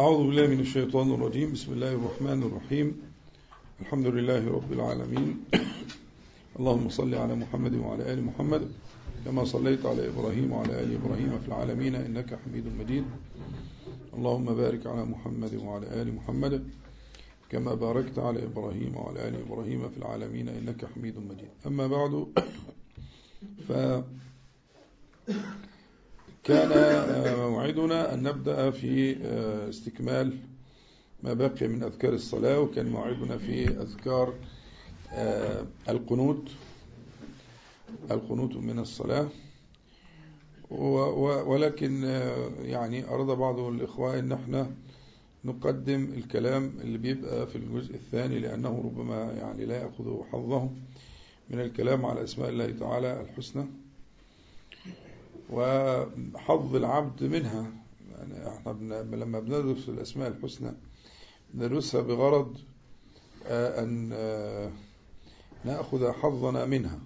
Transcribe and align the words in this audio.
أعوذ 0.00 0.26
بالله 0.26 0.46
من 0.46 0.60
الشيطان 0.60 1.14
الرجيم. 1.14 1.52
بسم 1.52 1.72
الله 1.72 1.92
الرحمن 1.94 2.42
الرحيم. 2.42 2.86
الحمد 3.80 4.06
لله 4.06 4.42
رب 4.50 4.72
العالمين. 4.72 5.44
اللهم 6.58 6.88
صل 6.88 7.14
على 7.14 7.34
محمد 7.34 7.74
وعلى 7.74 8.12
آل 8.12 8.24
محمد 8.24 8.62
كما 9.24 9.44
صليت 9.44 9.86
على 9.86 10.08
إبراهيم 10.10 10.52
وعلى 10.52 10.82
آل 10.82 10.90
إبراهيم 10.98 11.38
في 11.38 11.48
العالمين 11.48 11.94
إنك 11.94 12.38
حميد 12.42 12.66
مجيد. 12.78 13.04
اللهم 14.18 14.44
بارك 14.44 14.86
على 14.86 15.04
محمد 15.04 15.54
وعلى 15.54 15.86
آل 16.02 16.14
محمد 16.14 16.66
كما 17.50 17.74
باركت 17.74 18.18
على 18.18 18.44
إبراهيم 18.50 18.96
وعلى 18.96 19.28
آل 19.28 19.34
إبراهيم 19.46 19.88
في 19.88 19.98
العالمين 19.98 20.48
إنك 20.48 20.84
حميد 20.84 21.18
مجيد. 21.18 21.52
أما 21.66 21.86
بعد 21.86 22.26
ف 23.68 23.72
كان 26.44 27.38
موعدنا 27.38 28.14
أن 28.14 28.22
نبدأ 28.22 28.70
في 28.70 29.16
استكمال 29.68 30.36
ما 31.22 31.32
بقي 31.34 31.68
من 31.68 31.82
أذكار 31.82 32.12
الصلاة 32.12 32.60
وكان 32.60 32.86
موعدنا 32.88 33.38
في 33.38 33.68
أذكار 33.68 34.34
القنوت 35.88 36.48
القنوت 38.10 38.56
من 38.56 38.78
الصلاة. 38.78 39.28
ولكن 40.70 42.02
يعني 42.62 43.08
أراد 43.08 43.26
بعض 43.26 43.58
الإخوة 43.58 44.18
أن 44.18 44.32
إحنا 44.32 44.70
نقدم 45.44 46.04
الكلام 46.16 46.72
اللي 46.80 46.98
بيبقى 46.98 47.46
في 47.46 47.56
الجزء 47.56 47.94
الثاني 47.94 48.38
لأنه 48.38 48.82
ربما 48.84 49.32
يعني 49.32 49.64
لا 49.64 49.76
يأخذ 49.82 50.22
حظه 50.32 50.70
من 51.50 51.60
الكلام 51.60 52.06
على 52.06 52.24
أسماء 52.24 52.48
الله 52.48 52.70
تعالى 52.70 53.20
الحسنى. 53.20 53.64
وحظ 55.50 56.76
العبد 56.76 57.24
منها. 57.24 57.70
يعني 58.10 58.48
إحنا 58.48 58.72
لما 59.02 59.40
بندرس 59.40 59.88
الأسماء 59.88 60.28
الحسنى 60.28 60.72
ندرسها 61.54 62.00
بغرض 62.00 62.56
أن 63.50 64.08
نأخذ 65.64 66.12
حظنا 66.12 66.64
منها. 66.64 66.98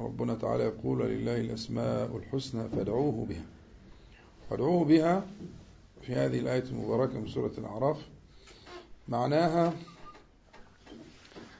ربنا 0.00 0.34
تعالى 0.34 0.64
يقول 0.64 0.98
لله 0.98 1.40
الأسماء 1.40 2.16
الحسنى 2.16 2.68
فادعوه 2.68 3.26
بها. 3.26 3.44
فادعوه 4.50 4.84
بها 4.84 5.26
في 6.02 6.12
هذه 6.12 6.38
الآية 6.38 6.64
المباركة 6.64 7.20
من 7.20 7.28
سورة 7.28 7.52
الأعراف. 7.58 8.08
معناها 9.08 9.74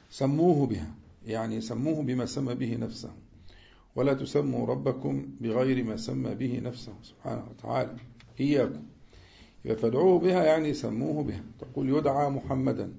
سموه 0.09 0.67
بها 0.67 0.91
يعني 1.25 1.61
سموه 1.61 2.03
بما 2.03 2.25
سمى 2.25 2.55
به 2.55 2.75
نفسه. 2.75 3.11
ولا 3.97 4.13
تسموا 4.13 4.67
ربكم 4.67 5.27
بغير 5.41 5.83
ما 5.83 5.97
سمى 5.97 6.35
به 6.35 6.59
نفسه 6.63 6.93
سبحانه 7.03 7.43
وتعالى. 7.49 7.95
إياكم. 8.39 8.83
فادعوه 9.65 10.19
بها 10.19 10.43
يعني 10.43 10.73
سموه 10.73 11.23
بها. 11.23 11.43
تقول 11.59 11.89
يدعى 11.89 12.29
محمدا. 12.29 12.93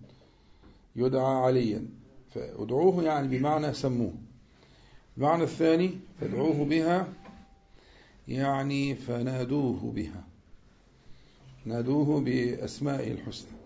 يدعى 0.96 1.34
عليا. 1.36 1.86
فادعوه 2.34 3.02
يعني 3.02 3.38
بمعنى 3.38 3.72
سموه. 3.74 4.12
المعنى 5.16 5.42
الثاني 5.42 5.91
فادعوه 6.20 6.64
بها 6.64 7.08
يعني 8.28 8.94
فنادوه 8.94 9.92
بها. 9.94 10.24
نادوه 11.64 12.20
بأسمائه 12.20 13.12
الحسنى. 13.12 13.58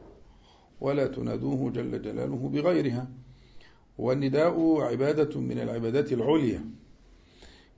ولا 0.80 1.06
تنادوه 1.06 1.70
جل 1.70 2.02
جلاله 2.02 2.50
بغيرها. 2.52 3.08
والنداء 3.98 4.80
عبادة 4.80 5.40
من 5.40 5.58
العبادات 5.58 6.12
العليا. 6.12 6.81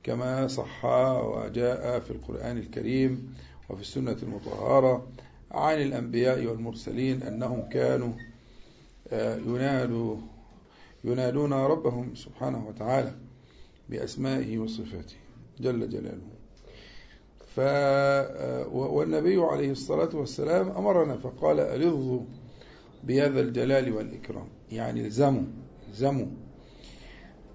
كما 0.04 0.46
صح 0.46 0.84
وجاء 1.24 2.00
في 2.00 2.10
القرآن 2.10 2.58
الكريم 2.58 3.34
وفي 3.70 3.80
السنة 3.80 4.16
المطهرة 4.22 5.06
عن 5.50 5.82
الأنبياء 5.82 6.46
والمرسلين 6.46 7.22
أنهم 7.22 7.68
كانوا 7.68 8.12
ينادوا 9.46 10.16
ينادون 11.04 11.52
ربهم 11.52 12.14
سبحانه 12.14 12.68
وتعالى 12.68 13.14
بأسمائه 13.88 14.58
وصفاته 14.58 15.16
جل 15.60 15.88
جلاله. 15.88 16.34
ف 17.54 17.60
والنبي 18.74 19.36
عليه 19.42 19.70
الصلاة 19.70 20.16
والسلام 20.16 20.68
أمرنا 20.70 21.16
فقال 21.16 21.60
ألظوا 21.60 22.20
بهذا 23.04 23.40
الجلال 23.40 23.92
والإكرام. 23.92 24.48
يعني 24.72 25.06
الزموا 25.06 25.46
الزموا. 25.88 26.26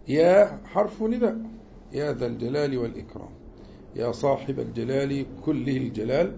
يا 0.08 0.62
حرف 0.66 1.04
نداء. 1.04 1.59
يا 1.94 2.14
ذا 2.14 2.26
الجلال 2.26 2.78
والإكرام. 2.78 3.30
يا 3.96 4.12
صاحب 4.12 4.60
الجلال 4.60 5.26
كله 5.46 5.78
الجلال 5.78 6.38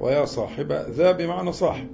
ويا 0.00 0.24
صاحب 0.24 0.72
ذا 0.72 1.12
بمعنى 1.12 1.52
صاحب 1.52 1.88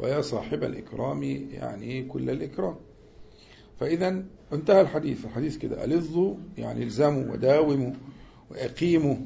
ويا 0.00 0.20
صاحب 0.20 0.64
الإكرام 0.64 1.22
يعني 1.22 2.04
كل 2.04 2.30
الإكرام. 2.30 2.76
فإذا 3.80 4.24
انتهى 4.52 4.80
الحديث. 4.80 5.24
الحديث 5.24 5.58
كده 5.58 5.84
ألظوا 5.84 6.34
يعني 6.58 6.84
الزموا 6.84 7.32
وداوموا 7.32 7.92
وأقيموا 8.50 9.16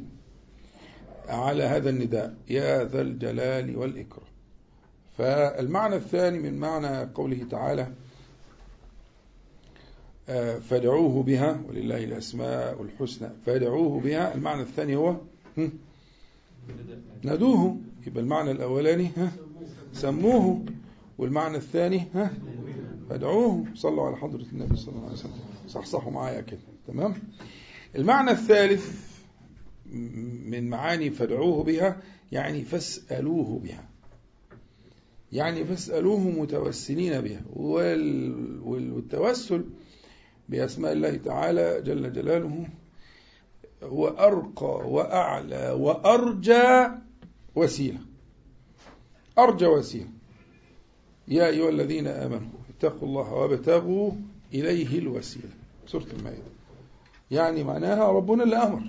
على 1.29 1.63
هذا 1.63 1.91
النداء. 1.91 2.35
يا 2.51 2.85
ذا 2.85 3.01
الجلال 3.01 3.77
والإكرام. 3.77 4.27
فالمعنى 5.19 5.97
الثاني 5.97 6.39
من 6.39 6.59
معنى 6.59 7.11
قوله 7.15 7.47
تعالى 7.51 7.87
فادعوه 10.69 11.23
بها 11.23 11.61
ولله 11.69 12.05
الأسماء 12.05 12.83
الحسنى 12.83 13.29
فادعوه 13.47 14.01
بها. 14.01 14.35
المعنى 14.35 14.63
الثاني 14.63 14.97
هو 14.97 15.17
نادوه. 17.23 17.77
يبقى 18.07 18.23
المعنى 18.23 18.51
الأولاني 18.51 19.11
ها 19.17 19.33
سموه. 19.93 20.65
والمعنى 21.19 21.57
الثاني 21.57 22.07
ها 22.15 22.33
فادعوه. 23.11 23.65
صلوا 23.75 24.07
على 24.07 24.17
حضرة 24.17 24.45
النبي 24.53 24.77
صلى 24.77 24.95
الله 24.95 25.05
عليه 25.05 25.13
وسلم. 25.13 25.33
صحصحوا 25.69 26.13
معايا 26.13 26.41
كده. 26.41 26.61
تمام؟ 26.87 27.15
المعنى 27.97 28.31
الثالث 28.31 29.13
من 30.47 30.71
معاني 30.71 31.11
فادعوه 31.11 31.65
بها 31.65 32.03
يعني 32.33 32.65
فاسألوه 32.65 33.59
بها. 33.59 33.89
يعني 35.33 35.65
فاسألوه 35.65 36.21
متوسلين 36.21 37.21
بها. 37.21 37.43
والتوسل 38.65 39.65
بأسماء 40.53 40.93
الله 40.93 41.17
تعالى 41.17 41.83
جل 41.83 42.13
جلاله 42.13 42.67
هو 43.83 44.09
أرقى 44.09 44.91
وأعلى 44.91 45.71
وأرجى 45.71 46.89
وسيلة. 47.55 48.01
أرجى 49.39 49.67
وسيلة. 49.67 50.09
يا 51.29 51.47
أيها 51.47 51.69
الذين 51.69 52.07
آمنوا 52.07 52.51
اتقوا 52.79 53.09
الله 53.09 53.33
وابتغوا 53.33 54.13
إليه 54.55 54.99
الوسيلة. 54.99 55.51
سورة 55.87 56.07
المائدة. 56.19 56.53
يعني 57.31 57.65
معناها 57.65 58.09
ربنا 58.09 58.45
اللي 58.45 58.57
أمر. 58.57 58.83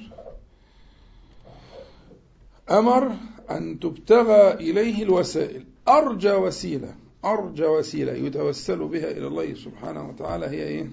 أمر 2.71 3.11
أن 3.51 3.79
تبتغى 3.79 4.53
إليه 4.53 5.03
الوسائل. 5.03 5.65
أرجى 5.87 6.31
وسيلة. 6.31 6.95
أرجى 7.25 7.65
وسيلة 7.65 8.11
يتوسل 8.13 8.87
بها 8.87 9.11
إلى 9.11 9.27
الله 9.27 9.53
سبحانه 9.53 10.09
وتعالى 10.09 10.45
هي 10.45 10.63
إيه؟ 10.63 10.87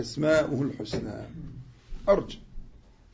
أسماؤه 0.00 0.62
الحسنى. 0.62 1.26
أرجى 2.08 2.38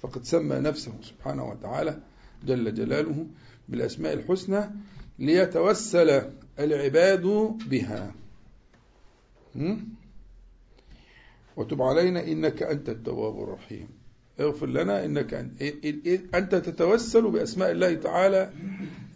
فقد 0.00 0.24
سمى 0.24 0.56
نفسه 0.56 0.92
سبحانه 1.02 1.44
وتعالى 1.44 1.98
جل 2.46 2.74
جلاله 2.74 3.26
بالأسماء 3.68 4.12
الحسنى 4.12 4.60
ليتوسل 5.18 6.22
العباد 6.58 7.26
بها. 7.70 8.14
وتب 11.56 11.82
علينا 11.82 12.24
إنك 12.24 12.62
أنت 12.62 12.88
التواب 12.88 13.42
الرحيم. 13.42 13.88
اغفر 14.40 14.66
لنا 14.66 15.04
إنك 15.04 15.34
أنت 16.34 16.54
تتوسل 16.54 17.30
بأسماء 17.30 17.70
الله 17.70 17.94
تعالى 17.94 18.50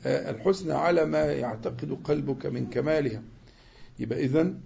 الحسنى 0.06 0.72
على 0.72 1.04
ما 1.04 1.24
يعتقد 1.24 1.98
قلبك 2.04 2.46
من 2.46 2.66
كمالها. 2.66 3.22
يبقى 3.98 4.24
إذن 4.24 4.60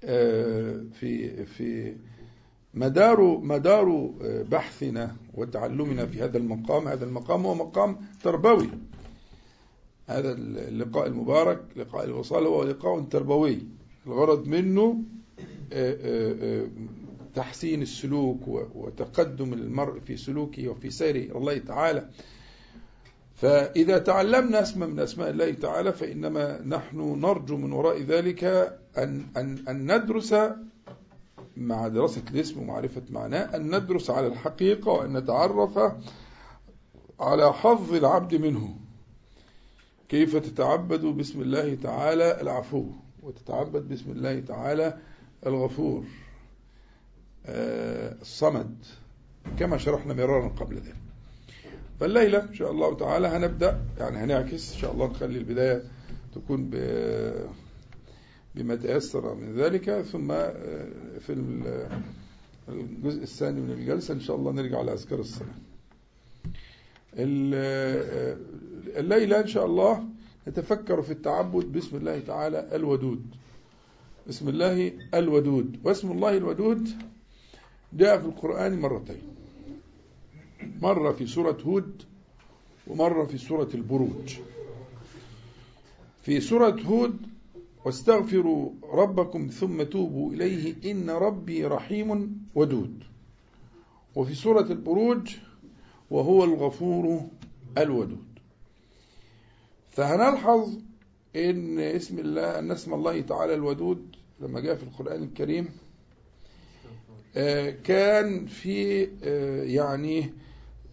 في 0.00 1.44
في 1.44 1.94
مدار 2.74 3.38
مدار 3.38 4.10
بحثنا 4.50 5.16
وتعلمنا 5.34 6.06
في 6.06 6.22
هذا 6.22 6.38
المقام. 6.38 6.88
هذا 6.88 7.04
المقام 7.04 7.46
هو 7.46 7.54
مقام 7.54 7.96
تربوي. 8.22 8.68
هذا 10.06 10.32
اللقاء 10.32 11.06
المبارك 11.06 11.60
لقاء 11.76 12.04
الوصال 12.04 12.46
هو 12.46 12.62
لقاء 12.64 13.00
تربوي. 13.00 13.58
الغرض 14.06 14.46
منه 14.46 15.02
تحسين 17.34 17.82
السلوك 17.82 18.48
وتقدم 18.74 19.52
المرء 19.52 20.00
في 20.00 20.16
سلوكه 20.16 20.68
وفي 20.68 20.90
سيره. 20.90 21.38
الله 21.38 21.58
تعالى 21.58 22.08
فإذا 23.40 23.98
تعلمنا 23.98 24.62
اسما 24.62 24.86
من 24.86 25.00
أسماء 25.00 25.30
الله 25.30 25.52
تعالى 25.52 25.92
فإنما 25.92 26.62
نحن 26.66 27.20
نرجو 27.20 27.56
من 27.56 27.72
وراء 27.72 28.02
ذلك 28.02 28.44
أن, 28.98 29.26
أن, 29.36 29.64
أن 29.68 29.96
ندرس 29.96 30.34
مع 31.56 31.88
دراسة 31.88 32.22
الاسم 32.30 32.60
ومعرفة 32.60 33.02
معناه 33.10 33.56
أن 33.56 33.76
ندرس 33.76 34.10
على 34.10 34.26
الحقيقة 34.26 34.92
وأن 34.92 35.16
نتعرف 35.16 35.78
على 37.20 37.52
حظ 37.52 37.94
العبد 37.94 38.34
منه. 38.34 38.76
كيف 40.08 40.36
تتعبد 40.36 41.00
باسم 41.00 41.40
الله 41.40 41.74
تعالى 41.74 42.40
العفو 42.40 42.84
وتتعبد 43.22 43.88
باسم 43.88 44.10
الله 44.10 44.40
تعالى 44.40 44.98
الغفور؟ 45.46 46.04
آه، 47.46 48.16
الصمد 48.20 48.84
كما 49.58 49.78
شرحنا 49.78 50.14
مرارا 50.14 50.48
قبل 50.48 50.76
ذلك. 50.76 51.07
فالليلة 52.00 52.42
إن 52.42 52.54
شاء 52.54 52.70
الله 52.70 52.96
تعالى 52.96 53.28
هنبدأ 53.28 53.80
يعني 53.98 54.16
هنعكس 54.16 54.74
إن 54.74 54.80
شاء 54.80 54.92
الله 54.92 55.06
نخلي 55.06 55.38
البداية 55.38 55.82
تكون 56.34 56.70
بما 58.54 58.74
تيسر 58.74 59.34
من 59.34 59.56
ذلك. 59.56 60.00
ثم 60.00 60.30
آه، 60.30 60.88
في 61.20 61.32
الجزء 62.68 63.22
الثاني 63.22 63.60
من 63.60 63.70
الجلسة 63.70 64.14
إن 64.14 64.20
شاء 64.20 64.36
الله 64.36 64.52
نرجع 64.52 64.82
لأذكار 64.82 65.18
الصلاة. 65.20 65.48
آه، 67.18 68.36
الليلة 68.96 69.40
إن 69.40 69.46
شاء 69.46 69.66
الله 69.66 70.04
نتفكر 70.48 71.02
في 71.02 71.12
التعبد 71.12 71.64
باسم 71.72 71.96
الله 71.96 72.20
تعالى 72.20 72.68
الودود. 72.72 73.22
بسم 74.28 74.48
الله 74.48 74.92
الودود. 75.14 75.80
واسم 75.84 76.12
الله 76.12 76.36
الودود 76.36 76.88
جاء 77.92 78.18
في 78.18 78.26
القرآن 78.26 78.80
مرتين. 78.80 79.37
مرة 80.82 81.12
في 81.12 81.26
سورة 81.26 81.58
هود 81.66 82.02
ومرة 82.86 83.24
في 83.24 83.38
سورة 83.38 83.68
البروج. 83.74 84.36
في 86.22 86.40
سورة 86.40 86.80
هود 86.80 87.16
واستغفروا 87.84 88.70
ربكم 88.92 89.46
ثم 89.46 89.82
توبوا 89.82 90.32
إليه 90.32 90.90
إن 90.90 91.10
ربي 91.10 91.64
رحيم 91.64 92.40
ودود. 92.54 93.04
وفي 94.14 94.34
سورة 94.34 94.72
البروج 94.72 95.36
وهو 96.10 96.44
الغفور 96.44 97.20
الودود. 97.78 98.24
فهنلحظ 99.90 100.78
إن 101.36 101.78
اسم 101.78 102.18
الله 102.18 102.58
أن 102.58 102.70
اسم 102.70 102.94
الله 102.94 103.20
تعالى 103.20 103.54
الودود 103.54 104.16
لما 104.40 104.60
جاء 104.60 104.74
في 104.74 104.82
القرآن 104.82 105.22
الكريم 105.22 105.68
آه، 107.36 107.70
كان 107.70 108.46
في 108.46 109.08
آه، 109.22 109.62
يعني 109.62 110.32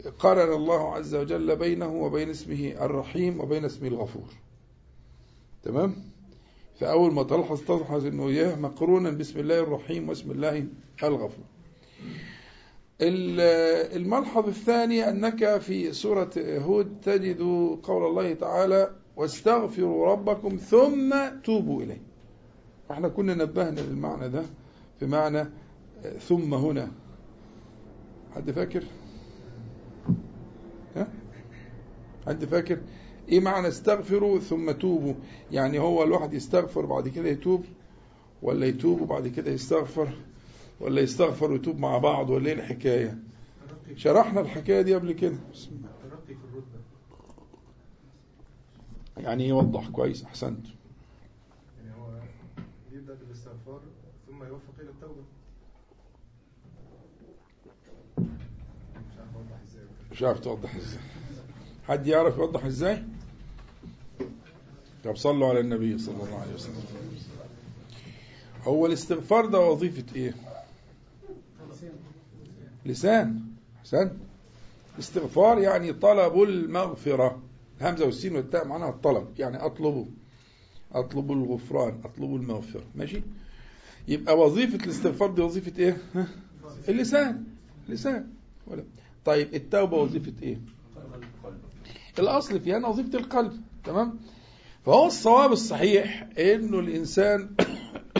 قرن 0.08 0.54
الله 0.54 0.96
عز 0.96 1.16
وجل 1.16 1.56
بينه 1.56 1.94
وبين 1.94 2.30
اسمه 2.30 2.76
الرحيم 2.82 3.40
وبين 3.40 3.66
اسمه 3.66 3.88
الغفور. 3.88 4.28
تمام؟ 5.64 5.96
فأول 6.80 7.14
ما 7.14 7.24
تلحظ 7.24 7.62
تلحظ 7.62 8.06
أنه 8.06 8.28
إياه 8.28 8.56
مقرونا 8.56 9.10
باسم 9.10 9.40
الله 9.40 9.60
الرحيم 9.60 10.10
واسم 10.10 10.32
الله 10.32 10.66
الغفور. 11.04 11.46
الملحظ 13.02 14.48
الثاني 14.48 15.10
أنك 15.10 15.58
في 15.58 15.94
سورة 15.94 16.32
هود 16.38 17.02
تجد 17.04 17.42
قول 17.84 18.06
الله 18.06 18.34
تعالى 18.34 18.92
واستغفروا 19.16 20.12
ربكم 20.12 20.58
ثم 20.58 21.16
توبوا 21.44 21.82
إليه. 21.82 22.02
إحنا 22.92 23.08
كنا 23.08 23.34
نبهنا 23.34 23.80
للمعنى 23.80 24.30
ده 24.30 24.44
في 25.00 25.06
معنى 25.06 25.50
ثم 26.20 26.54
هنا. 26.54 26.92
حد 28.36 28.52
فاكر؟ 28.52 28.84
ها؟ 30.96 31.08
حد 32.28 32.46
فاكر؟ 32.46 32.80
إيه 33.30 33.40
معنى 33.40 33.68
استغفروا 33.68 34.40
ثم 34.40 34.72
توبوا؟ 34.72 35.14
يعني 35.52 35.80
هو 35.80 36.04
الواحد 36.04 36.34
يستغفر 36.34 36.86
بعد 36.86 37.08
كده 37.08 37.30
يتوب؟ 37.30 37.66
ولا 38.42 38.66
يتوب 38.66 39.02
وبعد 39.02 39.28
كده 39.28 39.52
يستغفر؟ 39.52 40.10
ولا 40.80 41.02
يستغفر 41.02 41.52
ويتوب 41.52 41.80
مع 41.80 41.98
بعض؟ 41.98 42.30
ولا 42.30 42.48
إيه 42.48 42.54
الحكاية؟ 42.54 43.18
شرحنا 43.96 44.42
الحكاية 44.42 44.82
دي 44.82 44.96
قبل 44.96 45.12
كده. 45.12 45.38
يعني 49.18 49.48
يوضح 49.48 49.90
كويس 49.90 50.24
أحسنت 50.24 50.66
يعني 51.78 51.92
هو 52.02 52.20
يبدا 52.92 53.14
بالاستغفار 53.14 53.82
ثم 54.28 54.44
يوفق 54.44 54.74
إلى 54.80 54.90
التوبه 54.90 55.24
مش 60.16 60.24
عارف 60.24 60.40
توضح 60.40 60.76
إزاي. 60.76 61.00
حد 61.88 62.08
يعرف 62.08 62.38
يوضح 62.38 62.66
إزاي؟ 62.66 63.04
طب 65.04 65.16
صلوا 65.16 65.50
على 65.50 65.60
النبي 65.60 65.98
صلى 65.98 66.24
الله 66.24 66.40
عليه 66.40 66.54
وسلم. 66.54 66.84
هو 68.64 68.86
الاستغفار 68.86 69.46
ده 69.46 69.60
وظيفة 69.60 70.16
إيه؟ 70.16 70.34
لسان. 72.86 73.42
احسن 73.80 74.12
استغفار 75.00 75.60
يعني 75.60 75.94
طلب 75.94 76.42
المغفرة. 76.44 77.42
الهمزة 77.82 78.06
والسين 78.06 78.36
والتاء 78.36 78.68
معناها 78.68 78.90
الطلب 78.90 79.28
يعني 79.40 79.58
أطلبه. 79.58 80.06
أطلب 80.94 81.32
الغفران 81.32 82.02
أطلب 82.06 82.36
المغفرة. 82.36 82.84
ماشي؟ 82.96 83.22
يبقى 84.08 84.38
وظيفة 84.40 84.86
الاستغفار 84.86 85.32
دي 85.32 85.42
وظيفة 85.42 85.80
إيه؟ 85.80 85.98
اللسان. 86.90 87.44
لسان 87.90 88.28
ولا. 88.68 88.84
طيب 89.26 89.56
التوبة 89.56 89.98
وظيفة 89.98 90.34
إيه؟ 90.44 90.60
الأصل 92.20 92.60
فيها 92.60 92.78
إنها 92.78 92.90
وظيفة 92.90 93.20
القلب 93.20 93.62
تمام؟ 93.84 94.20
فهو 94.86 95.08
الصواب 95.08 95.52
الصحيح 95.52 96.28
إنه 96.40 96.80
الإنسان 96.80 97.50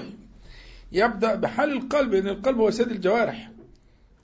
يبدأ 0.92 1.36
بحال 1.36 1.72
القلب 1.72 2.14
لأن 2.14 2.28
القلب 2.28 2.58
هو 2.60 2.72
سيد 2.72 2.92
الجوارح. 2.92 3.52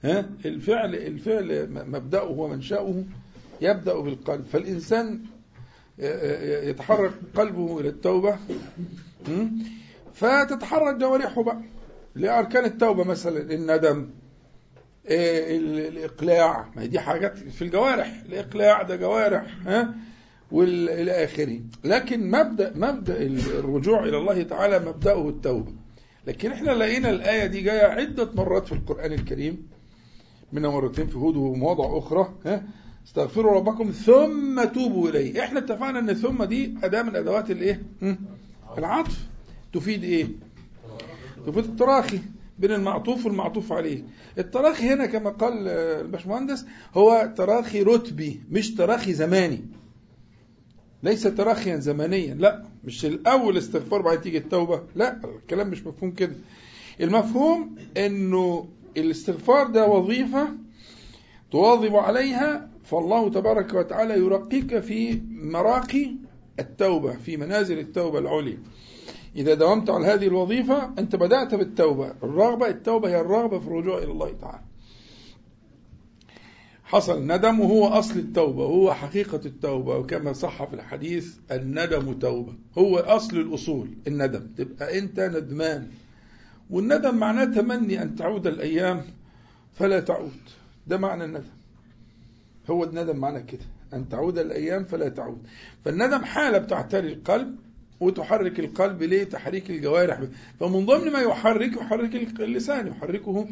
ها؟ 0.03 0.29
الفعل 0.45 0.95
الفعل 0.95 1.69
مبدأه 1.69 2.29
ومنشأه 2.29 3.03
يبدأ 3.61 3.99
بالقلب. 3.99 4.45
فالإنسان 4.45 5.21
يتحرك 6.63 7.11
قلبه 7.35 7.79
إلى 7.79 7.89
التوبة. 7.89 8.37
فتتحرك 10.13 10.95
جوارحه 10.95 11.43
بقى 11.43 11.61
لأركان 12.15 12.65
التوبة 12.65 13.03
مثلا 13.03 13.53
الندم 13.53 14.09
الإقلاع. 15.07 16.65
ما 16.75 16.85
دي 16.85 16.99
حاجات 16.99 17.37
في 17.37 17.61
الجوارح. 17.61 18.21
الإقلاع 18.25 18.81
ده 18.81 18.95
جوارح 18.95 19.45
ها 19.65 19.93
والى 20.51 21.11
آخره. 21.23 21.59
لكن 21.83 22.31
مبدأ 22.31 22.73
مبدأ 22.75 23.21
الرجوع 23.59 24.03
إلى 24.03 24.17
الله 24.17 24.43
تعالى 24.43 24.79
مبدأه 24.79 25.29
التوبة. 25.29 25.71
لكن 26.27 26.51
إحنا 26.51 26.71
لقينا 26.71 27.09
الآية 27.09 27.45
دي 27.45 27.61
جاية 27.61 27.85
عدة 27.85 28.29
مرات 28.35 28.65
في 28.67 28.71
القرآن 28.71 29.13
الكريم. 29.13 29.67
منها 30.53 30.69
مرتين 30.71 31.07
في 31.07 31.15
هود 31.15 31.35
ومواضع 31.35 31.97
أخرى 31.97 32.33
ها. 32.45 32.63
استغفروا 33.07 33.55
ربكم 33.55 33.91
ثم 33.91 34.63
توبوا 34.63 35.09
إليه. 35.09 35.43
إحنا 35.43 35.59
اتفقنا 35.59 35.99
إن 35.99 36.13
ثم 36.13 36.43
دي 36.43 36.75
أداة 36.83 37.01
من 37.01 37.15
أدوات 37.15 37.51
الإيه؟ 37.51 37.81
العطف. 38.77 39.25
تفيد 39.73 40.03
إيه؟ 40.03 40.27
تفيد 41.47 41.65
التراخي. 41.65 42.19
بين 42.59 42.71
المعطوف 42.71 43.25
والمعطوف 43.25 43.73
عليه. 43.73 44.03
التراخي 44.37 44.89
هنا 44.89 45.05
كما 45.05 45.29
قال 45.29 45.67
الباشمهندس 45.67 46.65
هو 46.93 47.33
تراخي 47.37 47.81
رتبي 47.83 48.41
مش 48.51 48.73
تراخي 48.75 49.13
زماني. 49.13 49.61
ليس 51.03 51.23
تراخيا 51.23 51.75
زمنيا 51.77 52.33
لا. 52.33 52.65
مش 52.83 53.05
الأول 53.05 53.57
استغفار 53.57 54.01
بعد 54.01 54.21
تيجي 54.21 54.37
التوبة 54.37 54.81
لا. 54.95 55.19
الكلام 55.41 55.67
مش 55.69 55.87
مفهوم 55.87 56.11
كده. 56.11 56.35
المفهوم 57.01 57.75
إنه 57.97 58.67
الاستغفار 58.97 59.67
ده 59.67 59.87
وظيفة 59.87 60.47
تواظب 61.51 61.95
عليها 61.95 62.69
فالله 62.83 63.29
تبارك 63.29 63.73
وتعالى 63.73 64.13
يرقيك 64.13 64.79
في 64.79 65.21
مراقي 65.31 66.11
التوبة 66.59 67.17
في 67.17 67.37
منازل 67.37 67.79
التوبة 67.79 68.19
العليا. 68.19 68.57
إذا 69.35 69.53
داومت 69.53 69.89
على 69.89 70.05
هذه 70.07 70.27
الوظيفة 70.27 70.93
أنت 70.99 71.15
بدأت 71.15 71.55
بالتوبة. 71.55 72.13
الرغبة 72.23 72.67
التوبة 72.67 73.09
هي 73.09 73.21
الرغبة 73.21 73.59
في 73.59 73.67
الرجوع 73.67 73.97
إلى 73.97 74.11
الله 74.11 74.33
تعالى. 74.41 74.63
حصل 76.83 77.27
ندم 77.27 77.59
وهو 77.59 77.87
أصل 77.87 78.19
التوبة 78.19 78.63
وهو 78.63 78.93
حقيقة 78.93 79.41
التوبة. 79.45 79.97
وكما 79.97 80.33
صح 80.33 80.63
في 80.63 80.73
الحديث 80.73 81.35
الندم 81.51 82.13
توبة. 82.19 82.53
هو 82.77 82.97
أصل 82.97 83.37
الأصول 83.37 83.89
الندم. 84.07 84.47
تبقى 84.57 84.99
أنت 84.99 85.19
ندمان. 85.19 85.87
والندم 86.69 87.17
معناه 87.17 87.45
تمني 87.45 88.01
أن 88.01 88.15
تعود 88.15 88.47
الأيام 88.47 89.01
فلا 89.73 89.99
تعود. 89.99 90.31
ده 90.87 90.97
معنى 90.97 91.25
الندم. 91.25 91.43
هو 92.69 92.83
الندم 92.83 93.17
معنى 93.17 93.43
كده. 93.43 93.65
أن 93.93 94.09
تعود 94.09 94.37
الأيام 94.37 94.83
فلا 94.83 95.09
تعود. 95.09 95.47
فالندم 95.85 96.23
حالة 96.25 96.57
بتعتري 96.57 97.13
القلب 97.13 97.55
وتحرك 97.99 98.59
القلب 98.59 99.03
ليه 99.03 99.23
تحريك 99.23 99.69
الجوارح. 99.69 100.19
فمن 100.59 100.85
ضمن 100.85 101.11
ما 101.11 101.19
يحرك 101.19 101.73
يحرك 101.73 102.15
اللسان 102.15 102.87
يحركه 102.87 103.47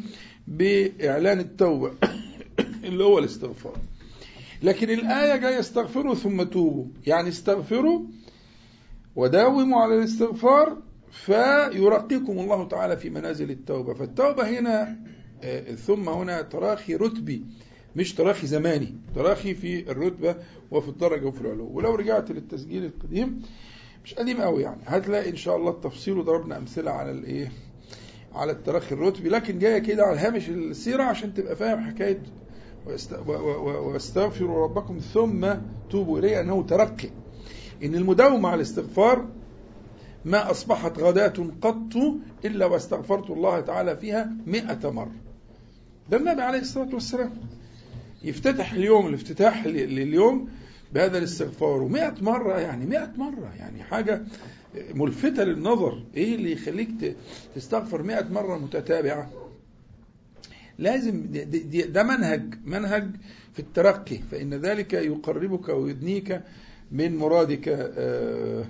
بإعلان 0.48 1.40
التوبة 1.40 1.92
اللي 2.84 3.04
هو 3.04 3.18
الاستغفار. 3.18 3.76
لكن 4.62 4.90
الآية 4.90 5.36
جاية 5.36 5.60
استغفروا 5.60 6.14
ثم 6.14 6.42
توبوا. 6.42 6.86
يعني 7.06 7.28
استغفروا 7.28 8.02
وداوموا 9.16 9.82
على 9.82 9.98
الاستغفار 9.98 10.76
فيرقيكم 11.12 12.38
الله 12.38 12.68
تعالى 12.68 12.96
في 12.96 13.10
منازل 13.10 13.50
التوبة. 13.50 13.94
فالتوبة 13.94 14.58
هنا 14.58 14.96
آه، 15.42 15.74
ثم 15.74 16.08
هنا 16.08 16.42
تراخي 16.42 16.94
رتبي. 16.94 17.44
مش 17.96 18.14
تراخي 18.14 18.46
زماني 18.46 18.94
تراخي 19.14 19.54
في 19.54 19.90
الرتبة 19.90 20.36
وفي 20.70 20.88
الدرجة 20.88 21.26
وفي 21.26 21.40
العلو 21.40 21.70
ولو 21.72 21.94
رجعت 21.94 22.30
للتسجيل 22.30 22.84
القديم 22.84 23.42
مش 24.04 24.14
قديم 24.14 24.40
قوي 24.40 24.62
يعني. 24.62 24.80
هتلاقي 24.86 25.30
إن 25.30 25.36
شاء 25.36 25.56
الله 25.56 25.70
التفصيل 25.70 26.18
وضربنا 26.18 26.56
أمثلة 26.56 26.90
على 26.90 27.10
الايه 27.10 27.52
على 28.34 28.52
التراخي 28.52 28.94
الرتبي. 28.94 29.28
لكن 29.28 29.58
جاية 29.58 29.78
كده 29.78 30.04
على 30.04 30.18
هامش 30.18 30.48
السيرة 30.48 31.02
عشان 31.02 31.34
تبقى 31.34 31.56
فاهم 31.56 31.80
حكاية 31.90 32.22
واستغفروا 33.66 34.64
ربكم 34.64 34.98
ثم 34.98 35.46
توبوا 35.90 36.18
إليه 36.18 36.40
أنه 36.40 36.62
ترقي. 36.62 37.08
إن 37.84 37.94
المداومة 37.94 38.48
على 38.48 38.56
الاستغفار 38.56 39.26
ما 40.24 40.50
أصبحت 40.50 40.98
غداة 40.98 41.32
قط 41.62 41.96
إلا 42.44 42.66
واستغفرت 42.66 43.30
الله 43.30 43.60
تعالى 43.60 43.96
فيها 43.96 44.32
مئة 44.46 44.90
مرة. 44.90 45.12
ده 46.10 46.16
النبي 46.16 46.42
عليه 46.42 46.58
الصلاة 46.60 46.94
والسلام. 46.94 47.32
يفتتح 48.24 48.72
اليوم 48.72 49.06
الافتتاح 49.06 49.66
لليوم 49.66 50.48
بهذا 50.92 51.18
الاستغفار. 51.18 51.82
ومئة 51.82 52.14
مرة 52.20 52.60
يعني 52.60 52.86
مئة 52.86 53.12
مرة 53.16 53.52
يعني 53.58 53.82
حاجة 53.82 54.22
ملفتة 54.94 55.44
للنظر. 55.44 56.02
إيه 56.16 56.34
اللي 56.34 56.52
يخليك 56.52 57.16
تستغفر 57.54 58.02
مئة 58.02 58.28
مرة 58.28 58.58
متتابعة؟ 58.58 59.30
لازم 60.78 61.26
ده 61.88 62.02
منهج 62.02 62.54
منهج 62.64 63.10
في 63.52 63.58
الترقي. 63.58 64.18
فإن 64.30 64.54
ذلك 64.54 64.92
يقربك 64.92 65.68
ويدنيك 65.68 66.40
من 66.92 67.16
مرادك 67.16 67.68
آه، 67.68 68.64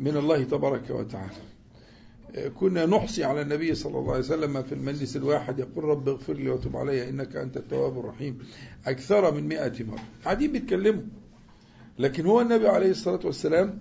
من 0.00 0.16
الله 0.16 0.44
تبارك 0.44 0.90
وتعالى. 0.90 1.51
كنا 2.60 2.86
نحصي 2.86 3.24
على 3.24 3.42
النبي 3.42 3.74
صلى 3.74 3.98
الله 3.98 4.10
عليه 4.10 4.24
وسلم 4.24 4.62
في 4.62 4.74
المجلس 4.74 5.16
الواحد 5.16 5.58
يقول 5.58 5.84
رب 5.84 6.08
اغفر 6.08 6.32
لي 6.32 6.50
وتب 6.50 6.76
علي 6.76 7.08
إنك 7.08 7.36
أنت 7.36 7.56
التواب 7.56 7.98
الرحيم. 7.98 8.38
أكثر 8.86 9.34
من 9.34 9.48
مئة 9.48 9.84
مرة. 9.84 10.02
قاعدين 10.24 10.52
بيتكلموا. 10.52 11.02
لكن 11.98 12.26
هو 12.26 12.40
النبي 12.40 12.68
عليه 12.68 12.90
الصلاة 12.90 13.20
والسلام 13.24 13.78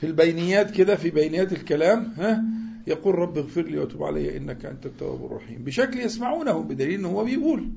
في 0.00 0.06
البينيات 0.06 0.70
كده 0.70 0.96
في 0.96 1.10
بينيات 1.10 1.52
الكلام 1.52 2.12
ها 2.16 2.44
يقول 2.86 3.14
رب 3.14 3.38
اغفر 3.38 3.62
لي 3.62 3.78
وتب 3.78 4.02
علي 4.02 4.36
إنك 4.36 4.64
أنت 4.64 4.86
التواب 4.86 5.24
الرحيم. 5.24 5.64
بشكل 5.64 6.00
يسمعونه 6.00 6.62
بدليل 6.62 6.98
أنه 6.98 7.08
هو 7.08 7.24
بيقول. 7.24 7.68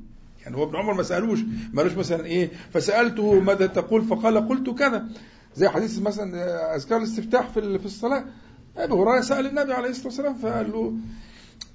يعني 0.44 0.58
هو 0.58 0.64
ابن 0.64 0.76
عمر 0.76 0.94
ما 0.94 1.04
سألوش 1.04 1.40
ما 1.74 1.82
قالوش 1.82 1.98
مثلا 1.98 2.26
إيه 2.26 2.50
فسألته 2.74 3.40
ماذا 3.40 3.66
تقول 3.66 4.04
فقال 4.04 4.48
قلت 4.48 4.70
كذا. 4.70 5.08
زي 5.56 5.68
حديث 5.68 6.00
مثلا 6.00 6.76
أذكار 6.76 6.98
الاستفتاح 6.98 7.50
في 7.50 7.80
في 7.80 7.86
الصلاة. 7.86 8.26
أبو 8.78 9.04
هريرة 9.04 9.22
سأل 9.22 9.46
النبي 9.46 9.74
عليه 9.74 9.90
الصلاة 9.90 10.08
والسلام 10.08 10.36
فقال 10.36 10.72
له 10.72 10.94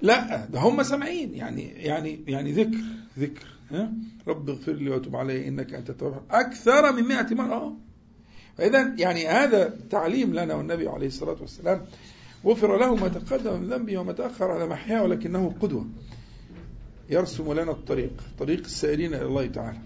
لا 0.02 0.46
ده 0.46 0.60
هم 0.60 0.82
سامعين 0.82 1.34
يعني 1.34 1.62
يعني 1.62 2.20
يعني 2.26 2.52
ذكر 2.52 2.78
ذكر 3.18 3.46
ها؟ 3.70 3.92
رب 4.28 4.50
اغفر 4.50 4.72
لي 4.72 4.90
وتب 4.90 5.16
علي 5.16 5.48
إنك 5.48 5.74
أنت 5.74 5.90
التواب 5.90 6.22
أكثر 6.30 6.92
من 6.92 7.02
100 7.02 7.26
مرة 7.30 7.76
فإذا 8.58 8.94
يعني 8.98 9.26
هذا 9.26 9.76
تعليم 9.90 10.34
لنا 10.34 10.54
والنبي 10.54 10.88
عليه 10.88 11.06
الصلاة 11.06 11.36
والسلام. 11.40 11.80
غفر 12.44 12.78
له 12.78 12.94
ما 12.94 13.08
تقدم 13.08 13.60
من 13.60 13.68
ذنبه 13.68 13.98
وما 13.98 14.12
تأخر 14.12 14.50
على 14.50 14.66
محياه 14.66 15.02
ولكنه 15.02 15.54
قدوة. 15.60 15.86
يرسم 17.10 17.52
لنا 17.52 17.70
الطريق 17.70 18.12
طريق 18.38 18.60
السائرين 18.60 19.14
إلى 19.14 19.22
الله 19.22 19.46
تعالى. 19.46 19.78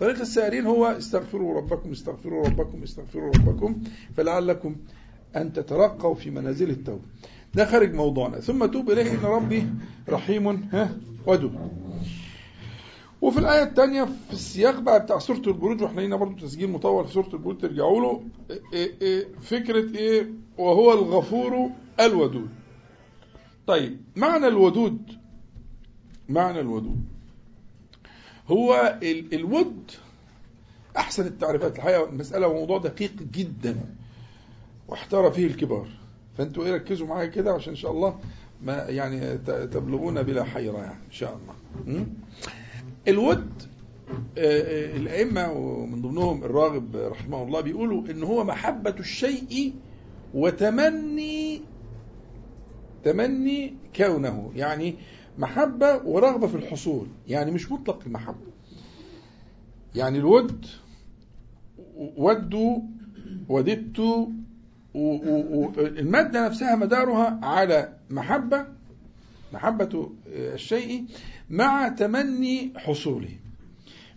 طريق 0.00 0.20
السائرين 0.20 0.66
هو 0.66 0.86
استغفروا 0.86 1.56
ربكم 1.56 1.90
استغفروا 1.92 2.46
ربكم 2.46 2.82
استغفروا 2.82 3.32
ربكم 3.32 3.82
فلعلكم 4.16 4.76
أن 5.36 5.52
تترقوا 5.52 6.14
في 6.14 6.30
منازل 6.30 6.70
التوبة. 6.70 7.02
ده 7.54 7.64
خارج 7.66 7.94
موضوعنا. 7.94 8.40
ثم 8.40 8.66
توب 8.66 8.90
إليه 8.90 9.10
إن 9.12 9.24
ربي 9.24 9.66
رحيم 10.08 10.48
ها 10.48 10.96
ودود. 11.26 11.58
وفي 13.22 13.38
الآية 13.38 13.62
الثانية 13.62 14.04
في 14.04 14.32
السياق 14.32 14.80
بقى 14.80 15.00
بتاع 15.02 15.18
سورة 15.18 15.42
البروج 15.46 15.82
وإحنا 15.82 16.00
لينا 16.00 16.16
برضه 16.16 16.46
تسجيل 16.46 16.70
مطول 16.70 17.06
في 17.06 17.12
سورة 17.12 17.28
البروج 17.32 17.58
ترجعوا 17.58 18.00
له. 18.00 18.22
إيه 18.72 18.92
إيه 19.02 19.28
فكرة 19.40 19.96
إيه؟ 19.98 20.30
وهو 20.58 20.92
الغفور 20.92 21.70
الودود. 22.00 22.48
طيب 23.66 24.00
معنى 24.16 24.46
الودود 24.48 24.98
معنى 26.28 26.60
الودود. 26.60 27.04
هو 28.48 28.98
الود 29.32 29.90
أحسن 30.96 31.26
التعريفات. 31.26 31.76
الحقيقة 31.76 32.08
المسألة 32.08 32.52
موضوع 32.52 32.78
دقيق 32.78 33.12
جدا. 33.32 33.80
واحتار 34.92 35.30
فيه 35.30 35.46
الكبار. 35.46 35.88
فانتوا 36.38 36.64
إيه 36.64 36.74
ركزوا 36.74 37.06
معايا 37.06 37.26
كده 37.26 37.52
عشان 37.52 37.72
إن 37.72 37.76
شاء 37.76 37.92
الله 37.92 38.18
ما 38.62 38.74
يعني 38.88 39.38
تبلغون 39.66 40.22
بلا 40.22 40.44
حيرة 40.44 40.78
يعني 40.78 41.04
إن 41.06 41.12
شاء 41.12 41.36
الله. 41.36 42.06
الود 43.08 43.52
آه، 44.38 44.62
آه، 44.62 44.96
الأئمة 44.96 45.52
ومن 45.52 46.02
ضمنهم 46.02 46.44
الراغب 46.44 46.96
رحمه 46.96 47.42
الله 47.42 47.60
بيقولوا 47.60 48.10
إن 48.10 48.22
هو 48.22 48.44
محبة 48.44 48.94
الشيء 48.98 49.74
وتمني 50.34 51.60
تمني 53.04 53.74
كونه. 53.96 54.52
يعني 54.56 54.94
محبة 55.38 55.96
ورغبة 56.04 56.46
في 56.46 56.54
الحصول. 56.54 57.06
يعني 57.28 57.50
مش 57.50 57.72
مطلق 57.72 58.02
المحبة. 58.06 58.52
يعني 59.94 60.18
الود 60.18 60.66
ودوا 61.96 62.78
وددت 63.48 64.28
المادة 64.94 66.46
نفسها 66.46 66.76
مدارها 66.76 67.40
على 67.42 67.92
محبة 68.10 68.66
محبة 69.52 70.10
الشيء 70.26 71.04
مع 71.50 71.88
تمني 71.88 72.72
حصوله. 72.76 73.30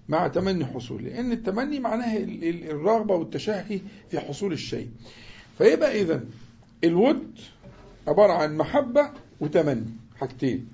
مع 0.09 0.27
تمني 0.27 0.65
حصوله. 0.65 1.03
لأن 1.03 1.31
التمني 1.31 1.79
معناه 1.79 2.17
الرغبة 2.17 3.15
والتشهي 3.15 3.79
في 4.09 4.19
حصول 4.19 4.53
الشيء. 4.53 4.89
فيبقى 5.57 6.01
إذا 6.01 6.23
الود 6.83 7.39
عبارة 8.07 8.33
عن 8.33 8.57
محبة 8.57 9.09
وتمني. 9.39 9.93
حاجتين. 10.19 10.67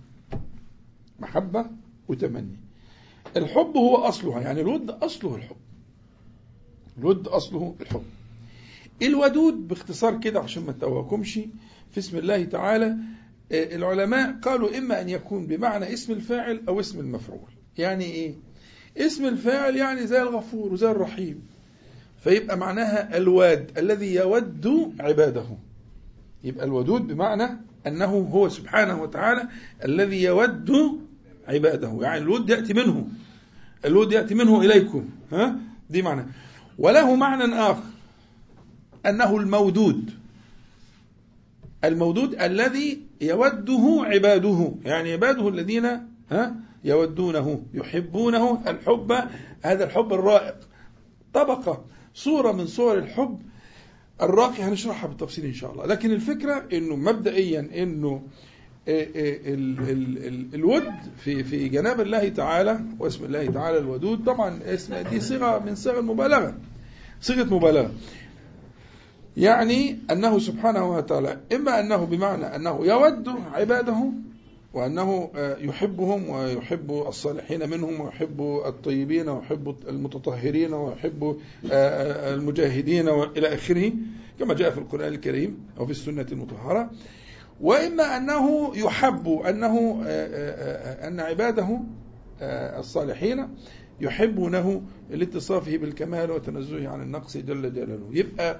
محبة 1.20 1.66
وتمني. 2.08 2.58
الحب 3.38 3.78
هو 3.78 3.96
أصلها. 3.96 4.42
يعني 4.42 4.62
الود 4.62 4.90
أصله 4.90 5.36
الحب. 5.36 5.56
الود 6.98 7.28
أصله 7.28 7.76
الحب. 7.82 8.04
الودود 9.02 9.68
باختصار 9.68 10.20
كده 10.20 10.40
عشان 10.40 10.64
ما 10.64 10.72
تتوهكمش. 10.72 11.34
في 11.92 11.98
اسم 11.98 12.18
الله 12.18 12.44
تعالى 12.44 12.98
آه، 13.52 13.76
العلماء 13.76 14.36
قالوا 14.42 14.78
إما 14.78 15.02
أن 15.02 15.10
يكون 15.10 15.48
بمعنى 15.48 15.94
اسم 15.94 16.14
الفاعل 16.14 16.62
أو 16.68 16.80
اسم 16.80 17.00
المفعول. 17.00 17.50
يعني 17.78 18.06
إيه؟ 18.06 18.34
اسم 18.98 19.26
الفاعل 19.26 19.76
يعني 19.78 20.08
زي 20.08 20.22
الغفور 20.22 20.74
وزي 20.74 20.92
الرحيم. 20.92 21.42
فيبقى 22.24 22.58
معناها 22.58 23.18
الواد 23.18 23.72
الذي 23.78 24.16
يود 24.16 24.94
عباده. 25.00 25.46
يبقى 26.44 26.66
الودود 26.66 27.08
بمعنى 27.08 27.58
أنه 27.88 28.06
هو 28.06 28.50
سبحانه 28.50 29.02
وتعالى 29.02 29.48
الذي 29.86 30.24
يود 30.24 30.72
عباده. 31.48 31.98
يعني 32.02 32.18
الود 32.18 32.50
يأتي 32.50 32.74
منه. 32.74 33.08
الود 33.86 34.12
يأتي 34.12 34.36
منه 34.36 34.62
إليكم. 34.62 35.10
ها؟ 35.32 35.56
دي 35.90 36.02
معنى. 36.02 36.26
وله 36.78 37.16
معنى 37.16 37.56
آخر. 37.56 37.84
أنه 39.06 39.38
المودود. 39.38 40.12
المودود 41.84 42.42
الذي 42.42 43.00
يوده 43.22 44.02
عباده. 44.04 44.72
يعني 44.86 45.14
عباده 45.14 45.50
الذين 45.50 45.86
ها 46.32 46.56
يودونه 46.84 47.64
يحبونه. 47.74 48.64
الحب 48.68 49.12
هذا 49.62 49.84
الحب 49.84 50.14
الرائق. 50.14 50.56
طبقة 51.34 51.86
صورة 52.14 52.52
من 52.52 52.68
صور 52.68 52.98
الحب 52.98 53.40
الراقي 54.22 54.64
هنشرحها 54.64 55.08
بالتفصيل 55.08 55.46
إن 55.46 55.54
شاء 55.54 55.72
الله. 55.72 55.86
لكن 55.86 56.12
الفكرة 56.12 56.68
أنه 56.74 56.96
مبدئيا 56.96 57.70
أنه 57.84 58.22
آه، 58.88 59.08
آه، 59.16 59.38
الود 60.54 60.92
في 61.24 61.44
في 61.44 61.70
جناب 61.70 62.02
الله 62.02 62.30
تعالى 62.30 62.80
واسم 63.00 63.26
الله 63.26 63.46
تعالى 63.46 63.78
الودود. 63.78 64.26
طبعا 64.26 64.60
اسم 64.66 64.96
دي 64.96 65.20
صيغة 65.20 65.60
من 65.66 65.76
صيغ 65.76 66.00
المبالغة. 66.00 66.58
صيغة 67.22 67.56
مبالغة. 67.56 67.92
يعني 69.38 70.00
أنه 70.12 70.40
سبحانه 70.40 70.92
وتعالى 70.98 71.40
إما 71.56 71.80
أنه 71.80 72.06
بمعنى 72.06 72.56
أنه 72.56 72.80
يود 72.86 73.30
عباده 73.54 74.12
وأنه 74.74 75.30
يحبهم 75.60 76.30
ويحب 76.30 76.92
الصالحين 77.08 77.70
منهم 77.70 78.02
ويحب 78.02 78.42
الطيبين 78.66 79.30
ويحب 79.30 79.76
المتطهرين 79.88 80.74
ويحب 80.74 81.38
المجاهدين 81.66 83.10
وإلى 83.10 83.54
آخره 83.54 83.92
كما 84.40 84.54
جاء 84.54 84.72
في 84.72 84.78
القرآن 84.78 85.14
الكريم 85.14 85.58
أو 85.80 85.86
في 85.86 85.92
السنة 85.92 86.26
المطهرة. 86.32 86.90
وإما 87.62 88.18
أنه 88.18 88.72
يحب 88.78 89.28
أنه 89.30 90.02
أن 91.08 91.20
عباده 91.20 91.80
الصالحين 92.80 93.48
يحبونه 94.02 94.82
لاتصافه 95.10 95.78
بالكمال 95.78 96.32
وتنزهه 96.32 96.90
عن 96.90 97.02
النقص 97.02 97.38
جل 97.38 97.74
جلاله. 97.74 98.08
يبقى 98.12 98.60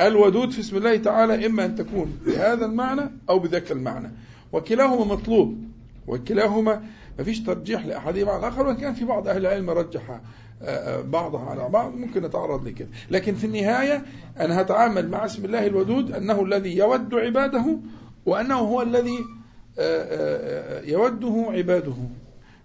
الودود 0.00 0.50
في 0.50 0.60
اسم 0.60 0.76
الله 0.76 0.96
تعالى 0.96 1.46
إما 1.46 1.64
أن 1.64 1.74
تكون 1.74 2.18
بهذا 2.26 2.66
المعنى 2.66 3.10
أو 3.28 3.38
بذاك 3.38 3.72
المعنى. 3.72 4.10
وكلاهما 4.52 5.04
مطلوب. 5.04 5.58
وكلاهما 6.06 6.82
ما 7.18 7.24
فيش 7.24 7.40
ترجيح 7.40 7.86
لأحدهما 7.86 8.30
على 8.30 8.40
الآخر 8.40 8.66
وإن 8.66 8.76
كان 8.76 8.94
في 8.94 9.04
بعض 9.04 9.28
أهل 9.28 9.46
العلم 9.46 9.70
رجح 9.70 10.20
بعضها 11.04 11.50
على 11.50 11.68
بعض 11.68 11.94
ممكن 11.94 12.22
نتعرض 12.22 12.68
لكده. 12.68 12.88
لكن 13.10 13.34
في 13.34 13.46
النهاية 13.46 14.02
أنا 14.40 14.60
هتعامل 14.60 15.08
مع 15.08 15.24
اسم 15.24 15.44
الله 15.44 15.66
الودود 15.66 16.12
أنه 16.12 16.42
الذي 16.44 16.76
يود 16.76 17.14
عباده 17.14 17.78
وأنه 18.26 18.54
هو 18.54 18.82
الذي 18.82 19.18
يوده 20.92 21.46
عباده 21.48 21.94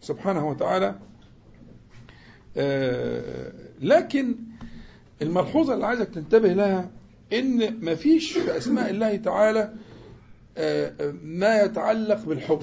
سبحانه 0.02 0.50
وتعالى. 0.50 0.96
لكن 3.82 4.36
الملحوظة 5.22 5.74
اللي 5.74 5.86
عايزك 5.86 6.10
تنتبه 6.10 6.54
لها 6.54 6.90
إن 7.34 7.86
مفيش 7.86 8.32
في 8.38 8.58
أسماء 8.58 8.90
الله 8.90 9.16
تعالى 9.16 9.74
ما 11.24 11.62
يتعلق 11.62 12.26
بالحب. 12.26 12.62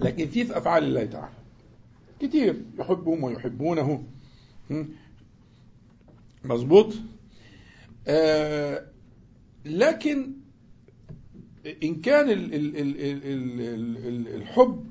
لكن 0.00 0.26
في 0.28 0.44
في 0.44 0.58
أفعال 0.58 0.84
الله 0.84 1.04
تعالى. 1.04 1.32
كتير. 2.20 2.62
يحبهم 2.78 3.24
ويحبونه. 3.24 4.04
مظبوط؟ 6.44 6.94
آه 8.08 8.84
لكن 9.64 10.32
إن 11.82 11.94
كان 12.00 12.30
ال 12.30 12.54
ال 12.54 12.76
ال 12.76 13.00
ال 13.00 13.60
ال 13.60 13.96
ال 14.06 14.34
الحب 14.34 14.84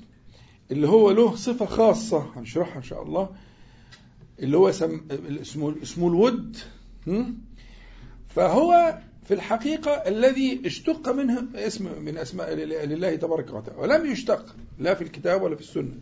اللي 0.70 0.88
هو 0.88 1.10
له 1.10 1.34
صفة 1.36 1.66
خاصة 1.66 2.32
هنشرحها 2.36 2.76
إن 2.78 2.82
شاء 2.82 3.02
الله 3.02 3.28
اللي 4.38 4.56
هو 4.56 4.68
اسمه 4.68 5.74
اسمه 5.82 6.08
الود 6.08 6.56
فهو 8.28 8.98
في 9.24 9.34
الحقيقة 9.34 9.90
الذي 9.90 10.62
اشتق 10.66 11.08
منه 11.08 11.44
اسم 11.54 12.02
من 12.02 12.18
أسماء 12.18 12.54
لله 12.54 13.16
تبارك 13.16 13.50
وتعالى 13.50 13.80
ولم 13.80 14.06
يشتق 14.06 14.56
لا 14.78 14.94
في 14.94 15.02
الكتاب 15.04 15.42
ولا 15.42 15.54
في 15.54 15.60
السنة. 15.60 15.94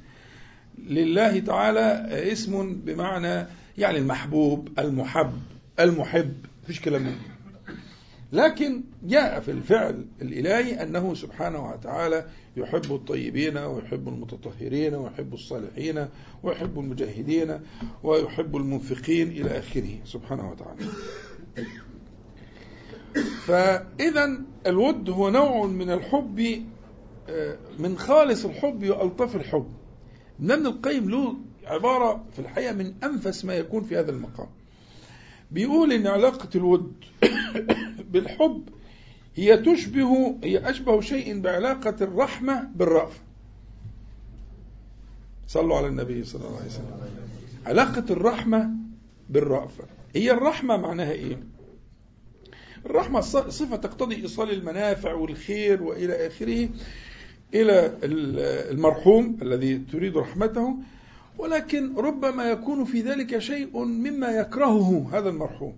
لله 0.79 1.39
تعالى 1.39 2.09
اسم 2.33 2.75
بمعنى 2.75 3.47
يعني 3.79 3.99
المحبوب 3.99 4.69
المحب 4.79 5.33
المحب 5.81 6.33
فيش 6.67 6.81
كلام 6.81 7.03
منه. 7.03 7.19
لكن 8.33 8.83
جاء 9.03 9.41
في 9.41 9.51
الفعل 9.51 10.05
الإلهي 10.23 10.83
أنه 10.83 11.15
سبحانه 11.15 11.73
وتعالى 11.73 12.27
يحب 12.57 12.95
الطيبين 12.95 13.59
ويحب 13.59 14.09
المتطهرين 14.09 14.95
ويحب 14.95 15.35
الصالحين 15.35 16.07
ويحب 16.43 16.79
المجاهدين 16.79 17.61
ويحب 18.03 18.57
المنفقين 18.57 19.29
إلى 19.29 19.59
آخره. 19.59 19.99
سبحانه 20.05 20.51
وتعالى. 20.51 20.81
فإذا 23.47 24.41
الود 24.67 25.11
هو 25.11 25.31
نوع 25.31 25.67
من 25.67 25.91
الحب 25.91 26.65
من 27.79 27.99
خالص 27.99 28.45
الحب 28.45 28.89
وألطف 28.89 29.37
الحب. 29.37 29.67
ابن 30.41 30.67
القيم 30.67 31.11
له 31.11 31.37
عبارة 31.65 32.25
في 32.33 32.39
الحقيقة 32.39 32.73
من 32.73 32.95
أنفس 33.05 33.45
ما 33.45 33.55
يكون 33.55 33.85
في 33.85 33.99
هذا 33.99 34.11
المقام. 34.11 34.49
بيقول 35.51 35.93
إن 35.93 36.07
علاقة 36.07 36.49
الود 36.55 36.93
بالحب 38.13 38.69
هي 39.35 39.57
تشبه 39.57 40.39
هي 40.45 40.71
أشبه 40.71 41.01
شيء 41.01 41.41
بعلاقة 41.41 41.97
الرحمة 42.01 42.69
بالرأفة 42.75 43.21
صلوا 45.49 45.77
على 45.77 45.87
النبي 45.87 46.25
صلى 46.25 46.47
الله 46.47 46.57
عليه 46.57 46.67
وسلم. 46.67 47.01
علاقة 47.67 48.05
الرحمة 48.11 48.71
بالرأفة 49.31 49.85
هي 50.15 50.31
الرحمة 50.31 50.77
معناها 50.77 51.13
إيه؟ 51.13 51.43
الرحمة 52.87 53.21
صفة 53.21 53.77
تقتضي 53.77 54.17
إيصال 54.17 54.51
المنافع 54.51 55.13
والخير 55.15 55.83
وإلى 55.83 56.27
آخره 56.27 56.69
إلى 57.55 57.99
المرحوم 58.71 59.39
الذي 59.43 59.79
تريد 59.79 60.17
رحمته 60.17 60.77
ولكن 61.39 61.97
ربما 61.97 62.45
يكون 62.45 62.85
في 62.85 63.01
ذلك 63.01 63.39
شيء 63.39 63.79
مما 63.85 64.29
يكرهه 64.29 65.09
هذا 65.13 65.29
المرحوم. 65.29 65.77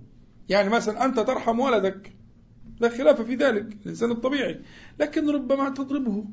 يعني 0.49 0.69
مثلا 0.69 1.05
أنت 1.05 1.21
ترحم 1.21 1.61
ولدك. 1.61 2.13
لا 2.81 2.89
خلاف 2.89 3.21
في 3.21 3.35
ذلك 3.35 3.67
الإنسان 3.83 4.11
الطبيعي. 4.11 4.61
لكن 5.01 5.31
ربما 5.31 5.69
تضربه. 5.69 6.25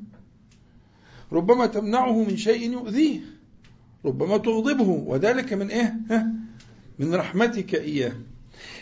ربما 1.32 1.66
تمنعه 1.66 2.24
من 2.24 2.36
شيء 2.36 2.72
يؤذيه. 2.72 3.20
ربما 4.04 4.36
تغضبه. 4.36 4.88
وذلك 4.88 5.52
من 5.52 5.68
إيه؟ 5.68 5.94
من 6.98 7.14
رحمتك 7.14 7.74
إياه. 7.74 8.12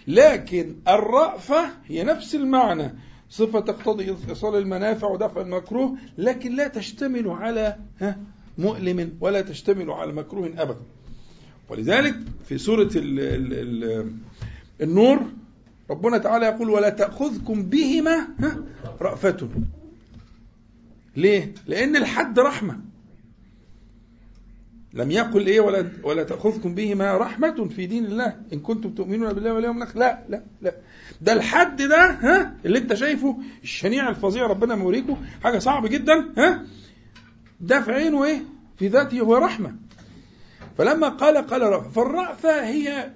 لكن 0.09 0.77
الرأفة 0.89 1.71
هي 1.87 2.05
نفس 2.05 2.35
المعنى. 2.35 2.95
صفة 3.31 3.61
تقتضي 3.61 4.17
إيصال 4.29 4.57
المنافع 4.57 5.09
ودفع 5.09 5.41
المكروه 5.41 5.97
لكن 6.19 6.57
لا 6.57 6.69
تشتمل 6.69 7.29
على 7.29 7.77
مؤلم 8.59 9.17
ولا 9.21 9.41
تشتمل 9.41 9.91
على 9.91 10.13
مكروه 10.13 10.53
أبدا. 10.59 10.81
ولذلك 11.69 12.17
في 12.45 12.59
سورة 12.59 12.91
ال 12.97 13.21
ال 13.21 13.53
ال 13.53 14.13
النور 14.81 15.27
ربنا 15.91 16.19
تعالى 16.19 16.47
يقول 16.47 16.71
ولا 16.71 16.89
تأخذكم 16.89 17.63
بهما 17.63 18.29
رأفة. 19.01 19.49
ليه؟ 21.17 21.55
لأن 21.67 21.97
الحد 21.97 22.39
رحمة. 22.39 22.81
لم 24.95 25.11
يقل 25.11 25.47
إيه 25.47 25.61
ولا 25.61 25.89
ولا 26.03 26.23
تأخذكم 26.23 26.75
بهما 26.75 27.17
رحمة 27.17 27.69
في 27.69 27.87
دين 27.87 28.05
الله. 28.05 28.37
إن 28.53 28.61
كنتم 28.61 28.91
تؤمنون 28.91 29.33
بالله 29.33 29.53
واليوم 29.53 29.77
الآخر. 29.77 29.99
لا 29.99 30.25
لا 30.29 30.43
لا. 30.63 30.75
ده 31.21 31.33
الحد 31.33 31.83
ده 31.83 32.11
ها 32.11 32.57
اللي 32.65 32.79
أنت 32.79 32.95
شايفه 32.95 33.39
الشنيع 33.63 34.09
الفظيع 34.09 34.47
ربنا 34.47 34.75
موريكم 34.75 35.17
حاجة 35.43 35.59
صعبة 35.59 35.89
جدا 35.89 36.33
ها. 36.39 36.65
ده 37.61 37.81
في 37.81 37.93
عينه 37.93 38.25
إيه؟ 38.25 38.43
في 38.77 38.89
ذاته 38.89 39.21
هو 39.21 39.37
رحمة. 39.37 39.75
فلما 40.79 41.09
قال 41.09 41.37
قال 41.37 41.63
رأفة. 41.63 41.91
فالرأفة 41.91 42.69
هي 42.69 43.11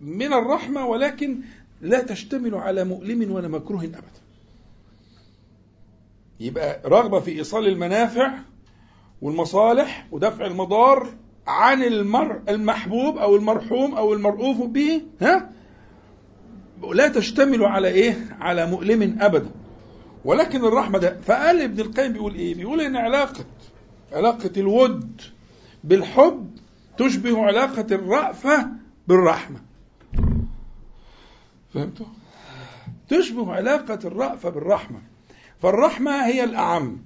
من 0.00 0.32
الرحمة 0.32 0.86
ولكن 0.86 1.40
لا 1.82 2.02
تشتمل 2.02 2.54
على 2.54 2.84
مؤلم 2.84 3.32
ولا 3.32 3.48
مكروه 3.48 3.84
أبدا. 3.84 4.22
يبقى 6.40 6.80
رغبة 6.84 7.20
في 7.20 7.30
إيصال 7.30 7.66
المنافع 7.68 8.32
والمصالح 9.22 10.06
ودفع 10.12 10.46
المضار 10.46 11.08
عن 11.46 11.82
المر 11.82 12.42
المحبوب 12.48 13.16
أو 13.18 13.36
المرحوم 13.36 13.94
أو 13.94 14.12
المرؤوف 14.12 14.62
به 14.66 15.02
ها؟ 15.20 15.50
لا 16.92 17.08
تشتمل 17.08 17.64
على 17.64 17.88
إيه؟ 17.88 18.36
على 18.40 18.66
مؤلم 18.66 19.16
أبدا. 19.20 19.50
ولكن 20.24 20.64
الرحمة 20.64 20.98
ده 20.98 21.20
فقال 21.20 21.60
ابن 21.62 21.80
القيم 21.80 22.12
بيقول 22.12 22.34
إيه؟ 22.34 22.54
بيقول 22.54 22.80
إن 22.80 22.96
علاقة 22.96 23.44
علاقة 24.12 24.50
الود 24.56 25.20
بالحب 25.84 26.50
تشبه 26.98 27.42
علاقة 27.42 27.86
الرأفة 27.92 28.68
بالرحمة. 29.08 29.60
فهمتوا؟ 31.74 32.06
تشبه 33.08 33.52
علاقة 33.52 33.98
الرأفة 34.04 34.50
بالرحمة. 34.50 35.02
فالرحمة 35.62 36.26
هي 36.26 36.44
الأعم. 36.44 36.98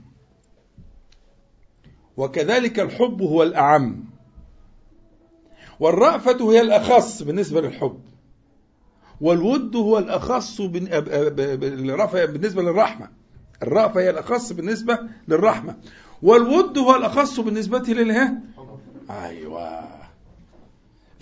وكذلك 2.17 2.81
الحب 2.81 3.23
هو 3.23 3.43
الأعم. 3.43 4.05
والرأفة 5.81 6.53
هي 6.53 6.61
الأخص 6.61 7.23
بالنسبة 7.23 7.61
للحب. 7.61 8.01
والود 9.21 9.77
هو 9.77 9.99
الأخص 9.99 10.61
بالنسبة 10.61 12.63
للرحمة. 12.63 13.09
الرأفة 13.63 14.01
هي 14.01 14.11
الأخص 14.11 14.53
بالنسبة 14.53 14.99
للرحمة. 15.29 15.77
والود 16.23 16.79
هو 16.79 16.97
الأخص 16.97 17.41
بالنسبة 17.41 17.79
للها 17.79 18.41
أيوة. 19.11 19.96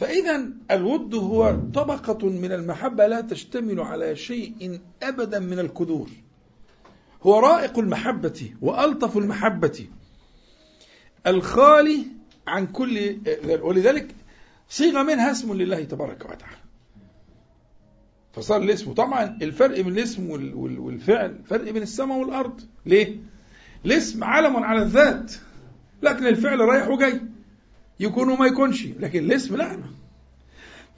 فإذا 0.04 0.44
الود 0.70 1.14
هو 1.14 1.58
طبقة 1.74 2.28
من 2.28 2.52
المحبة 2.52 3.06
لا 3.06 3.20
تشتمل 3.20 3.80
على 3.80 4.16
شيء 4.16 4.80
أبدا 5.02 5.38
من 5.38 5.58
الكدور. 5.58 6.08
هو 7.22 7.38
رائق 7.38 7.78
المحبة 7.78 8.52
وألطف 8.60 9.16
المحبة. 9.16 9.88
الخالي 11.26 12.06
عن 12.46 12.66
كل 12.66 13.16
ولذلك 13.62 14.14
صيغة 14.68 15.02
منها 15.02 15.30
اسم 15.30 15.54
لله 15.54 15.84
تبارك 15.84 16.24
وتعالى. 16.24 16.62
فصار 18.32 18.62
الاسم. 18.62 18.92
طبعا 18.92 19.38
الفرق 19.42 19.80
بين 19.80 19.92
الاسم 19.92 20.30
والفعل 20.56 21.38
فرق 21.46 21.70
بين 21.70 21.82
السماء 21.82 22.18
والأرض. 22.18 22.60
ليه؟ 22.86 23.16
الاسم 23.84 24.24
علم 24.24 24.56
على 24.56 24.82
الذات 24.82 25.32
لكن 26.02 26.26
الفعل 26.26 26.60
رايح 26.60 26.88
وجاي. 26.88 27.20
يكون 28.00 28.28
وما 28.28 28.46
يكونش 28.46 28.86
لكن 29.00 29.24
الاسم 29.24 29.56
لا. 29.56 29.78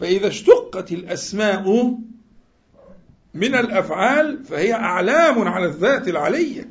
فإذا 0.01 0.29
اشتقت 0.29 0.93
الأسماء 0.93 1.99
من 3.35 3.55
الأفعال 3.55 4.45
فهي 4.45 4.73
أعلام 4.73 5.49
على 5.49 5.67
الذات 5.67 6.09
العلية. 6.09 6.71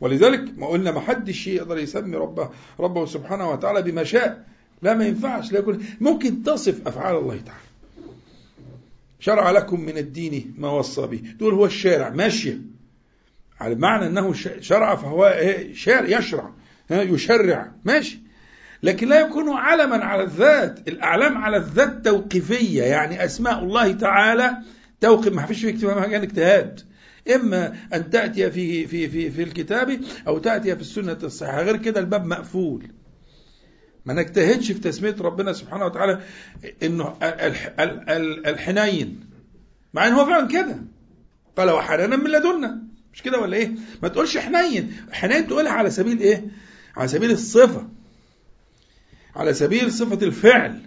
ولذلك 0.00 0.58
ما 0.58 0.66
قلنا 0.66 0.90
ما 0.90 1.00
حدش 1.00 1.46
يقدر 1.46 1.78
يسمي 1.78 2.16
ربه 2.16 2.50
ربه 2.80 3.06
سبحانه 3.06 3.50
وتعالى 3.50 3.82
بما 3.82 4.04
شاء. 4.04 4.46
لا 4.82 4.94
ما 4.94 5.06
ينفعش 5.06 5.52
لا 5.52 5.58
يكون. 5.58 5.86
ممكن 6.00 6.42
تصف 6.42 6.86
أفعال 6.86 7.16
الله 7.16 7.36
تعالى. 7.36 7.60
شرع 9.20 9.50
لكم 9.50 9.80
من 9.80 9.98
الدين 9.98 10.54
ما 10.58 10.70
وصى 10.70 11.06
به. 11.06 11.22
تقول 11.38 11.54
هو 11.54 11.66
الشارع 11.66 12.10
ماشية. 12.10 12.60
على 13.60 13.74
معنى 13.74 14.06
أنه 14.06 14.32
شرع 14.60 14.96
فهو 14.96 15.26
إيه؟ 15.26 15.74
شارع 15.74 16.18
يشرع 16.18 16.50
يشرع 16.90 17.72
ماشي. 17.84 18.27
لكن 18.82 19.08
لا 19.08 19.20
يكون 19.20 19.50
علما 19.50 20.04
على 20.04 20.22
الذات. 20.22 20.88
الأعلام 20.88 21.38
على 21.38 21.56
الذات 21.56 22.04
توقيفية. 22.04 22.82
يعني 22.82 23.24
أسماء 23.24 23.58
الله 23.64 23.92
تعالى 23.92 24.56
توقف 25.00 25.32
ما 25.32 25.46
فيش 25.46 25.64
في 25.64 26.16
اجتهاد. 26.16 26.80
إما 27.34 27.76
أن 27.94 28.10
تأتي 28.10 28.50
في 28.50 28.86
في 28.86 29.08
في 29.08 29.30
في 29.30 29.42
الكتاب 29.42 30.00
أو 30.26 30.38
تأتي 30.38 30.74
في 30.74 30.80
السنة 30.80 31.18
الصحيحة. 31.22 31.62
غير 31.62 31.76
كده 31.76 32.00
الباب 32.00 32.26
مقفول. 32.26 32.88
ما 34.04 34.14
نجتهدش 34.14 34.72
في 34.72 34.78
تسمية 34.78 35.16
ربنا 35.20 35.52
سبحانه 35.52 35.86
وتعالى 35.86 36.20
إنه 36.82 37.16
الحنين. 38.46 39.20
مع 39.94 40.06
إن 40.06 40.12
هو 40.12 40.26
فعلا 40.26 40.48
كده. 40.48 40.76
قال 41.56 41.70
وحنانا 41.70 42.16
من 42.16 42.30
لدنا. 42.30 42.82
مش 43.12 43.22
كده 43.22 43.40
ولا 43.40 43.56
إيه؟ 43.56 43.70
ما 44.02 44.08
تقولش 44.08 44.38
حنين. 44.38 44.92
حنين 45.12 45.46
تقولها 45.46 45.72
على 45.72 45.90
سبيل 45.90 46.20
إيه؟ 46.20 46.44
على 46.96 47.08
سبيل 47.08 47.30
الصفة. 47.30 47.88
على 49.38 49.54
سبيل 49.54 49.92
صفة 49.92 50.26
الفعل. 50.26 50.80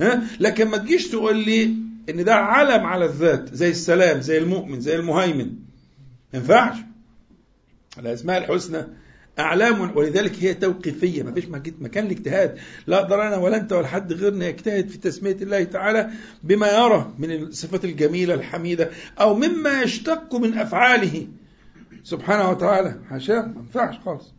ها؟ 0.00 0.22
لكن 0.40 0.68
ما 0.68 0.76
تجيش 0.76 1.08
تقول 1.08 1.36
لي 1.36 1.64
إن 2.10 2.24
ده 2.24 2.34
علم 2.34 2.86
على 2.86 3.04
الذات 3.04 3.54
زي 3.54 3.70
السلام 3.70 4.20
زي 4.20 4.38
المؤمن 4.38 4.80
زي 4.80 4.96
المهيمن. 4.96 5.46
ما 6.32 6.38
ينفعش. 6.38 6.76
الأسماء 7.98 8.38
الحسنى 8.38 8.86
أعلام 9.38 9.96
ولذلك 9.96 10.32
هي 10.44 10.54
توقيفية. 10.54 11.22
ما 11.22 11.32
فيش 11.32 11.44
مكان 11.80 12.06
الاجتهاد. 12.06 12.58
لا 12.86 13.00
أقدر 13.00 13.26
أنا 13.26 13.36
ولا 13.36 13.56
أنت 13.56 13.72
ولا 13.72 13.86
حد 13.86 14.12
غيرنا 14.12 14.46
يجتهد 14.48 14.88
في 14.88 14.98
تسمية 14.98 15.36
الله 15.36 15.64
تعالى 15.64 16.10
بما 16.42 16.68
يرى 16.72 17.14
من 17.18 17.32
الصفات 17.32 17.84
الجميلة 17.84 18.34
الحميدة 18.34 18.90
أو 19.20 19.34
مما 19.34 19.82
يشتق 19.82 20.34
من 20.34 20.58
أفعاله. 20.58 21.26
سبحانه 22.04 22.50
وتعالى. 22.50 23.00
حاشاه 23.10 23.42
ما 23.42 23.60
ينفعش 23.60 23.98
خالص. 23.98 24.37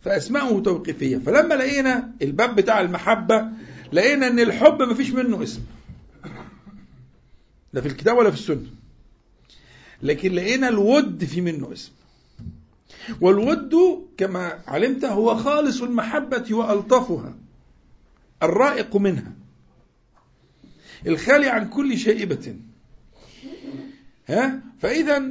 فأسماءه 0.00 0.60
توقيفية. 0.60 1.16
فلما 1.18 1.54
لقينا 1.54 2.12
الباب 2.22 2.56
بتاع 2.56 2.80
المحبة 2.80 3.48
لقينا 3.92 4.26
إن 4.26 4.40
الحب 4.40 4.82
ما 4.82 4.94
فيش 4.94 5.10
منه 5.10 5.42
اسم. 5.42 5.60
لا 7.72 7.80
في 7.80 7.88
الكتاب 7.88 8.16
ولا 8.16 8.30
في 8.30 8.36
السنة. 8.36 8.66
لكن 10.02 10.32
لقينا 10.32 10.68
الود 10.68 11.24
في 11.24 11.40
منه 11.40 11.72
اسم. 11.72 11.92
والود 13.20 13.74
كما 14.18 14.58
علمت 14.66 15.04
هو 15.04 15.36
خالص 15.36 15.82
المحبة 15.82 16.54
وألطفها. 16.54 17.34
الرائق 18.42 18.96
منها. 18.96 19.32
الخالي 21.06 21.48
عن 21.48 21.68
كل 21.68 21.98
شائبة 21.98 22.56
ها؟ 24.28 24.60
فإذا 24.78 25.22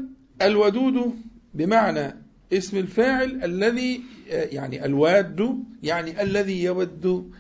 الودود 0.42 1.16
بمعنى 1.54 2.16
اسم 2.54 2.78
الفاعل 2.78 3.44
الذي 3.44 4.04
يعني 4.28 4.86
الواد 4.86 5.64
يعني 5.84 6.22
الذي 6.22 6.64
يود 6.64 7.32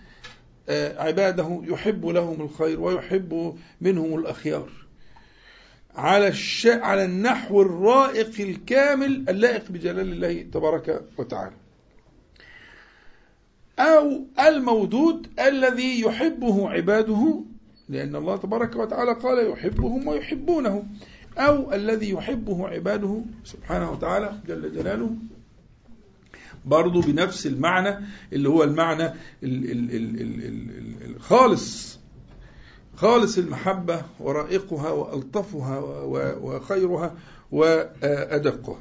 آه، 0.69 1.01
عباده 1.01 1.61
يحب 1.63 2.05
لهم 2.05 2.41
الخير 2.41 2.81
ويحب 2.81 3.57
منهم 3.81 4.19
الأخيار. 4.19 4.69
على 5.95 6.27
الش... 6.27 6.67
على 6.67 7.05
النحو 7.05 7.61
الرائق 7.61 8.39
الكامل 8.39 9.25
اللائق 9.29 9.71
بجلال 9.71 10.11
الله 10.11 10.41
تبارك 10.41 11.03
وتعالى. 11.17 11.55
أو 13.79 14.25
المودود 14.47 15.27
الذي 15.39 16.01
يحبه 16.01 16.69
عباده 16.69 17.43
لأن 17.89 18.15
الله 18.15 18.37
تبارك 18.37 18.75
وتعالى 18.75 19.13
قال 19.13 19.51
يحبهم 19.51 20.07
ويحبونه. 20.07 20.83
أو 21.37 21.73
الذي 21.73 22.09
يحبه 22.09 22.67
عباده 22.67 23.21
سبحانه 23.43 23.91
وتعالى 23.91 24.39
جل 24.47 24.73
جلاله 24.73 25.15
برضه 26.65 27.01
بنفس 27.01 27.47
المعنى 27.47 28.05
اللي 28.33 28.49
هو 28.49 28.63
المعنى 28.63 29.13
الخالص 31.05 31.99
خالص. 32.95 33.37
المحبة 33.37 34.01
ورائقها 34.19 34.89
وألطفها 34.91 35.79
وخيرها 36.41 37.15
وأدقها. 37.51 38.79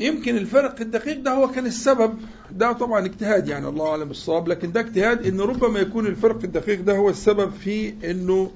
يمكن 0.00 0.36
الفرق 0.36 0.80
الدقيق 0.80 1.20
ده 1.20 1.30
هو 1.30 1.48
كان 1.48 1.66
السبب. 1.66 2.14
ده 2.50 2.72
طبعا 2.72 3.04
اجتهاد 3.06 3.48
يعني 3.48 3.68
الله 3.68 3.88
أعلم 3.90 4.04
بالصواب 4.08 4.48
لكن 4.48 4.72
ده 4.72 4.80
اجتهاد 4.80 5.26
إن 5.26 5.40
ربما 5.40 5.78
يكون 5.80 6.06
الفرق 6.06 6.44
الدقيق 6.44 6.80
ده 6.80 6.96
هو 6.96 7.10
السبب 7.10 7.52
في 7.52 7.94
إنه 8.10 8.50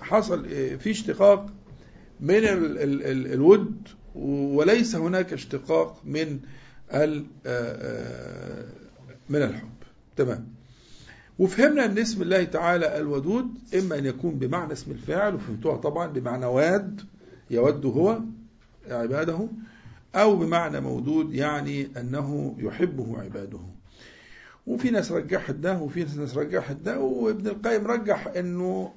حصل 0.00 0.44
في 0.78 0.90
اشتقاق 0.90 1.46
من 2.20 2.34
ال 2.34 2.78
ال 2.78 3.02
ال 3.02 3.32
الود 3.32 3.88
وليس 4.14 4.96
هناك 4.96 5.32
اشتقاق 5.32 6.00
من 6.04 6.40
من 9.28 9.42
الحب. 9.42 9.68
تمام. 10.16 10.46
وفهمنا 11.38 11.84
ان 11.84 11.98
اسم 11.98 12.22
الله 12.22 12.44
تعالى 12.44 12.98
الودود 13.00 13.48
اما 13.78 13.98
ان 13.98 14.06
يكون 14.06 14.30
بمعنى 14.34 14.72
اسم 14.72 14.90
الفاعل 14.90 15.34
وفهمتوها 15.34 15.76
طبعا 15.76 16.06
بمعنى 16.06 16.46
واد 16.46 17.00
يود 17.50 17.86
هو 17.86 18.18
عباده 18.90 19.48
أو 20.14 20.36
بمعنى 20.36 20.80
مودود 20.80 21.34
يعني 21.34 21.88
أنه 21.96 22.56
يحبه 22.58 23.20
عباده. 23.20 23.58
وفي 24.66 24.90
ناس 24.90 25.12
رجحت 25.12 25.54
ده 25.54 25.78
وفي 25.78 26.00
ناس 26.18 26.36
رجحت 26.36 26.76
ده 26.76 27.00
وابن 27.00 27.46
القيم 27.46 27.86
رجح 27.86 28.26
إنه 28.36 28.92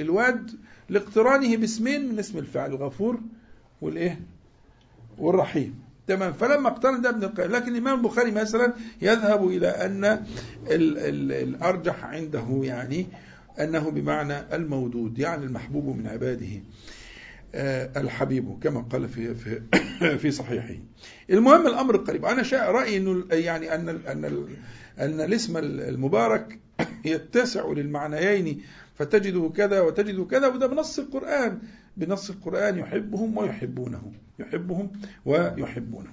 الواد 0.00 0.50
لاقترانه 0.88 1.56
باسمين 1.56 2.08
من 2.12 2.18
اسم 2.18 2.38
الفاعل 2.38 2.70
الغفور 2.70 3.20
والإيه؟ 3.80 4.20
والرحيم. 5.18 5.80
تمام. 6.06 6.32
فلما 6.32 6.68
اقترن 6.68 7.00
ده 7.00 7.08
ابن 7.10 7.24
القيم. 7.24 7.50
لكن 7.52 7.72
الإمام 7.72 7.98
البخاري 7.98 8.30
مثلا 8.30 8.74
يذهب 9.02 9.48
إلى 9.48 9.68
أن 9.68 10.04
ال 10.04 10.98
ال 10.98 11.32
الأرجح 11.32 12.04
عنده 12.04 12.60
يعني 12.62 13.06
أنه 13.60 13.90
بمعنى 13.90 14.54
المودود 14.56 15.18
يعني 15.18 15.44
المحبوب 15.44 15.96
من 15.96 16.06
عباده 16.06 16.62
الحبيب 17.96 18.58
كما 18.62 18.80
قال 18.80 19.08
في 19.08 19.34
في 19.34 19.62
في 20.18 20.30
صحيحه. 20.30 20.74
المهم 21.30 21.66
الأمر 21.66 21.96
قريب. 21.96 22.24
أنا 22.24 22.42
شاء 22.42 22.70
رايي 22.70 22.96
إنه 22.96 23.24
يعني 23.30 23.74
أن 23.74 23.88
أن 23.88 24.46
أن 24.98 25.20
الاسم 25.20 25.56
المبارك 25.56 26.58
يتسع 27.04 27.72
للمعنيين 27.72 28.62
فتجده 28.94 29.50
كذا 29.56 29.80
وتجده 29.80 30.24
كذا 30.24 30.46
وده 30.46 30.66
بنص 30.66 30.98
القرآن. 30.98 31.58
بنص 31.96 32.30
القرآن 32.30 32.78
يحبهم 32.78 33.38
ويحبونه 33.38 34.12
يحبهم 34.38 34.90
ويحبونه. 35.24 36.10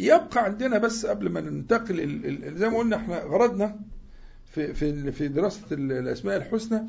يبقى 0.00 0.44
عندنا 0.44 0.78
بس 0.78 1.06
قبل 1.06 1.28
ما 1.28 1.40
ننتقل 1.40 1.96
زي 2.56 2.68
ما 2.68 2.78
قلنا 2.78 2.96
إحنا 2.96 3.18
غرضنا 3.18 3.76
في 4.52 4.74
في 4.74 5.12
في 5.12 5.28
دراسة 5.28 5.62
الأسماء 5.72 6.36
الحسنى 6.36 6.82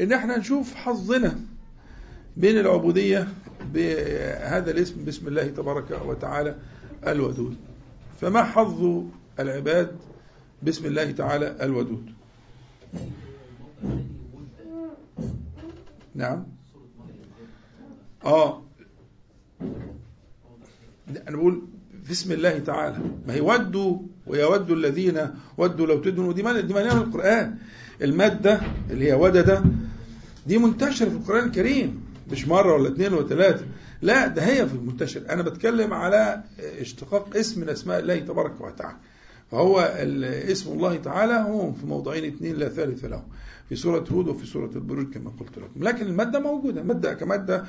إن 0.00 0.12
إحنا 0.12 0.38
نشوف 0.38 0.74
حظنا 0.74 1.40
بين 2.36 2.58
العبودية 2.58 3.28
بهذا 3.74 4.70
الاسم 4.70 5.04
بسم 5.04 5.28
الله 5.28 5.46
تبارك 5.46 5.90
وتعالى 6.04 6.56
الودود. 7.06 7.56
فما 8.20 8.42
حظ 8.44 9.04
العباد 9.40 9.96
بسم 10.62 10.86
الله 10.86 11.10
تعالى 11.10 11.56
الودود؟ 11.62 12.12
نعم. 16.14 16.46
آه. 18.24 18.62
أنا 21.28 21.36
بقول 21.36 21.62
بسم 22.10 22.32
الله 22.32 22.58
تعالى. 22.58 22.98
ما 23.26 23.34
هي 23.34 23.40
ودوا 23.40 23.98
ويود 24.26 24.70
الذين 24.70 25.30
ودوا 25.58 25.86
لو 25.86 26.00
تدهنوا 26.02 26.32
دي 26.32 26.42
دي 26.42 26.74
من 26.74 26.80
القرآن. 26.80 27.56
المادة 28.02 28.60
اللي 28.90 29.08
هي 29.08 29.14
ودده 29.14 29.62
دي 30.46 30.58
منتشرة 30.58 31.08
في 31.08 31.16
القرآن 31.16 31.46
الكريم. 31.46 32.04
مش 32.30 32.48
مرة 32.48 32.74
ولا 32.74 32.88
اثنين 32.88 33.12
ولا 33.12 33.28
ثلاثة 33.28 33.64
لا 34.02 34.26
ده 34.26 34.42
هي 34.42 34.66
في 34.66 34.74
المنتشر. 34.74 35.22
أنا 35.30 35.42
بتكلم 35.42 35.92
على 35.94 36.42
اشتقاق 36.80 37.36
اسم 37.36 37.60
من 37.60 37.68
أسماء 37.68 37.98
الله 37.98 38.18
تبارك 38.18 38.60
وتعالى. 38.60 38.96
فهو 39.50 39.80
اسم 40.50 40.72
الله 40.72 40.96
تعالى 40.96 41.32
هو 41.32 41.72
في 41.72 41.86
موضعين 41.86 42.24
اثنين 42.24 42.56
لا 42.56 42.68
ثالث 42.68 43.04
له. 43.04 43.22
في 43.68 43.76
سورة 43.76 44.04
هود 44.12 44.28
وفي 44.28 44.46
سورة 44.46 44.70
البروج 44.76 45.14
كما 45.14 45.30
قلت 45.40 45.58
لكم. 45.58 45.82
لكن 45.82 46.06
المادة 46.06 46.40
موجودة. 46.40 46.82
مادة 46.82 47.14
كمادة 47.14 47.64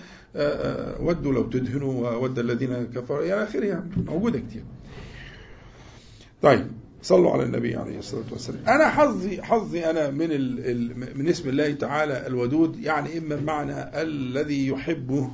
ودوا 1.00 1.34
لو 1.34 1.44
تدهنوا 1.44 2.10
وود 2.10 2.40
الذين 2.40 2.86
كفروا 2.96 3.24
إلى 3.24 3.44
آخره. 3.44 3.66
يعني 3.66 3.90
موجودة 4.08 4.40
كتير. 4.40 4.64
طيب 6.42 6.68
صلوا 7.02 7.32
على 7.32 7.44
النبي 7.44 7.76
عليه 7.76 8.00
الصلاة 8.00 8.24
والسلام. 8.32 8.60
أنا 8.68 8.90
حظي 8.90 9.42
حظي 9.42 9.90
أنا 9.90 10.10
من 10.10 10.28
ال 10.32 11.18
من 11.18 11.28
اسم 11.28 11.50
الله 11.50 11.72
تعالى 11.74 12.28
الودود 12.28 12.80
يعني 12.80 13.18
إما 13.18 13.36
بمعنى 13.36 14.02
الذي 14.02 14.68
يحبه 14.68 15.32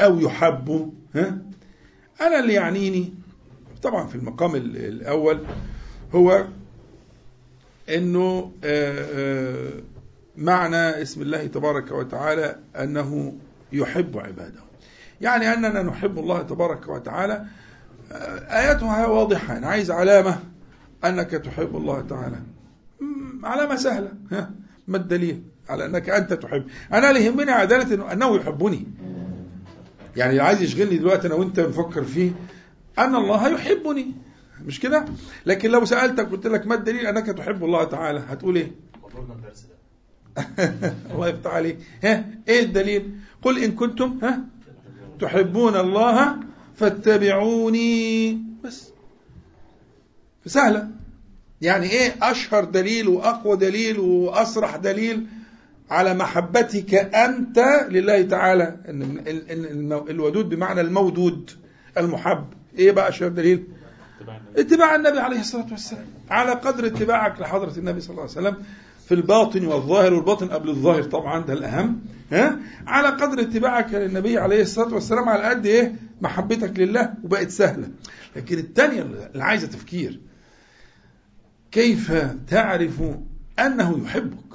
أو 0.00 0.20
يحب 0.20 0.92
ها؟ 1.14 1.38
أنا 2.20 2.40
اللي 2.40 2.52
يعنيني. 2.52 3.14
طبعا 3.82 4.06
في 4.06 4.14
المقام 4.14 4.54
الأول 4.56 5.40
هو 6.14 6.46
إنه 7.88 8.52
معنى 10.36 11.02
اسم 11.02 11.22
الله 11.22 11.46
تبارك 11.46 11.90
وتعالى 11.92 12.56
أنه 12.76 13.34
يحب 13.72 14.18
عباده. 14.18 14.60
يعني 15.20 15.52
أننا 15.52 15.82
نحب 15.82 16.18
الله 16.18 16.42
تبارك 16.42 16.88
وتعالى 16.88 17.44
آياتها 18.50 19.06
واضحة. 19.06 19.56
أنا 19.56 19.66
عايز 19.66 19.90
علامة 19.90 20.38
أنك 21.04 21.30
تحب 21.30 21.76
الله 21.76 22.00
تعالى. 22.00 22.38
علامة 23.44 23.76
سهلة 23.76 24.12
ها 24.32 24.50
ما 24.88 24.96
الدليل 24.96 25.42
على 25.68 25.86
أنك 25.86 26.10
أنت 26.10 26.32
تحب؟ 26.32 26.64
أنا 26.92 27.10
اللي 27.10 27.24
يهمني 27.24 27.50
عدالة 27.50 28.12
أنه 28.12 28.36
يحبني. 28.36 28.86
يعني 30.16 30.30
اللي 30.30 30.42
عايز 30.42 30.62
يشغلني 30.62 30.96
دلوقتي 30.96 31.26
أنا 31.26 31.34
وأنت 31.34 31.60
نفكر 31.60 32.04
فيه 32.04 32.32
أن 32.98 33.14
الله 33.16 33.48
يحبني. 33.48 34.14
مش 34.64 34.80
كده؟ 34.80 35.04
لكن 35.46 35.70
لو 35.70 35.84
سألتك 35.84 36.28
قلت 36.30 36.46
لك 36.46 36.66
ما 36.66 36.74
الدليل 36.74 37.06
أنك 37.06 37.26
تحب 37.26 37.64
الله 37.64 37.84
تعالى 37.84 38.22
هتقول 38.28 38.56
ده. 38.58 38.70
الله 41.14 41.28
يفتح 41.28 41.50
عليك. 41.50 41.78
ها؟ 42.04 42.24
إيه 42.48 42.60
الدليل؟ 42.60 43.10
قل 43.42 43.64
إن 43.64 43.72
كنتم 43.72 44.18
ها؟ 44.22 44.40
تحبون 45.20 45.76
الله 45.76 46.36
فاتبعوني. 46.76 48.38
بس. 48.64 48.88
سهله 50.46 50.88
يعني 51.60 51.90
إيه؟ 51.90 52.14
أشهر 52.22 52.64
دليل 52.64 53.08
وأقوى 53.08 53.56
دليل 53.56 53.98
وأسرح 53.98 54.76
دليل 54.76 55.26
على 55.90 56.14
محبتك 56.14 56.94
أنت 56.94 57.58
لله 57.88 58.22
تعالى. 58.22 58.76
ال- 58.88 60.10
الودود 60.10 60.48
بمعنى 60.48 60.80
المودود 60.80 61.50
المحب. 61.98 62.44
إيه 62.78 62.92
بقى 62.92 63.08
أشهر 63.08 63.28
دليل؟ 63.28 63.64
اتباع 64.56 64.94
النبي. 64.94 65.18
عليه 65.18 65.40
الصلاة 65.40 65.66
والسلام. 65.70 66.06
على 66.30 66.52
قدر 66.52 66.86
اتباعك 66.86 67.40
لحضرة 67.40 67.78
النبي 67.78 68.00
صلى 68.00 68.10
الله 68.10 68.22
عليه 68.22 68.32
وسلم 68.32 68.56
في 69.08 69.14
الباطن 69.14 69.66
والظاهر 69.66 70.14
والباطن 70.14 70.48
قبل 70.48 70.68
الظاهر 70.68 71.02
طبعا 71.02 71.44
ده 71.44 71.52
الأهم. 71.52 72.00
ها؟ 72.32 72.58
على 72.86 73.08
قدر 73.08 73.40
اتباعك 73.40 73.94
للنبي 73.94 74.38
عليه 74.38 74.62
الصلاة 74.62 74.94
والسلام 74.94 75.28
على 75.28 75.42
قد 75.42 75.66
إيه؟ 75.66 75.94
محبتك 76.20 76.78
لله 76.78 77.14
وبقت 77.24 77.50
سهلة. 77.50 77.88
لكن 78.36 78.58
الثانية 78.58 79.02
اللي 79.02 79.44
عايزة 79.44 79.66
تفكير 79.66 80.20
كيف 81.72 82.12
تعرف 82.48 83.02
أنه 83.58 84.00
يحبك؟ 84.04 84.54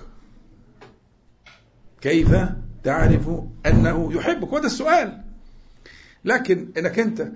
كيف 2.01 2.35
تعرف 2.83 3.29
أنه 3.65 4.13
يحبك؟ 4.13 4.53
وده 4.53 4.65
السؤال. 4.65 5.21
لكن 6.25 6.67
إنك 6.77 6.99
أنت 6.99 7.27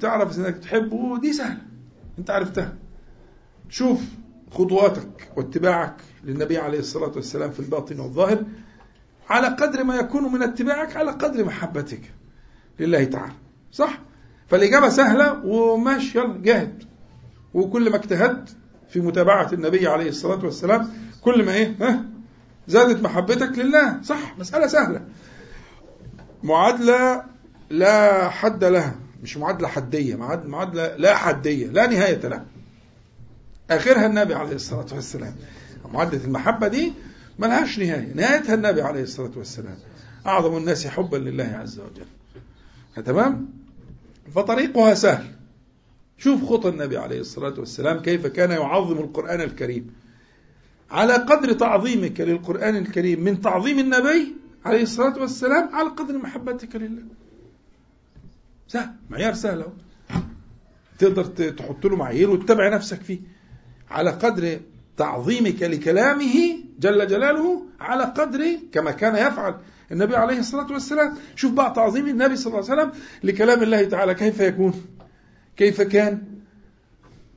تعرف 0.00 0.38
إنك 0.38 0.58
تحبه 0.58 1.20
دي 1.20 1.32
سهلة. 1.32 1.60
أنت 2.18 2.30
عرفتها. 2.30 2.74
شوف 3.68 4.00
خطواتك 4.50 5.32
واتباعك 5.36 5.94
للنبي 6.24 6.58
عليه 6.58 6.78
الصلاة 6.78 7.12
والسلام 7.16 7.50
في 7.50 7.60
الباطن 7.60 8.00
والظاهر 8.00 8.44
على 9.28 9.48
قدر 9.48 9.84
ما 9.84 9.96
يكون 9.96 10.32
من 10.32 10.42
اتباعك 10.42 10.96
على 10.96 11.10
قدر 11.10 11.44
محبتك 11.44 12.00
لله 12.80 13.04
تعالى. 13.04 13.32
صح؟ 13.72 13.98
فالإجابة 14.48 14.88
سهلة 14.88 15.44
وماشي. 15.44 16.18
جاهد. 16.42 16.82
وكل 17.54 17.90
ما 17.90 17.96
اجتهدت 17.96 18.56
في 18.88 19.00
متابعة 19.00 19.52
النبي 19.52 19.86
عليه 19.86 20.08
الصلاة 20.08 20.44
والسلام 20.44 20.88
كل 21.20 21.44
ما 21.44 21.54
إيه؟ 21.54 21.76
ها؟ 21.80 22.04
زادت 22.68 23.02
محبتك 23.02 23.58
لله. 23.58 24.02
صح 24.02 24.38
مسألة 24.38 24.66
سهلة. 24.66 25.06
معادلة 26.42 27.24
لا 27.70 28.28
حد 28.28 28.64
لها 28.64 28.94
مش 29.22 29.36
معادلة 29.36 29.68
حدية 29.68 30.16
معاد- 30.16 30.46
معادلة 30.46 30.96
لا 30.96 31.16
حدية 31.16 31.66
لا 31.66 31.86
نهاية 31.86 32.28
لها 32.28 32.44
آخرها 33.70 34.06
النبي 34.06 34.34
عليه 34.34 34.54
الصلاة 34.54 34.86
والسلام. 34.94 35.34
معادلة 35.92 36.24
المحبة 36.24 36.68
دي 36.68 36.92
ملهاش 37.38 37.78
نهاية 37.78 38.12
نهايتها 38.14 38.54
النبي 38.54 38.82
عليه 38.82 39.02
الصلاة 39.02 39.30
والسلام. 39.36 39.76
أعظم 40.26 40.56
الناس 40.56 40.86
حبا 40.86 41.16
لله 41.16 41.44
عز 41.44 41.80
وجل. 41.80 42.06
تمام؟ 43.04 43.48
فطريقها 44.34 44.94
سهل. 44.94 45.26
شوف 46.18 46.44
خطى 46.44 46.68
النبي 46.68 46.96
عليه 46.98 47.20
الصلاة 47.20 47.54
والسلام 47.58 47.98
كيف 48.02 48.26
كان 48.26 48.50
يعظم 48.50 48.98
القرآن 48.98 49.40
الكريم. 49.40 49.94
على 50.90 51.12
قدر 51.12 51.52
تعظيمك 51.52 52.20
للقرآن 52.20 52.76
الكريم 52.76 53.20
من 53.20 53.40
تعظيم 53.40 53.78
النبي 53.78 54.34
عليه 54.64 54.82
الصلاة 54.82 55.18
والسلام 55.20 55.74
على 55.74 55.88
قدر 55.88 56.18
محبتك 56.18 56.76
لله. 56.76 57.02
سهل 58.72 58.90
معيار 59.10 59.34
سهل 59.34 59.60
أهو. 59.60 59.72
تقدر 60.98 61.24
تحط 61.50 61.86
له 61.86 61.96
معايير 61.96 62.30
وتتبع 62.30 62.68
نفسك 62.68 63.00
فيه. 63.02 63.20
على 63.90 64.10
قدر 64.10 64.60
تعظيمك 64.96 65.62
لكلامه 65.62 66.34
جل 66.80 67.06
جلاله 67.06 67.62
على 67.80 68.04
قدر 68.04 68.40
كما 68.72 68.90
كان 68.90 69.14
يفعل 69.26 69.54
النبي 69.92 70.16
عليه 70.16 70.38
الصلاة 70.38 70.72
والسلام. 70.72 71.14
شوف 71.36 71.52
بقى 71.52 71.72
تعظيم 71.76 72.08
النبي 72.08 72.36
صلى 72.36 72.46
الله 72.58 72.70
عليه 72.70 72.82
وسلم 72.82 72.92
لكلام 73.24 73.62
الله 73.62 73.84
تعالى. 73.84 74.14
كيف 74.14 74.40
يكون؟ 74.40 74.74
كيف 75.56 75.80
كان؟ 75.82 76.22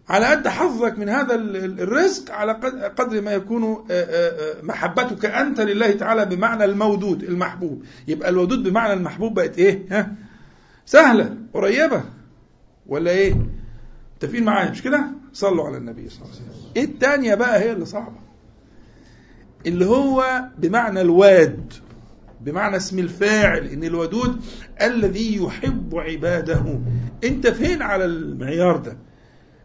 على 0.10 0.26
قد 0.26 0.48
حظك 0.48 0.98
من 0.98 1.10
هذا 1.10 1.36
ال- 1.36 1.56
ال- 1.58 1.80
الرزق 1.82 2.32
على 2.32 2.52
قد- 2.52 2.84
قدر 2.84 3.22
ما 3.22 3.32
يكون 3.32 3.64
آه، 3.64 3.84
آه، 3.92 4.60
آه، 4.60 4.62
محبتك 4.64 5.26
أنت 5.26 5.62
لله 5.62 5.92
تعالى 5.92 6.26
بمعنى 6.26 6.66
المودود 6.66 7.24
المحبوب. 7.24 7.84
يبقى 8.08 8.30
الودود 8.30 8.64
بمعنى 8.64 8.94
المحبوب 8.94 9.34
بقت 9.34 9.58
إيه؟ 9.58 9.86
ها؟ 9.92 10.16
سهلة 10.86 11.38
قريبة. 11.54 12.04
ولا 12.88 13.12
إيه؟ 13.12 13.36
متفقين 14.16 14.44
معايا؟ 14.44 14.72
مش 14.72 14.82
كده؟ 14.84 15.06
صلوا 15.34 15.68
على 15.68 15.78
النبي 15.78 16.10
صلى 16.10 16.22
الله 16.26 16.36
عليه 16.36 16.50
وسلم. 16.50 16.72
إيه 16.76 16.84
التانية 16.84 17.36
بقى؟ 17.36 17.60
هي 17.60 17.72
اللي 17.72 17.86
صعبة. 17.86 18.20
اللي 19.66 19.86
هو 19.86 20.44
بمعنى 20.58 21.02
الواد 21.02 21.74
بمعنى 22.42 22.76
اسم 22.78 23.00
الفاعل 23.00 23.66
إن 23.66 23.84
الودود 23.84 24.42
الذي 24.82 25.36
يحب 25.44 25.96
عباده. 25.96 26.80
أنت 27.24 27.48
فين 27.48 27.82
على 27.82 28.06
المعيار 28.06 28.78
ده؟ 28.78 28.98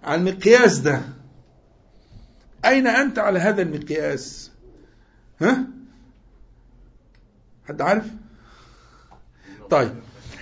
على 0.05 0.21
المقياس 0.21 0.79
ده. 0.79 1.03
أين 2.65 2.87
أنت 2.87 3.19
على 3.19 3.39
هذا 3.39 3.63
المقياس؟ 3.63 4.51
ها؟ 5.41 5.65
حد 7.69 7.81
عارف؟ 7.81 8.07
طيب. 9.71 9.95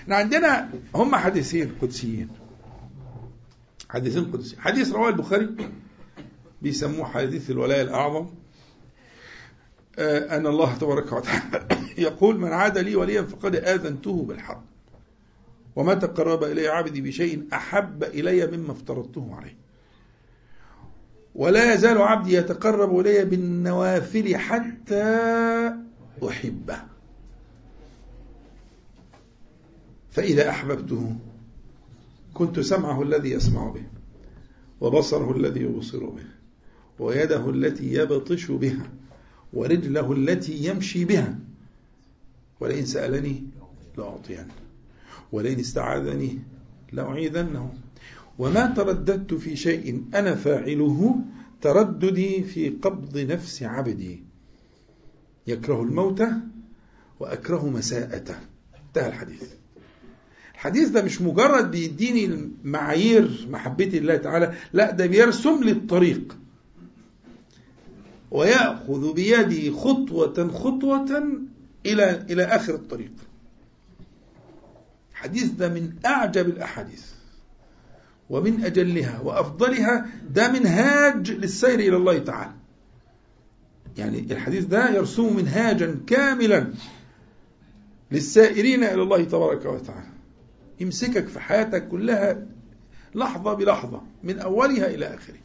إحنا 0.07 0.17
عندنا 0.17 0.71
هم 0.95 1.17
حديثين 1.17 1.73
قدسيين. 1.83 2.29
حديثين 3.89 4.25
قدسيين. 4.25 4.61
حديث 4.61 4.93
رواه 4.93 5.09
البخاري 5.09 5.57
بيسموه 6.63 7.05
حديث 7.05 7.51
الولاء 7.51 7.83
الأعظم. 7.83 8.27
آه، 9.99 10.37
أن 10.37 10.47
الله 10.47 10.75
تبارك 10.75 11.13
وتعالى 11.13 11.67
يقول 11.99 12.39
من 12.39 12.53
عاد 12.53 12.79
لي 12.79 12.97
وليا 12.97 13.23
فقد 13.23 13.57
آذنته 13.57 14.23
بالحرب 14.23 14.65
وما 15.77 15.95
تقرب 15.95 16.45
إلي 16.45 16.69
عبدي 16.69 17.01
بشيء 17.01 17.45
أحب 17.53 18.05
إلي 18.05 18.47
مما 18.47 18.73
افترضته 18.73 19.35
عليه. 19.35 19.57
ولا 21.35 21.75
يزال 21.75 21.99
عبدي 21.99 22.35
يتقرب 22.35 23.01
إلي 23.01 23.25
بالنوافل 23.25 24.37
حتى 24.37 25.05
أحبه. 26.29 26.96
فإذا 30.17 30.51
أحببته 30.51 31.17
كنت 32.35 32.61
سمعه 32.61 33.03
الذي 33.03 33.31
يسمع 33.31 33.69
به 33.69 33.83
وبصره 34.81 35.37
الذي 35.37 35.61
يبصر 35.61 36.07
به 36.07 36.25
ويده 36.99 37.51
التي 37.51 37.93
يبطش 37.93 38.51
بها 38.51 38.91
ورجله 39.53 40.13
التي 40.13 40.53
يمشي 40.53 41.05
بها 41.05 41.39
ولئن 42.61 42.87
سألني 42.87 43.45
لأعطينه 43.99 44.55
ولئن 45.33 45.61
استعاذني 45.61 46.39
لأعيذنه. 46.93 47.75
وما 48.39 48.67
ترددت 48.67 49.35
في 49.35 49.57
شيء 49.57 50.05
أنا 50.15 50.35
فاعله 50.35 51.17
ترددي 51.63 52.43
في 52.43 52.69
قبض 52.69 53.19
نفس 53.19 53.63
عبدي. 53.63 54.23
يكره 55.47 55.83
الموت 55.83 56.23
وأكره 57.21 57.69
مساءته. 57.69 58.37
انتهى 58.87 59.09
الحديث. 59.09 59.66
الحديث 60.67 60.89
ده 60.89 61.03
مش 61.03 61.23
مجرد 61.23 61.71
بيديني 61.71 62.51
معايير 62.65 63.49
محبتي 63.51 64.01
لله 64.01 64.17
تعالى 64.17 64.55
لا 64.73 64.91
ده 64.91 65.07
بيرسم 65.07 65.65
لي 65.65 65.71
الطريق. 65.71 66.37
ويأخذ 68.31 69.13
بيدي 69.13 69.71
خطوة 69.71 70.49
خطوة 70.49 71.29
إلى 71.87 72.27
إلى 72.31 72.45
آخر 72.45 72.75
الطريق. 72.75 73.13
الحديث 75.13 75.51
ده 75.51 75.69
من 75.69 75.93
أعجب 76.07 76.49
الأحاديث 76.49 77.05
ومن 78.31 78.65
أجلها 78.65 79.21
وأفضلها 79.21 80.07
ده 80.31 80.53
منهاج 80.53 81.31
للسير 81.31 81.79
إلى 81.81 81.97
الله 81.97 82.19
تعالى. 82.19 82.55
يعني 83.99 84.19
الحديث 84.19 84.65
ده 84.65 84.91
يرسم 84.91 85.37
منهاجا 85.37 86.01
كاملا 86.07 86.73
للسائرين 88.13 88.85
إلى 88.85 89.03
الله 89.03 89.25
تبارك 89.25 89.65
وتعالى. 89.67 90.16
يمسكك 90.81 91.29
في 91.29 91.41
حياتك 91.41 91.89
كلها 91.89 92.47
لحظة 93.15 93.55
بلحظة 93.55 94.01
من 94.25 94.39
أولها 94.39 94.87
إلى 94.87 95.07
آخره 95.15 95.37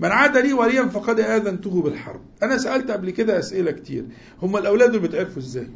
من 0.00 0.08
عاد 0.08 0.36
لي 0.36 0.52
وليا 0.52 0.84
فقد 0.84 1.20
آذنته 1.20 1.82
بالحرب. 1.82 2.20
أنا 2.42 2.58
سألت 2.58 2.90
قبل 2.90 3.10
كده 3.10 3.38
أسئلة 3.38 3.70
كتير. 3.70 4.04
هم 4.42 4.56
الأولاد 4.56 4.92
دول 4.92 5.00
بتعرفوا 5.00 5.42
إزاي؟ 5.42 5.68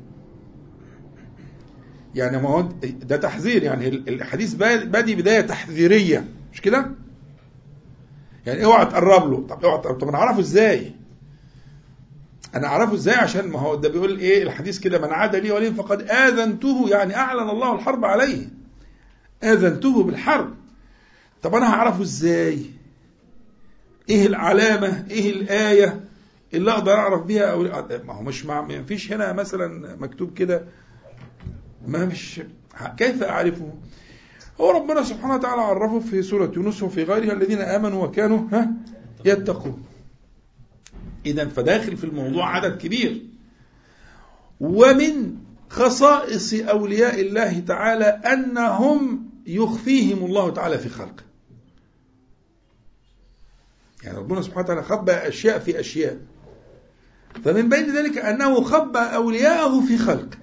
يعني 2.14 2.38
ما 2.42 2.48
هو 2.48 2.68
ده 2.82 3.16
تحذير 3.16 3.62
يعني 3.62 3.88
الحديث 3.88 4.54
بادي 4.54 5.14
بداية 5.14 5.40
تحذيرية 5.40 6.24
مش 6.52 6.60
كده؟ 6.60 6.90
يعني 8.46 8.64
اوعى 8.64 8.86
تقرب 8.86 9.30
له. 9.30 9.46
طب 9.46 9.64
اوعى 9.64 9.78
طب 9.78 10.08
أنا 10.08 10.18
أعرفه 10.18 10.40
إزاي؟ 10.40 10.92
أنا 12.54 12.66
أعرفه 12.66 12.94
إزاي؟ 12.94 13.14
عشان 13.14 13.48
ما 13.48 13.58
هو 13.58 13.74
ده 13.74 13.88
بيقول 13.88 14.18
إيه؟ 14.18 14.42
الحديث 14.42 14.78
كده 14.78 14.98
من 14.98 15.12
عاد 15.12 15.36
لي 15.36 15.50
وليا 15.50 15.70
فقد 15.70 16.02
آذنته. 16.02 16.88
يعني 16.88 17.16
أعلن 17.16 17.50
الله 17.50 17.74
الحرب 17.74 18.04
عليه. 18.04 18.48
آذنته 19.44 20.02
بالحرب. 20.02 20.54
طب 21.42 21.54
أنا 21.54 21.74
هعرفه 21.74 22.02
إزاي؟ 22.02 22.58
إيه 24.08 24.26
العلامة؟ 24.26 25.06
إيه 25.10 25.30
الآية 25.30 26.00
اللي 26.54 26.70
أقدر 26.70 26.92
أعرف 26.92 27.22
بيها؟ 27.22 27.44
أو 27.44 27.62
ما 28.06 28.14
هو 28.14 28.22
مش 28.22 28.46
ما 28.46 28.82
فيش 28.82 29.12
هنا 29.12 29.32
مثلا 29.32 29.96
مكتوب 29.96 30.34
كده. 30.34 30.64
ما 31.86 32.04
مش 32.04 32.40
كيف 32.98 33.22
أعرفه؟ 33.22 33.72
هو 34.60 34.70
ربنا 34.70 35.02
سبحانه 35.02 35.34
وتعالى 35.34 35.62
عرفه 35.62 36.00
في 36.00 36.22
سورة 36.22 36.52
يونس 36.56 36.82
وفي 36.82 37.02
غيرها 37.02 37.32
الذين 37.32 37.60
آمنوا 37.60 38.04
وكانوا 38.06 38.48
ها 38.52 38.70
يتقون. 39.24 39.82
إذا 41.26 41.48
فداخل 41.48 41.96
في 41.96 42.04
الموضوع 42.04 42.56
عدد 42.56 42.78
كبير. 42.78 43.22
ومن 44.60 45.36
خصائص 45.68 46.54
أولياء 46.54 47.20
الله 47.20 47.60
تعالى 47.60 48.04
أنهم 48.04 49.30
يخفيهم 49.46 50.24
الله 50.24 50.50
تعالى 50.50 50.78
في 50.78 50.88
خلقه. 50.88 51.24
يعني 54.04 54.18
ربنا 54.18 54.42
سبحانه 54.42 54.64
وتعالى 54.64 54.82
خبى 54.82 55.12
أشياء 55.12 55.58
في 55.58 55.80
أشياء. 55.80 56.18
فمن 57.44 57.68
بين 57.68 57.96
ذلك 57.96 58.18
أنه 58.18 58.60
خبى 58.60 58.98
أولياءه 58.98 59.80
في 59.80 59.98
خلقه 59.98 60.38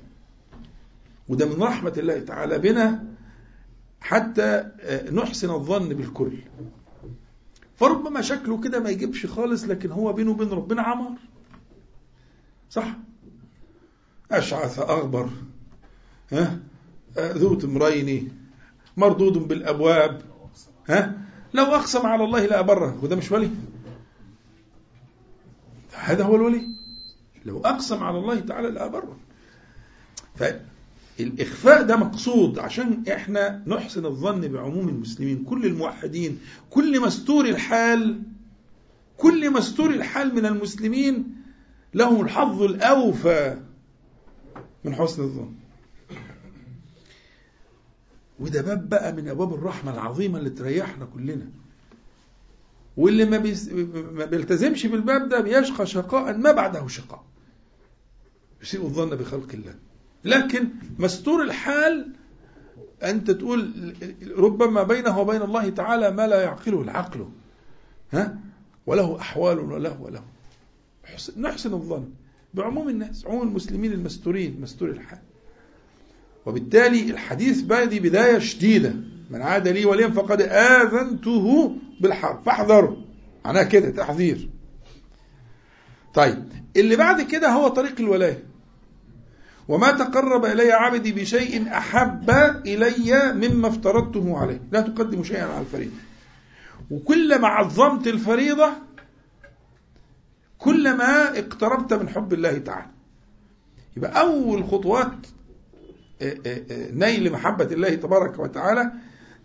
وده 1.30 1.46
من 1.46 1.64
رحمة 1.64 1.94
الله 1.98 2.20
تعالى 2.20 2.60
بنا 2.60 3.04
حتى 4.02 4.72
نحسن 5.12 5.50
الظن 5.50 5.90
بالكل. 5.90 6.38
فربما 7.76 8.22
شكله 8.22 8.62
كده 8.62 8.80
ما 8.80 8.90
يجيبش 8.90 9.26
خالص 9.26 9.64
لكن 9.64 9.92
هو 9.92 10.14
بينه 10.14 10.32
وبين 10.32 10.50
ربنا 10.50 10.82
عمار. 10.82 11.18
صح؟ 12.70 12.88
أشعث 14.32 14.80
أغبر 14.80 15.30
ها؟ 16.32 16.60
ذو 17.18 17.56
تمرين 17.56 18.38
مردود 18.98 19.34
بالأبواب 19.34 20.22
ها؟ 20.90 21.18
لو 21.54 21.64
أقسم 21.64 22.06
على 22.06 22.24
الله 22.24 22.46
لأبره 22.46 23.00
وده 23.04 23.16
مش 23.16 23.32
ولي؟ 23.32 23.50
هذا 25.94 26.24
هو 26.24 26.36
الولي. 26.36 26.68
لو 27.46 27.60
أقسم 27.60 28.04
على 28.04 28.18
الله 28.18 28.40
تعالى 28.40 28.70
لأبره 28.70 29.18
فالإخفاء 31.18 31.84
ده 31.84 31.96
مقصود 31.98 32.60
عشان 32.60 33.04
إحنا 33.12 33.64
نحسن 33.68 34.06
الظن 34.06 34.48
بعموم 34.48 34.90
المسلمين. 34.90 35.44
كل 35.44 35.66
الموحدين 35.66 36.40
كل 36.70 37.02
مستور 37.02 37.46
الحال 37.46 38.22
كل 39.18 39.52
مستور 39.54 39.90
الحال 39.90 40.36
من 40.36 40.46
المسلمين 40.46 41.36
لهم 41.94 42.22
الحظ 42.22 42.62
الأوفى 42.64 43.58
من 44.84 44.96
حسن 44.96 45.24
الظن. 45.24 45.54
وده 48.40 48.62
باب 48.62 48.90
بقى 48.90 49.14
من 49.14 49.28
أبواب 49.28 49.54
الرحمة 49.54 49.94
العظيمة 49.94 50.40
اللي 50.40 50.50
تريحنا 50.50 51.06
كلنا. 51.06 51.48
واللي 52.98 53.26
ما, 53.26 53.38
بيس... 53.38 53.70
ما 54.14 54.26
بيلتزمش 54.26 54.86
بالباب 54.86 55.30
ده 55.30 55.40
بيشقى 55.40 55.86
شقاء 55.86 56.38
ما 56.38 56.52
بعده 56.52 56.88
شقاء. 56.88 57.24
يسيء 58.62 58.82
الظن 58.84 59.10
بخلق 59.10 59.48
الله. 59.54 59.76
لكن 60.26 60.68
مستور 61.00 61.44
الحال 61.44 62.08
أنت 63.04 63.32
تقول 63.32 63.94
ربما 64.38 64.84
بينه 64.84 65.20
وبين 65.20 65.42
الله 65.42 65.70
تعالى 65.70 66.12
ما 66.12 66.28
لا 66.28 66.42
يعقله 66.42 66.82
العقل. 66.82 67.30
ها؟ 68.12 68.38
وله 68.86 69.20
أحوال 69.20 69.60
وله 69.60 70.02
وله. 70.02 70.24
نحسن 71.38 71.74
الظن. 71.74 72.10
بعموم 72.54 72.90
الناس 72.90 73.26
عموم 73.26 73.48
المسلمين 73.48 73.94
المستورين 73.94 74.62
مستور 74.62 74.90
الحال. 74.90 75.20
وبالتالي 76.46 77.12
الحديث 77.12 77.62
بادي 77.62 78.00
بداية 78.00 78.40
شديدة. 78.40 78.94
من 79.30 79.42
عاد 79.42 79.68
لي 79.68 79.86
وليا 79.86 80.08
فقد 80.08 80.42
آذنته 80.42 81.76
بالحرب 82.00 82.44
فاحذروا. 82.46 82.96
معناها 83.46 83.64
كده 83.64 83.90
تحذير. 83.90 84.50
طيب 86.14 86.44
اللي 86.78 86.96
بعد 86.96 87.22
كده 87.22 87.50
هو 87.50 87.68
طريق 87.68 88.00
الولاية. 88.00 88.53
وما 89.68 89.92
تقرب 89.92 90.46
إلي 90.46 90.72
عبدي 90.72 91.12
بشيء 91.12 91.68
أحب 91.78 92.30
إلي 92.66 93.34
مما 93.34 93.68
افترضته 93.68 94.38
عليه. 94.38 94.62
لا 94.72 94.82
تقدم 94.82 95.24
شيئا 95.24 95.46
على 95.46 95.62
الفريضة. 95.62 95.96
وكلما 96.92 97.48
عظمت 97.48 98.08
الفريضة 98.08 98.70
كلما 100.58 101.40
اقتربت 101.40 101.94
من 101.94 102.10
حب 102.10 102.34
الله 102.34 102.58
تعالى. 102.58 102.88
يبقى 103.98 104.22
أول 104.22 104.64
خطوات 104.64 105.12
نيل 106.94 107.32
محبة 107.32 107.66
الله 107.66 107.96
تبارك 107.96 108.40
وتعالى 108.40 108.92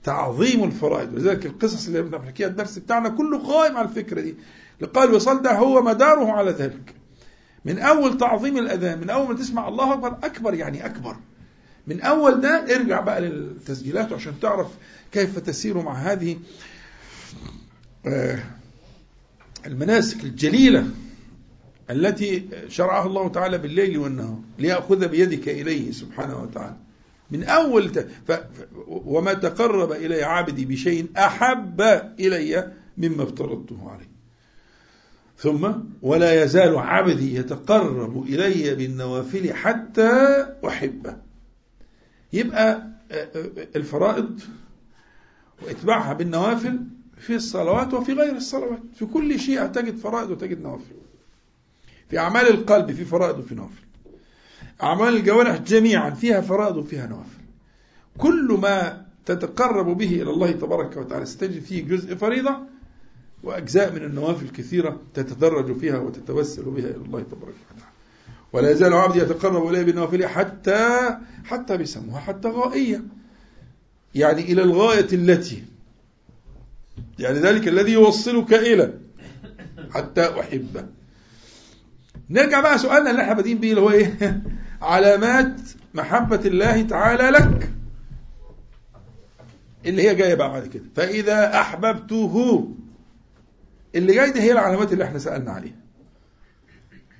تعظيم 0.04 0.64
الفرائض. 0.64 1.14
ولذلك 1.14 1.46
القصص 1.46 1.86
اللي 1.86 2.02
بنحكيها 2.02 2.46
الدرس 2.46 2.78
بتاعنا 2.78 3.08
كله 3.08 3.38
قائم 3.38 3.76
على 3.76 3.88
الفكرة 3.88 4.20
دي. 4.20 4.36
لقال 4.80 5.14
وصل 5.14 5.42
ده 5.42 5.52
هو 5.52 5.82
مداره 5.82 6.32
على 6.32 6.50
ذلك. 6.50 6.94
من 7.64 7.78
أول 7.78 8.18
تعظيم 8.18 8.58
الأذان 8.58 9.00
من 9.00 9.10
أول 9.10 9.28
ما 9.28 9.34
تسمع 9.34 9.68
الله 9.68 9.92
أكبر 9.94 10.08
أكبر 10.26 10.54
يعني 10.54 10.86
أكبر. 10.86 11.16
من 11.86 12.00
أول 12.00 12.40
ده 12.40 12.76
ارجع 12.76 13.00
بقى 13.00 13.20
للتسجيلات 13.20 14.12
عشان 14.12 14.40
تعرف 14.40 14.66
كيف 15.12 15.38
تسير 15.38 15.78
مع 15.82 15.92
هذه 15.94 16.36
المناسك 19.66 20.24
الجليلة 20.24 20.86
التي 21.90 22.48
شرعها 22.68 23.06
الله 23.06 23.28
تعالى 23.28 23.58
بالليل 23.58 23.98
والنهار 23.98 24.38
ليأخذ 24.58 25.08
بيدك 25.08 25.48
إليه 25.48 25.92
سبحانه 25.92 26.42
وتعالى. 26.42 26.76
من 27.30 27.44
أول 27.44 27.92
ت... 27.92 27.98
ف... 28.28 28.32
وما 28.88 29.32
تقرب 29.34 29.92
إلي 29.92 30.22
عبدي 30.22 30.64
بشيء 30.64 31.06
أحب 31.16 31.80
إلي 32.20 32.72
مما 32.98 33.22
افترضته 33.22 33.90
عليه. 33.90 34.17
ثم 35.38 35.72
ولا 36.02 36.44
يزال 36.44 36.78
عبدي 36.78 37.34
يتقرب 37.34 38.22
إلي 38.22 38.74
بالنوافل 38.74 39.54
حتى 39.54 40.46
أحبه. 40.66 41.16
يبقى 42.32 42.82
الفرائض 43.76 44.40
وإتباعها 45.62 46.12
بالنوافل 46.12 46.80
في 47.18 47.34
الصلوات 47.34 47.94
وفي 47.94 48.12
غير 48.12 48.36
الصلوات. 48.36 48.82
في 48.94 49.06
كل 49.06 49.40
شيء 49.40 49.66
تجد 49.66 49.96
فرائض 49.96 50.30
وتجد 50.30 50.62
نوافل. 50.62 50.94
في 52.10 52.18
أعمال 52.18 52.48
القلب 52.48 52.92
في 52.92 53.04
فرائض 53.04 53.38
وفي 53.38 53.54
نوافل. 53.54 53.84
أعمال 54.82 55.16
الجوارح 55.16 55.56
جميعا 55.56 56.10
فيها 56.10 56.40
فرائض 56.40 56.76
وفيها 56.76 57.06
نوافل. 57.06 57.42
كل 58.18 58.58
ما 58.62 59.06
تتقرب 59.26 59.98
به 59.98 60.22
إلى 60.22 60.30
الله 60.30 60.52
تبارك 60.52 60.96
وتعالى 60.96 61.26
ستجد 61.26 61.62
فيه 61.62 61.84
جزء 61.84 62.14
فريضة 62.14 62.58
وأجزاء 63.42 63.92
من 63.92 64.02
النوافل 64.02 64.48
كثيرة 64.48 65.00
تتدرج 65.14 65.78
فيها 65.78 65.98
وتتوسل 65.98 66.62
بها 66.62 66.84
إلى 66.84 67.04
الله 67.06 67.20
تبارك 67.20 67.54
وتعالى. 67.54 67.92
ولا 68.52 68.70
يزال 68.70 68.94
عبدي 68.94 69.18
يتقرب 69.18 69.68
إليه 69.68 69.82
بالنوافل 69.82 70.26
حتى 70.26 71.16
حتى 71.44 71.76
بيسموها 71.76 72.20
حتى 72.20 72.48
غائية. 72.48 73.02
يعني 74.14 74.42
إلى 74.42 74.62
الغاية 74.62 75.08
التي 75.12 75.64
يعني 77.18 77.38
ذلك 77.38 77.68
الذي 77.68 77.92
يوصلك 77.92 78.54
إلى 78.54 78.94
حتى 79.94 80.40
أحبه 80.40 80.86
نرجع 82.30 82.60
بقى 82.60 82.78
سؤالنا 82.78 83.10
اللي 83.10 83.22
إحنا 83.22 83.34
بادئين 83.34 83.58
بيه 83.58 83.70
اللي 83.70 83.80
هو 83.80 83.90
إيه؟ 83.90 84.42
علامات 84.82 85.60
محبة 85.94 86.40
الله 86.44 86.82
تعالى 86.82 87.30
لك. 87.30 87.70
اللي 89.86 90.08
هي 90.08 90.14
جاية 90.14 90.34
بقى 90.34 90.48
بعد 90.48 90.66
كده. 90.66 90.84
فإذا 90.96 91.60
أحببته 91.60 92.68
اللي 93.98 94.14
جاي 94.14 94.30
دي 94.30 94.40
هي 94.40 94.52
العلامات 94.52 94.92
اللي 94.92 95.04
إحنا 95.04 95.18
سألنا 95.18 95.50
عليها 95.50 95.76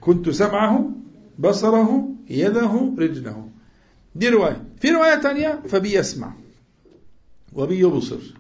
كنت 0.00 0.30
سمعه 0.30 0.90
بصره 1.38 2.08
يده 2.30 2.94
رجله. 2.98 3.48
دي 4.14 4.28
رواية. 4.28 4.64
في 4.80 4.90
رواية 4.90 5.14
تانية 5.14 5.62
فبي 5.68 5.94
يسمع 5.94 6.32
وبي 7.52 7.78
يبصر 7.78 8.34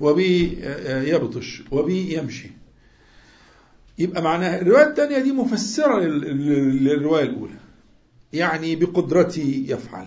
وبي 0.00 0.58
يبطش 0.86 1.62
وبي 1.70 2.14
يمشي. 2.18 2.50
يبقى 3.98 4.22
معناها 4.22 4.60
الرواية 4.60 4.86
الثانية 4.86 5.18
دي 5.18 5.32
مفسرة 5.32 6.00
للرواية 6.00 7.24
الأولى. 7.24 7.52
يعني 8.32 8.76
بقدرتي 8.76 9.66
يفعل 9.68 10.06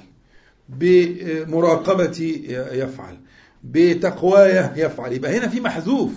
بمراقبتي 0.70 2.44
يفعل 2.72 3.18
بتقواي 3.64 4.70
يفعل. 4.76 5.14
يبقى 5.14 5.38
هنا 5.38 5.48
في 5.48 5.60
محذوف. 5.62 6.12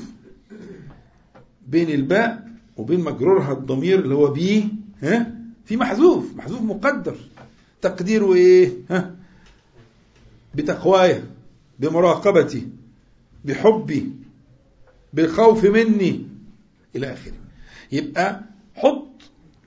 بين 1.69 1.91
الباء 1.91 2.49
وبين 2.77 3.01
مجرورها 3.01 3.53
الضمير 3.53 3.99
اللي 3.99 4.15
هو 4.15 4.27
بيه 4.31 4.65
ها؟ 5.03 5.35
في 5.65 5.77
محذوف 5.77 6.37
محذوف 6.37 6.63
مقدر. 6.63 7.17
تقديره 7.83 8.35
إيه؟ 8.35 8.73
ها؟ 8.91 9.15
بتقواي 10.55 11.23
بمراقبتي 11.79 12.69
بحبي 13.45 14.11
بالخوف 15.13 15.65
مني 15.65 16.27
إلى 16.97 17.13
آخره. 17.13 17.33
يبقى 17.93 18.41
حط 18.75 19.09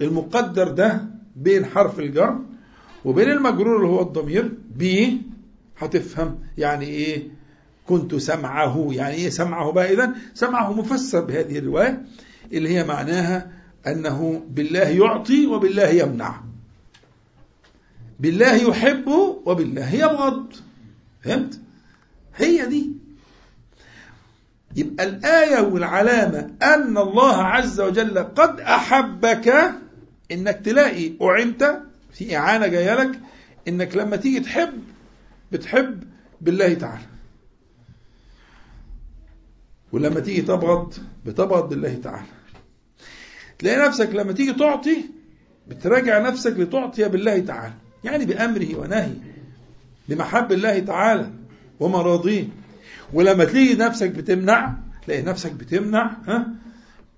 المقدر 0.01 0.67
ده 0.71 1.05
بين 1.35 1.65
حرف 1.65 1.99
الجر 1.99 2.39
وبين 3.05 3.29
المجرور 3.29 3.75
اللي 3.77 3.87
هو 3.87 4.01
الضمير 4.01 4.51
بيه 4.75 5.13
هتفهم 5.77 6.39
يعني 6.57 6.85
إيه؟ 6.85 7.27
كنت 7.87 8.15
سمعه 8.15 8.87
يعني 8.91 9.15
إيه 9.15 9.29
سمعه 9.29 9.71
بقى 9.71 9.93
اذا 9.93 10.15
سمعه 10.33 10.73
مفسر 10.73 11.21
بهذه 11.21 11.57
الرواية 11.57 12.01
اللي 12.53 12.69
هي 12.77 12.83
معناها 12.83 13.51
أنه 13.87 14.41
بالله 14.49 14.79
يعطي 14.89 15.45
وبالله 15.47 15.87
يمنع. 15.89 16.41
بالله 18.19 18.55
يحب 18.55 19.07
وبالله 19.45 19.95
يبغض 19.95 20.45
فهمت؟ 21.23 21.59
هي 22.35 22.65
دي. 22.65 22.91
يبقى 24.75 25.03
الآية 25.05 25.61
والعلامة 25.61 26.51
أن 26.61 26.97
الله 26.97 27.43
عز 27.43 27.81
وجل 27.81 28.17
قد 28.19 28.59
أحبك 28.59 29.71
إنك 30.31 30.61
تلاقي 30.65 31.11
أعنت 31.21 31.79
في 32.13 32.37
إعانة 32.37 32.67
جاية 32.67 32.93
لك 32.95 33.19
إنك 33.67 33.95
لما 33.95 34.15
تيجي 34.15 34.39
تحب 34.39 34.83
بتحب 35.51 36.03
بالله 36.41 36.73
تعالى. 36.73 37.14
ولما 39.95 40.19
تيجي 40.19 40.41
تبغض 40.41 40.93
بتبغض 41.25 41.69
بالله 41.69 41.99
تعالى. 42.03 42.25
تلاقي 43.59 43.87
نفسك 43.87 44.09
لما 44.15 44.31
تيجي 44.31 44.53
تعطي 44.53 44.97
بتراجع 45.67 46.19
نفسك 46.19 46.59
لتعطي 46.59 47.09
بالله 47.09 47.39
تعالى. 47.39 47.73
يعني 48.03 48.25
بأمره 48.25 48.75
ونهيه 48.75 49.17
بمحب 50.09 50.51
الله 50.51 50.79
تعالى 50.79 51.29
ومراضيه. 51.79 52.47
ولما 53.13 53.45
تلاقي 53.45 53.75
نفسك 53.75 54.09
بتمنع 54.09 54.75
تلاقي 55.05 55.21
نفسك 55.21 55.51
بتمنع 55.51 56.11
ها 56.27 56.47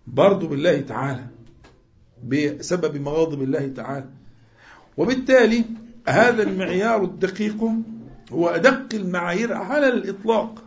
برضه 0.07 0.47
بالله 0.47 0.81
تعالى 0.81 1.25
بسبب 2.27 3.01
مغاضب 3.01 3.43
الله 3.43 3.67
تعالى. 3.67 4.09
وبالتالي 4.97 5.63
هذا 6.07 6.43
المعيار 6.43 7.03
الدقيق 7.03 7.71
هو 8.31 8.49
أدق 8.49 8.87
المعايير 8.93 9.53
على 9.53 9.89
الإطلاق. 9.89 10.66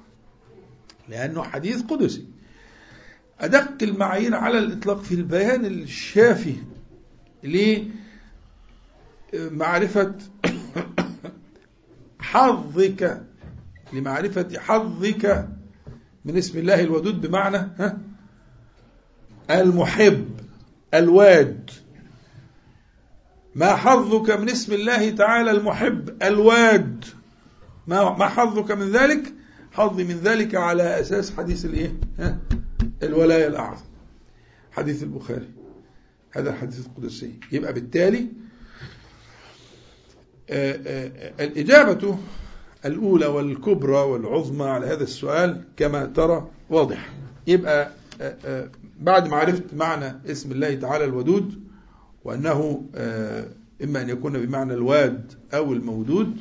لأنه 1.11 1.43
حديث 1.43 1.83
قدسي. 1.83 2.27
أدق 3.41 3.83
المعايير 3.83 4.35
على 4.35 4.59
الإطلاق 4.59 5.03
في 5.03 5.15
البيان 5.15 5.65
الشافي 5.65 6.57
لمعرفة 9.35 10.15
حظك 12.31 13.23
لمعرفة 13.93 14.59
حظك 14.59 15.49
من 16.25 16.37
اسم 16.37 16.59
الله 16.59 16.81
الودود 16.81 17.27
بمعنى 17.27 17.57
ها؟ 17.57 17.99
المحب 19.51 20.41
الواد. 20.95 21.71
ما 23.55 23.77
حظك 23.77 24.31
من 24.31 24.51
اسم 24.51 24.73
الله 24.73 25.11
تعالى 25.11 25.51
المحب 25.51 26.23
الواد. 26.23 27.05
ما 27.87 28.17
ما 28.17 28.29
حظك 28.29 28.71
من 28.71 28.91
ذلك؟ 28.91 29.40
حظي 29.73 30.05
من 30.05 30.17
ذلك 30.17 30.55
على 30.55 31.01
أساس 31.01 31.37
حديث 31.37 31.65
الإيه؟ 31.65 31.93
ها؟ 32.19 32.39
الولاية 33.03 33.47
الأعظم. 33.47 33.85
حديث 34.73 35.03
البخاري. 35.03 35.49
هذا 36.31 36.51
الحديث 36.51 36.87
القدسي. 36.87 37.33
يبقى 37.53 37.73
بالتالي 37.73 38.27
آآ 40.51 40.81
آآ 40.87 41.45
الإجابة 41.45 42.19
الأولى 42.85 43.27
والكبرى 43.27 43.97
والعظمى 43.99 44.65
على 44.65 44.87
هذا 44.87 45.03
السؤال 45.03 45.65
كما 45.77 46.05
ترى 46.07 46.49
واضح 46.71 47.13
يبقى 47.47 47.91
بعد 49.01 49.29
ما 49.29 49.37
عرفت 49.37 49.75
معنى 49.75 50.31
اسم 50.31 50.53
الله 50.53 50.75
تعالى 50.75 51.05
الودود 51.05 51.61
وأنه 52.25 52.85
إما 53.85 54.01
أن 54.03 54.09
يكون 54.09 54.47
بمعنى 54.47 54.75
الواد 54.75 55.33
أو 55.55 55.73
المودود 55.73 56.37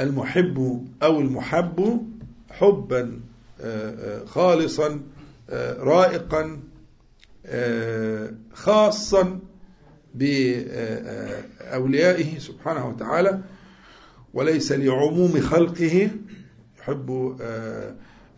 المحب 0.00 0.86
أو 1.02 1.20
المحب 1.20 2.06
حبا 2.50 3.20
خالصا 4.26 5.00
رائقا 5.78 6.60
خاصا 8.52 9.40
بأوليائه 11.64 12.38
سبحانه 12.38 12.88
وتعالى. 12.88 13.40
وليس 14.34 14.72
لعموم 14.72 15.40
خلقه 15.40 16.10
يحب 16.80 17.36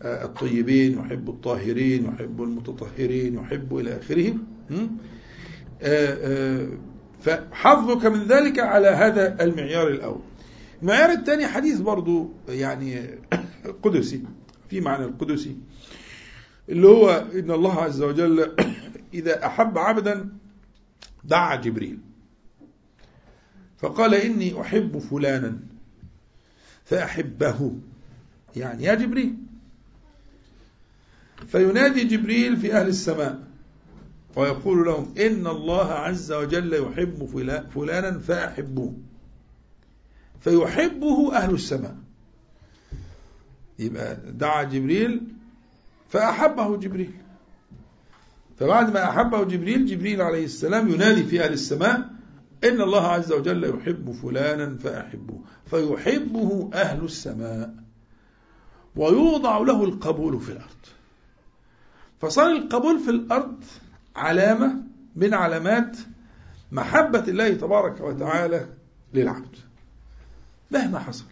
الطيبين 0.03 0.99
يحب 0.99 1.29
الطاهرين 1.29 2.05
يحب 2.05 2.43
المتطهرين 2.43 3.35
يحب 3.35 3.77
إلى 3.77 3.97
آخره. 3.99 4.33
فحظك 7.21 8.05
من 8.05 8.23
ذلك 8.27 8.59
على 8.59 8.87
هذا 8.87 9.43
المعيار 9.43 9.87
الأول. 9.87 10.21
المعيار 10.81 11.11
الثاني 11.11 11.47
حديث 11.47 11.79
برضو 11.79 12.31
يعني 12.49 13.09
قدسي 13.83 14.23
في 14.69 14.81
معنى 14.81 15.05
القدسي 15.05 15.57
اللي 16.69 16.87
هو 16.87 17.27
إن 17.33 17.51
الله 17.51 17.81
عز 17.81 18.01
وجل 18.01 18.55
إذا 19.13 19.45
أحب 19.45 19.77
عبدا 19.77 20.29
دعا 21.23 21.55
جبريل. 21.55 21.99
فقال 23.77 24.15
إني 24.15 24.61
أحب 24.61 24.99
فلانا 24.99 25.59
فأحبه. 26.85 27.73
يعني 28.55 28.83
يا 28.83 28.95
جبريل. 28.95 29.35
فينادي 31.47 32.03
جبريل 32.03 32.57
في 32.57 32.73
أهل 32.73 32.87
السماء 32.87 33.43
ويقول 34.35 34.85
لهم 34.85 35.13
إن 35.17 35.47
الله 35.47 35.91
عز 35.91 36.31
وجل 36.31 36.73
يحب 36.73 37.25
فلانا 37.75 38.19
فأحبوه. 38.19 39.08
فيحبه 40.39 41.35
أهل 41.35 41.53
السماء. 41.53 41.95
يبقى 43.79 44.17
دعا 44.31 44.63
جبريل 44.63 45.21
فأحبه 46.09 46.77
جبريل. 46.77 47.13
فبعد 48.59 48.93
ما 48.93 49.09
أحبه 49.09 49.43
جبريل 49.43 49.85
جبريل 49.85 50.21
عليه 50.21 50.45
السلام 50.45 50.89
ينادي 50.89 51.23
في 51.23 51.43
أهل 51.43 51.53
السماء 51.53 52.09
إن 52.63 52.81
الله 52.81 53.07
عز 53.07 53.31
وجل 53.31 53.63
يحب 53.63 54.11
فلانا 54.11 54.77
فأحبه 54.77 55.39
فيحبه 55.65 56.69
أهل 56.73 57.05
السماء 57.05 57.75
ويوضع 58.95 59.57
له 59.57 59.83
القبول 59.83 60.39
في 60.41 60.49
الأرض. 60.51 60.85
فصار 62.21 62.51
القبول 62.51 62.99
في 62.99 63.09
الأرض 63.09 63.63
علامة 64.15 64.83
من 65.15 65.33
علامات 65.33 65.97
محبة 66.71 67.23
الله 67.27 67.53
تبارك 67.53 68.01
وتعالى 68.01 68.67
للعبد. 69.13 69.55
مهما 70.71 70.99
حصل. 70.99 71.23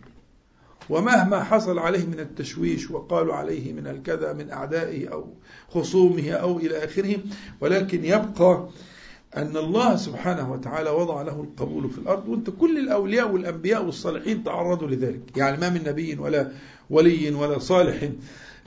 ومهما 0.90 1.44
حصل 1.44 1.80
عليه 1.80 2.06
من 2.06 2.20
التشويش 2.20 2.92
وقالوا 2.92 3.34
عليه 3.34 3.74
من 3.74 3.88
الكذا 3.88 4.34
من 4.34 4.52
أعدائه 4.52 5.08
أو 5.08 5.34
خصومه 5.70 6.32
أو 6.32 6.58
إلى 6.58 6.84
آخره 6.86 7.16
ولكن 7.62 8.06
يبقى 8.06 8.70
أن 9.38 9.58
الله 9.58 9.96
سبحانه 9.96 10.52
وتعالى 10.52 10.90
وضع 10.90 11.22
له 11.22 11.42
القبول 11.42 11.90
في 11.90 11.98
الأرض 11.98 12.30
وأنت 12.30 12.50
كل 12.50 12.78
الأولياء 12.78 13.32
والأنبياء 13.32 13.86
والصالحين 13.86 14.44
تعرضوا 14.44 14.88
لذلك. 14.88 15.38
يعني 15.38 15.58
ما 15.58 15.70
من 15.70 15.84
نبي 15.88 16.16
ولا 16.16 16.52
ولي 16.90 17.32
ولا 17.32 17.60
صالح 17.60 18.04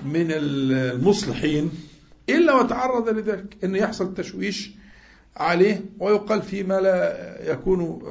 من 0.05 0.27
المصلحين 0.31 1.71
إلا 2.29 2.55
وتعرض 2.55 3.09
لذلك 3.09 3.57
أن 3.65 3.77
يحصل 3.77 4.15
تشويش 4.15 4.71
عليه 5.37 5.85
ويقال 5.99 6.43
فيما 6.43 6.81
لا 6.81 7.51
يكون 7.53 8.03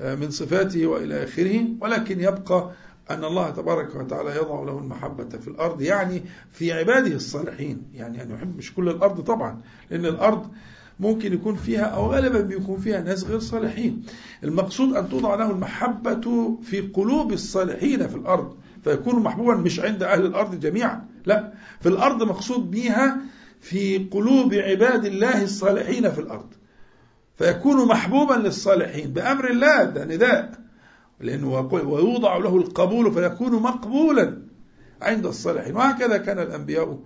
من 0.00 0.30
صفاته 0.30 0.86
وإلى 0.86 1.24
آخره 1.24 1.64
ولكن 1.80 2.20
يبقى 2.20 2.70
أن 3.10 3.24
الله 3.24 3.50
تبارك 3.50 3.94
وتعالى 3.94 4.36
يضع 4.36 4.62
له 4.62 4.78
المحبة 4.78 5.38
في 5.38 5.48
الأرض 5.48 5.82
يعني 5.82 6.22
في 6.52 6.72
عباده 6.72 7.14
الصالحين. 7.14 7.82
يعني 7.94 8.22
أن 8.22 8.30
يحب 8.30 8.56
مش 8.56 8.74
كل 8.74 8.88
الأرض 8.88 9.20
طبعا 9.20 9.60
لأن 9.90 10.06
الأرض 10.06 10.46
ممكن 11.00 11.32
يكون 11.32 11.54
فيها 11.54 11.82
أو 11.84 12.06
غالبا 12.12 12.40
بيكون 12.40 12.80
فيها 12.80 13.00
ناس 13.00 13.24
غير 13.24 13.38
صالحين. 13.38 14.02
المقصود 14.44 14.96
أن 14.96 15.08
توضع 15.08 15.34
له 15.34 15.50
المحبة 15.50 16.56
في 16.62 16.80
قلوب 16.80 17.32
الصالحين 17.32 18.08
في 18.08 18.14
الأرض. 18.16 18.56
فيكون 18.84 19.22
محبوبا 19.22 19.54
مش 19.54 19.80
عند 19.80 20.02
أهل 20.02 20.26
الأرض 20.26 20.60
جميعا 20.60 21.04
لا. 21.26 21.52
في 21.80 21.88
الأرض 21.88 22.22
مقصود 22.22 22.70
بها 22.70 23.20
في 23.60 23.98
قلوب 24.10 24.54
عباد 24.54 25.04
الله 25.04 25.42
الصالحين 25.44 26.10
في 26.10 26.18
الأرض. 26.20 26.46
فيكون 27.38 27.88
محبوبا 27.88 28.34
للصالحين 28.34 29.10
بأمر 29.12 29.50
الله 29.50 29.84
ده 29.84 30.04
نداء. 30.04 30.50
لأنه 31.20 31.60
ويوضع 31.72 32.36
له 32.36 32.56
القبول 32.56 33.12
فيكون 33.12 33.52
مقبولا 33.62 34.38
عند 35.02 35.26
الصالحين. 35.26 35.76
وهكذا 35.76 36.16
كان 36.16 36.38
الأنبياء 36.38 36.98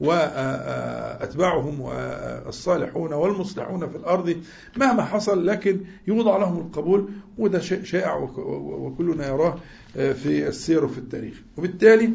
وأتباعهم 0.00 1.80
والصالحون 1.80 3.12
والمصلحون 3.12 3.88
في 3.88 3.96
الأرض 3.96 4.36
مهما 4.76 5.02
حصل 5.04 5.46
لكن 5.46 5.80
يوضع 6.06 6.36
لهم 6.36 6.58
القبول 6.58 7.08
وده 7.38 7.58
شيء 7.60 7.82
شائع 7.84 8.14
وك- 8.16 8.38
وكلنا 8.38 9.26
يراه 9.28 9.56
في 9.94 10.48
السير 10.48 10.84
وفي 10.84 10.98
التاريخ. 10.98 11.34
وبالتالي 11.56 12.10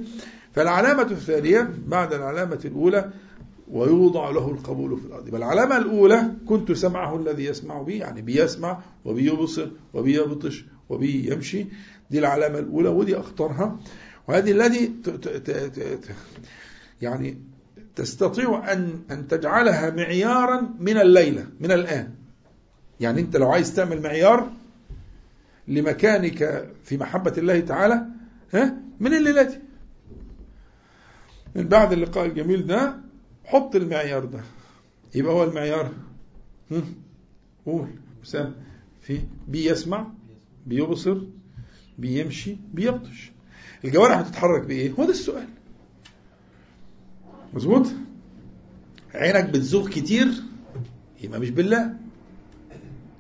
فالعلامة 0.54 1.02
الثانية 1.12 1.70
بعد 1.88 2.14
العلامة 2.14 2.60
الأولى 2.66 3.10
ويوضع 3.72 4.30
له 4.30 4.50
القبول 4.52 5.00
في 5.00 5.06
الأرض. 5.06 5.28
يبقى 5.28 5.40
العلامة 5.40 5.78
الأولى 5.78 6.32
كنت 6.48 6.72
سمعه 6.72 7.16
الذي 7.20 7.46
يسمع 7.46 7.82
به 7.82 7.94
يعني 7.94 8.22
بيسمع 8.22 8.80
وبيبصر 9.06 9.68
وبيبطش 9.94 10.66
وبيمشي 10.90 11.66
دي 12.12 12.20
العلامة 12.20 12.60
الأولى 12.60 12.90
ودي 12.90 13.18
أخطرها. 13.20 13.80
وهذه 14.28 14.52
ت- 15.80 16.16
يعني 17.02 17.38
تستطيع 17.96 18.74
أن 18.74 19.00
أن 19.12 19.28
تجعلها 19.28 19.90
معيارا 19.90 20.70
من 20.80 20.98
الليلة 20.98 21.46
من 21.60 21.72
الآن. 21.72 22.10
يعني 23.00 23.22
أنت 23.22 23.38
لو 23.38 23.52
عايز 23.52 23.76
تعمل 23.76 24.02
معيار 24.02 24.52
لمكانك 25.68 26.70
في 26.84 26.98
محبة 26.98 27.34
الله 27.38 27.60
تعالى 27.60 28.06
ها 28.54 28.78
من 29.00 29.14
الليلة. 29.14 29.42
دي 29.44 29.60
من 31.56 31.68
بعد 31.68 31.94
اللقاء 31.94 32.26
الجميل 32.26 32.68
ده 32.68 32.96
حط 33.46 33.76
المعيار 33.76 34.26
ده. 34.26 34.42
يبقى 35.16 35.34
هو 35.34 35.44
المعيار؟ 35.44 35.92
قول. 37.66 37.88
وسام 38.24 38.56
في 39.02 39.20
بيسمع 39.48 40.08
بيبصر 40.68 41.22
بيمشي 41.98 42.58
بيبطش. 42.74 43.32
الجوارح 43.86 44.18
هتتحرك 44.18 44.62
بإيه؟ 44.66 44.92
هو 44.92 45.04
ده 45.04 45.10
السؤال. 45.10 45.48
مظبوط؟ 47.54 47.88
عينك 49.14 49.50
بتزوغ 49.50 49.90
كتير 49.90 50.28
يبقى 51.22 51.40
مش 51.40 51.50
بالله. 51.50 51.94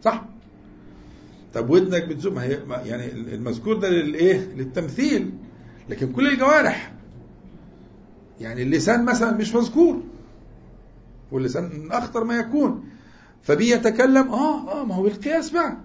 صح؟ 0.04 0.26
طب 1.54 1.70
ودنك 1.70 2.04
بتزوغ 2.08 2.34
ما 2.34 2.44
هي 2.44 2.60
يعني 2.86 3.12
المذكور 3.12 3.78
ده 3.78 3.90
للايه 3.90 4.54
للتمثيل. 4.56 5.32
لكن 5.90 6.12
كل 6.12 6.28
الجوارح. 6.28 6.94
يعني 8.42 8.64
اللسان 8.64 9.06
مثلا 9.06 9.38
مش 9.38 9.56
مذكور. 9.56 10.04
واللسان 11.34 11.64
من 11.64 11.92
أخطر 11.92 12.24
ما 12.24 12.36
يكون. 12.36 12.90
فبيتكلم 13.44 14.28
آه 14.28 14.82
آه 14.82 14.86
ما 14.86 14.96
هو 14.96 15.04
بالقياس 15.04 15.50
بقى. 15.50 15.78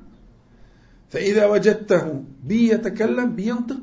فإذا 1.11 1.47
وجدته 1.47 2.25
بيتكلم 2.45 3.33
بينطق 3.33 3.81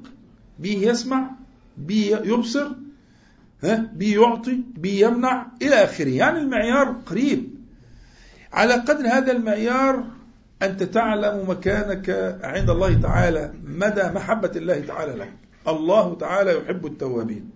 بيسمع 0.60 1.32
بيبصر 1.78 2.68
ها 3.64 3.92
بيعطي 3.96 4.60
بيمنع 4.78 5.48
إلى 5.62 5.76
آخره. 5.76 6.10
يعني 6.10 6.40
المعيار 6.40 6.96
قريب. 7.06 7.56
على 8.54 8.74
قدر 8.74 9.08
هذا 9.08 9.32
المعيار 9.32 10.04
أنت 10.62 10.84
تعلم 10.84 11.50
مكانك 11.50 12.10
عند 12.44 12.70
الله 12.70 12.94
تعالى 12.94 13.54
مدى 13.64 14.04
محبة 14.04 14.52
الله 14.56 14.80
تعالى 14.80 15.14
لك. 15.14 15.34
الله 15.68 16.16
تعالى 16.16 16.58
يحب 16.58 16.86
التوابين. 16.86 17.50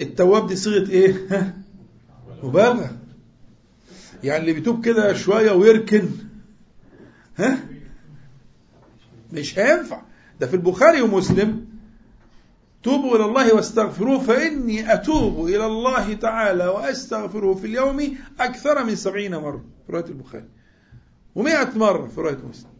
التواب 0.00 0.46
دي 0.46 0.56
صيغة 0.56 0.90
إيه؟ 0.90 1.14
ها؟ 2.42 2.48
مبالغه 2.48 2.90
يعني 4.24 4.40
اللي 4.40 4.52
بيتوب 4.52 4.84
كده 4.84 5.12
شوية 5.12 5.52
ويركن. 5.52 6.08
ها؟ 7.36 7.58
مش 9.32 9.58
هينفع. 9.58 10.02
ده 10.40 10.46
في 10.46 10.54
البخاري 10.54 11.00
ومسلم. 11.00 11.66
توبوا 12.82 13.16
إلى 13.16 13.24
الله 13.24 13.54
واستغفروه 13.54 14.18
فإني 14.18 14.94
أتوب 14.94 15.46
إلى 15.46 15.66
الله 15.66 16.14
تعالى 16.14 16.66
وأستغفره 16.66 17.54
في 17.54 17.66
اليوم 17.66 18.16
أكثر 18.40 18.84
من 18.84 18.96
سبعين 18.96 19.36
مرة. 19.36 19.64
في 19.86 19.92
رواية 19.92 20.04
البخاري. 20.06 20.48
ومئة 21.34 21.78
مرة 21.78 22.06
في 22.06 22.20
رواية 22.20 22.38
مسلم. 22.50 22.70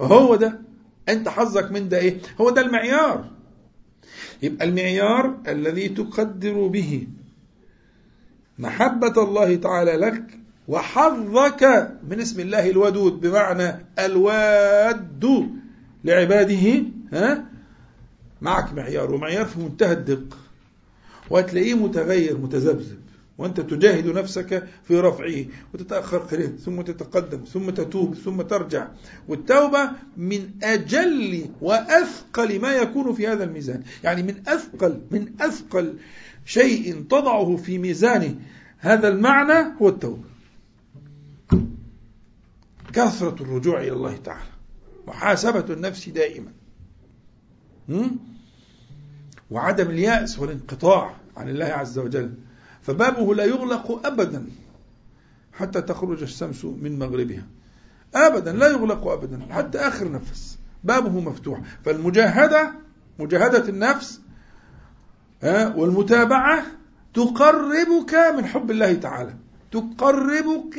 هو 0.00 0.36
ده. 0.36 0.60
أنت 1.08 1.28
حظك 1.28 1.72
من 1.72 1.88
ده 1.88 1.98
إيه؟ 1.98 2.18
هو 2.40 2.50
ده 2.50 2.60
المعيار. 2.60 3.30
يبقى 4.42 4.66
المعيار 4.68 5.38
الذي 5.48 5.88
تقدر 5.88 6.66
به. 6.66 7.06
محبة 8.60 9.22
الله 9.22 9.56
تعالى 9.56 9.92
لك 9.92 10.22
وحظك 10.68 11.92
من 12.08 12.20
اسم 12.20 12.40
الله 12.40 12.70
الودود 12.70 13.20
بمعنى 13.20 13.86
الواد 13.98 15.48
لعباده 16.04 16.82
ها؟ 17.12 17.44
معك 18.42 18.72
معيار 18.72 19.14
ومعيار 19.14 19.44
في 19.44 19.60
منتهى 19.60 19.92
الدقة. 19.92 20.36
وهتلاقيه 21.30 21.74
متغير 21.74 22.38
متذبذب 22.38 23.00
وأنت 23.38 23.60
تجاهد 23.60 24.06
نفسك 24.06 24.66
في 24.84 25.00
رفعه 25.00 25.44
وتتأخر 25.74 26.18
قليلا 26.18 26.56
ثم 26.56 26.80
تتقدم 26.82 27.44
ثم 27.44 27.70
تتوب 27.70 28.14
ثم 28.14 28.42
ترجع. 28.42 28.88
والتوبة 29.28 29.90
من 30.16 30.50
أجل 30.62 31.46
وأثقل 31.60 32.60
ما 32.60 32.72
يكون 32.72 33.14
في 33.14 33.28
هذا 33.28 33.44
الميزان. 33.44 33.82
يعني 34.04 34.22
من 34.22 34.34
أثقل 34.48 35.00
من 35.10 35.28
أثقل 35.40 35.94
شيء 36.44 37.02
تضعه 37.02 37.56
في 37.56 37.78
ميزان 37.78 38.40
هذا 38.78 39.08
المعنى 39.08 39.76
هو 39.82 39.88
التوبة. 39.88 40.30
كثرة 42.92 43.42
الرجوع 43.42 43.80
إلى 43.80 43.92
الله 43.92 44.16
تعالى. 44.16 44.50
محاسبة 45.06 45.74
النفس 45.74 46.08
دائما? 46.08 46.52
وعدم 49.50 49.90
اليأس 49.90 50.38
والانقطاع 50.38 51.14
عن 51.36 51.48
الله 51.48 51.64
عز 51.66 51.98
وجل. 51.98 52.34
فبابه 52.82 53.34
لا 53.34 53.44
يغلق 53.44 54.06
أبدا 54.06 54.46
حتى 55.52 55.82
تخرج 55.82 56.22
الشمس 56.22 56.64
من 56.64 56.98
مغربها. 56.98 57.46
أبدا 58.14 58.52
لا 58.52 58.68
يغلق 58.68 59.06
أبدا 59.06 59.46
حتى 59.50 59.78
آخر 59.78 60.12
نفس. 60.12 60.58
بابه 60.84 61.20
مفتوح. 61.20 61.60
فالمجاهدة 61.84 62.72
مجاهدة 63.18 63.68
النفس 63.68 64.20
والمتابعة 65.44 66.62
تقربك 67.14 68.14
من 68.36 68.46
حب 68.46 68.70
الله 68.70 68.94
تعالى. 68.94 69.34
تقربك 69.72 70.78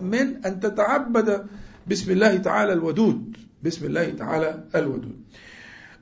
من 0.00 0.44
أن 0.46 0.60
تتعبد 0.60 1.46
باسم 1.86 2.10
الله 2.10 2.36
تعالى 2.36 2.72
الودود. 2.72 3.36
باسم 3.62 3.86
الله 3.86 4.10
تعالى 4.10 4.64
الودود. 4.74 5.20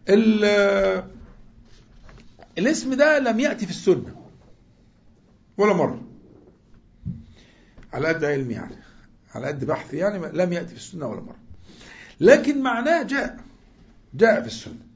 ال- 0.08 1.04
الاسم 2.58 2.94
ده 2.94 3.18
لم 3.18 3.40
يأتي 3.40 3.64
في 3.66 3.72
السنة. 3.72 4.14
ولا 5.56 5.72
مرة. 5.72 6.02
على 7.92 8.08
قد 8.08 8.24
علمي 8.24 8.54
يعني. 8.54 8.76
على 9.34 9.46
قد 9.46 9.64
بحثي 9.64 9.96
يعني 9.96 10.18
لم 10.32 10.52
يأتي 10.52 10.68
في 10.68 10.76
السنة 10.76 11.06
ولا 11.06 11.20
مرة. 11.20 11.36
لكن 12.20 12.62
معناه 12.62 13.02
جاء. 13.02 13.40
جاء 14.14 14.40
في 14.40 14.46
السنة. 14.46 14.86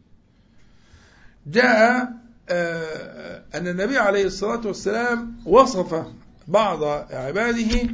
جاء 1.46 2.23
أن 2.50 3.68
النبي 3.68 3.98
عليه 3.98 4.24
الصلاة 4.24 4.66
والسلام 4.66 5.36
وصف 5.46 6.06
بعض 6.48 6.84
عباده 7.12 7.88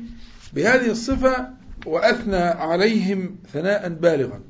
بهذه 0.53 0.91
الصفة 0.91 1.51
وأثنى 1.87 2.37
عليهم 2.37 3.37
ثناء 3.53 3.89
بالغا. 3.89 4.41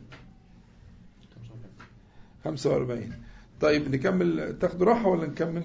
45 2.44 3.12
طيب 3.60 3.94
نكمل. 3.94 4.58
تاخد 4.58 4.82
راحة 4.82 5.06
ولا 5.08 5.26
نكمل؟ 5.26 5.62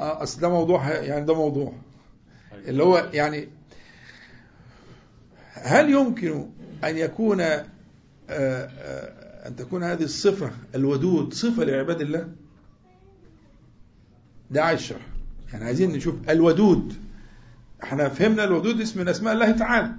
آه 0.00 0.22
أصل 0.22 0.40
ده 0.40 0.48
موضوع 0.48 0.88
يعني 0.90 1.26
ده 1.26 1.34
موضوع. 1.34 1.72
اللي 2.52 2.82
هو 2.82 3.10
يعني 3.12 3.48
هل 5.52 5.90
يمكن 5.90 6.50
أن 6.84 6.96
يكون 6.98 7.40
آه، 7.40 7.66
آه، 8.30 9.25
أن 9.46 9.56
تكون 9.56 9.82
هذه 9.82 10.02
الصفة 10.02 10.50
الودود 10.74 11.34
صفة 11.34 11.64
لعباد 11.64 12.00
الله؟ 12.00 12.28
ده 14.50 14.64
عايز 14.64 14.80
شرح. 14.80 15.06
يعني 15.52 15.64
عايزين 15.64 15.92
نشوف 15.92 16.14
الودود. 16.30 16.94
إحنا 17.82 18.08
فهمنا 18.08 18.44
الودود 18.44 18.80
اسم 18.80 19.00
من 19.00 19.08
أسماء 19.08 19.34
الله 19.34 19.50
تعالى 19.50 19.92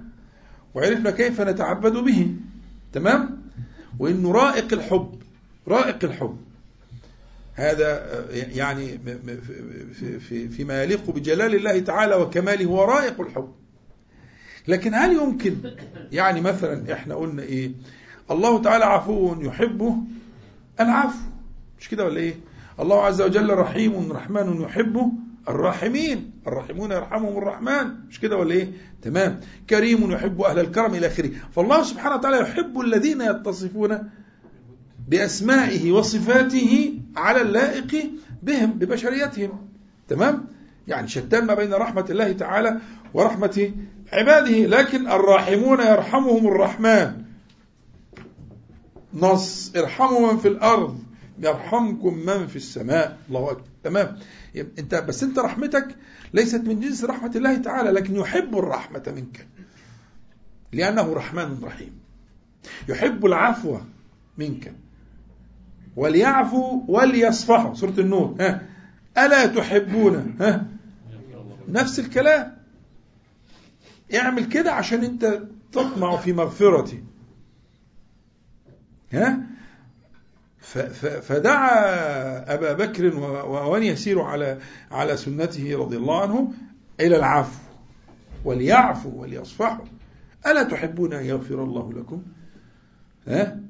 وعرفنا 0.74 1.10
كيف 1.10 1.40
نتعبد 1.40 1.92
به. 1.92 2.34
تمام؟ 2.92 3.42
وانه 3.98 4.32
رائق 4.32 4.72
الحب 4.72 5.22
رائق 5.68 6.04
الحب. 6.04 6.38
هذا 7.54 8.24
يعني 8.32 8.98
في 9.92 10.20
في 10.20 10.48
فيما 10.48 10.82
يليق 10.82 11.10
بجلال 11.10 11.54
الله 11.54 11.78
تعالى 11.78 12.14
وكماله 12.14 12.64
هو 12.64 12.84
رائق 12.84 13.20
الحب. 13.20 13.52
لكن 14.68 14.94
هل 14.94 15.12
يمكن 15.12 15.56
يعني 16.12 16.40
مثلا 16.40 16.92
إحنا 16.92 17.14
قلنا 17.14 17.42
إيه؟ 17.42 17.70
الله 18.30 18.62
تعالى 18.62 18.84
عفو 18.84 19.34
يحبه. 19.40 19.96
العفو. 20.80 21.18
مش 21.80 21.88
كده 21.88 22.04
ولا 22.04 22.16
إيه؟ 22.16 22.34
الله 22.80 23.04
عز 23.04 23.22
وجل 23.22 23.54
رحيم 23.54 24.12
رحمن 24.12 24.60
يحبه 24.60 25.12
الراحمين 25.48 26.30
الراحمون 26.46 26.92
يرحمهم 26.92 27.38
الرحمن. 27.38 27.94
مش 28.08 28.20
كده 28.20 28.36
ولا 28.36 28.52
إيه؟ 28.54 28.72
تمام. 29.02 29.40
كريم 29.70 30.12
يحب 30.12 30.42
أهل 30.42 30.58
الكرم 30.58 30.94
إلى 30.94 31.06
آخره. 31.06 31.30
فالله 31.56 31.82
سبحانه 31.82 32.14
وتعالى 32.14 32.40
يحب 32.40 32.80
الذين 32.80 33.20
يتصفون 33.20 33.98
بأسمائه 35.08 35.92
وصفاته 35.92 36.94
على 37.16 37.40
اللائق 37.40 38.10
بهم 38.42 38.70
ببشريتهم. 38.72 39.68
تمام؟ 40.08 40.44
يعني 40.88 41.08
شتان 41.08 41.44
ما 41.44 41.54
بين 41.54 41.74
رحمة 41.74 42.06
الله 42.10 42.32
تعالى 42.32 42.78
ورحمة 43.14 43.72
عباده. 44.12 44.66
لكن 44.66 45.08
الراحمون 45.08 45.80
يرحمهم 45.80 46.46
الرحمن. 46.48 47.27
نص. 49.14 49.72
ارحموا 49.76 50.32
من 50.32 50.38
في 50.38 50.48
الأرض 50.48 51.02
يرحمكم 51.38 52.14
من 52.14 52.46
في 52.46 52.56
السماء. 52.56 53.18
الله 53.28 53.50
أكبر. 53.50 53.64
تمام؟ 53.84 54.18
أنت 54.78 54.94
بس 54.94 55.22
أنت 55.22 55.38
رحمتك 55.38 55.96
ليست 56.34 56.60
من 56.60 56.80
جنس 56.80 57.04
رحمة 57.04 57.32
الله 57.36 57.56
تعالى 57.56 57.90
لكن 57.90 58.16
يحب 58.16 58.58
الرحمة 58.58 59.02
منك. 59.16 59.46
لأنه 60.72 61.12
رحمن 61.12 61.58
رحيم. 61.62 61.98
يحب 62.88 63.26
العفو 63.26 63.78
منك. 64.38 64.74
وليعفوا 65.96 66.82
وليصفحوا 66.88 67.74
سورة 67.74 67.94
النور. 67.98 68.36
ها؟ 68.40 68.62
ألا 69.18 69.46
تحبون؟ 69.46 70.36
ها؟ 70.40 70.66
نفس 71.68 71.98
الكلام. 71.98 72.56
اعمل 74.14 74.44
كده 74.44 74.72
عشان 74.72 75.04
أنت 75.04 75.42
تطمع 75.72 76.16
في 76.16 76.32
مغفرتي. 76.32 77.04
ها؟ 79.12 79.38
فدعا 81.22 82.54
أبا 82.54 82.72
بكر 82.72 83.16
ومن 83.46 83.82
يسير 83.82 84.20
على 84.20 84.58
على 84.90 85.16
سنته 85.16 85.78
رضي 85.78 85.96
الله 85.96 86.22
عنه 86.22 86.52
إلى 87.00 87.16
العفو 87.16 87.58
وليعفوا 88.44 89.12
وليصفحوا. 89.22 89.84
ألا 90.46 90.62
تحبون 90.62 91.12
أن 91.12 91.24
يغفر 91.24 91.64
الله 91.64 91.92
لكم؟ 91.92 92.22
ها؟ 93.28 93.60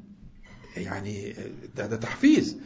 يعني 0.76 1.34
ده, 1.76 1.86
ده 1.86 1.97
تحفيز. 1.97 2.57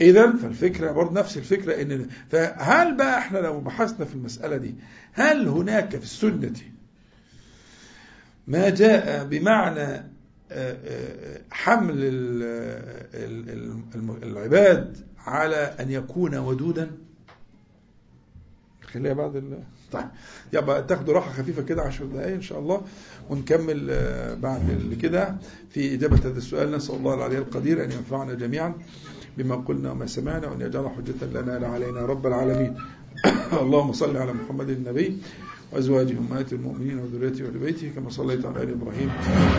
إذا 0.00 0.32
فالفكرة 0.36 0.92
برضه 0.92 1.20
نفس 1.20 1.36
الفكرة 1.36 1.82
إن 1.82 2.08
فهل 2.30 2.96
بقى 2.96 3.18
إحنا 3.18 3.38
لو 3.38 3.60
بحثنا 3.60 4.04
في 4.06 4.14
المسألة 4.14 4.56
دي 4.56 4.74
هل 5.12 5.48
هناك 5.48 5.96
في 5.96 6.04
السنة 6.04 6.52
ما 8.46 8.68
جاء 8.70 9.24
بمعنى 9.24 10.10
حمل 11.50 11.96
العباد 14.22 14.96
على 15.26 15.56
أن 15.56 15.90
يكون 15.90 16.36
ودودا؟ 16.36 16.90
خليها 18.82 19.12
بعد 19.12 19.36
ال... 19.36 19.58
طيب. 19.92 20.04
يبقى 20.52 20.82
تاخدوا 20.82 21.14
راحة 21.14 21.32
خفيفة 21.32 21.62
كده 21.62 21.82
عشر 21.82 22.04
دقايق 22.04 22.34
إن 22.34 22.42
شاء 22.42 22.58
الله 22.58 22.82
ونكمل 23.30 23.86
بعد 24.42 24.96
كده. 25.02 25.36
في 25.70 25.94
إجابة 25.94 26.16
هذا 26.16 26.38
السؤال 26.38 26.72
نسأل 26.72 26.94
الله 26.94 27.14
العلي 27.14 27.38
القدير 27.38 27.84
أن 27.84 27.92
ينفعنا 27.92 28.34
جميعا 28.34 28.74
بما 29.38 29.56
قلنا 29.56 29.90
وما 29.90 30.06
سمعنا 30.06 30.48
وأن 30.48 30.60
يجعل 30.60 30.88
حجة 30.88 31.40
لنا 31.40 31.58
لا 31.58 31.68
علينا 31.68 32.00
رب 32.00 32.26
العالمين. 32.26 32.76
اللهم 33.62 33.92
صل 33.92 34.16
على 34.16 34.32
محمد 34.32 34.70
النبي 34.70 35.18
وأزواجه 35.72 36.18
أمهات 36.18 36.52
المؤمنين 36.52 36.98
وذريته 36.98 37.44
وآل 37.44 37.58
بيته 37.58 37.90
كما 37.94 38.10
صليت 38.10 38.44
على 38.46 38.62
آل 38.62 38.70
إبراهيم 38.70 39.10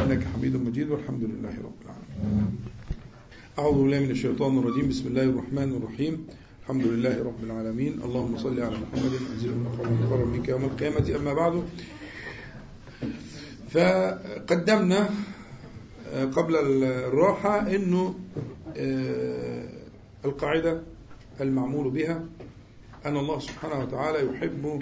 إنك 0.03 0.23
حميد 0.23 0.55
مجيد 0.55 0.89
والحمد 0.89 1.23
لله 1.23 1.55
رب 1.63 1.79
العالمين. 1.85 2.57
أعوذ 3.59 3.83
بالله 3.83 3.99
من 3.99 4.11
الشيطان 4.11 4.57
الرجيم. 4.57 4.89
بسم 4.89 5.07
الله 5.07 5.23
الرحمن 5.23 5.69
الرحيم. 5.77 6.25
الحمد 6.63 6.85
لله 6.85 7.23
رب 7.23 7.43
العالمين. 7.43 7.93
اللهم 8.03 8.37
صل 8.37 8.59
على 8.59 8.75
محمد 8.75 9.13
أنزل 9.33 9.49
المغفر 9.49 10.25
منك 10.25 10.49
يوم 10.49 10.63
القيامة. 10.63 11.15
أما 11.15 11.33
بعد 11.33 11.63
فقدمنا 13.69 15.09
قبل 16.11 16.55
الراحة 16.55 17.75
أنه 17.75 18.15
القاعدة 20.25 20.81
المعمول 21.41 21.89
بها 21.89 22.25
أن 23.05 23.17
الله 23.17 23.39
سبحانه 23.39 23.79
وتعالى 23.79 24.25
يحب 24.25 24.79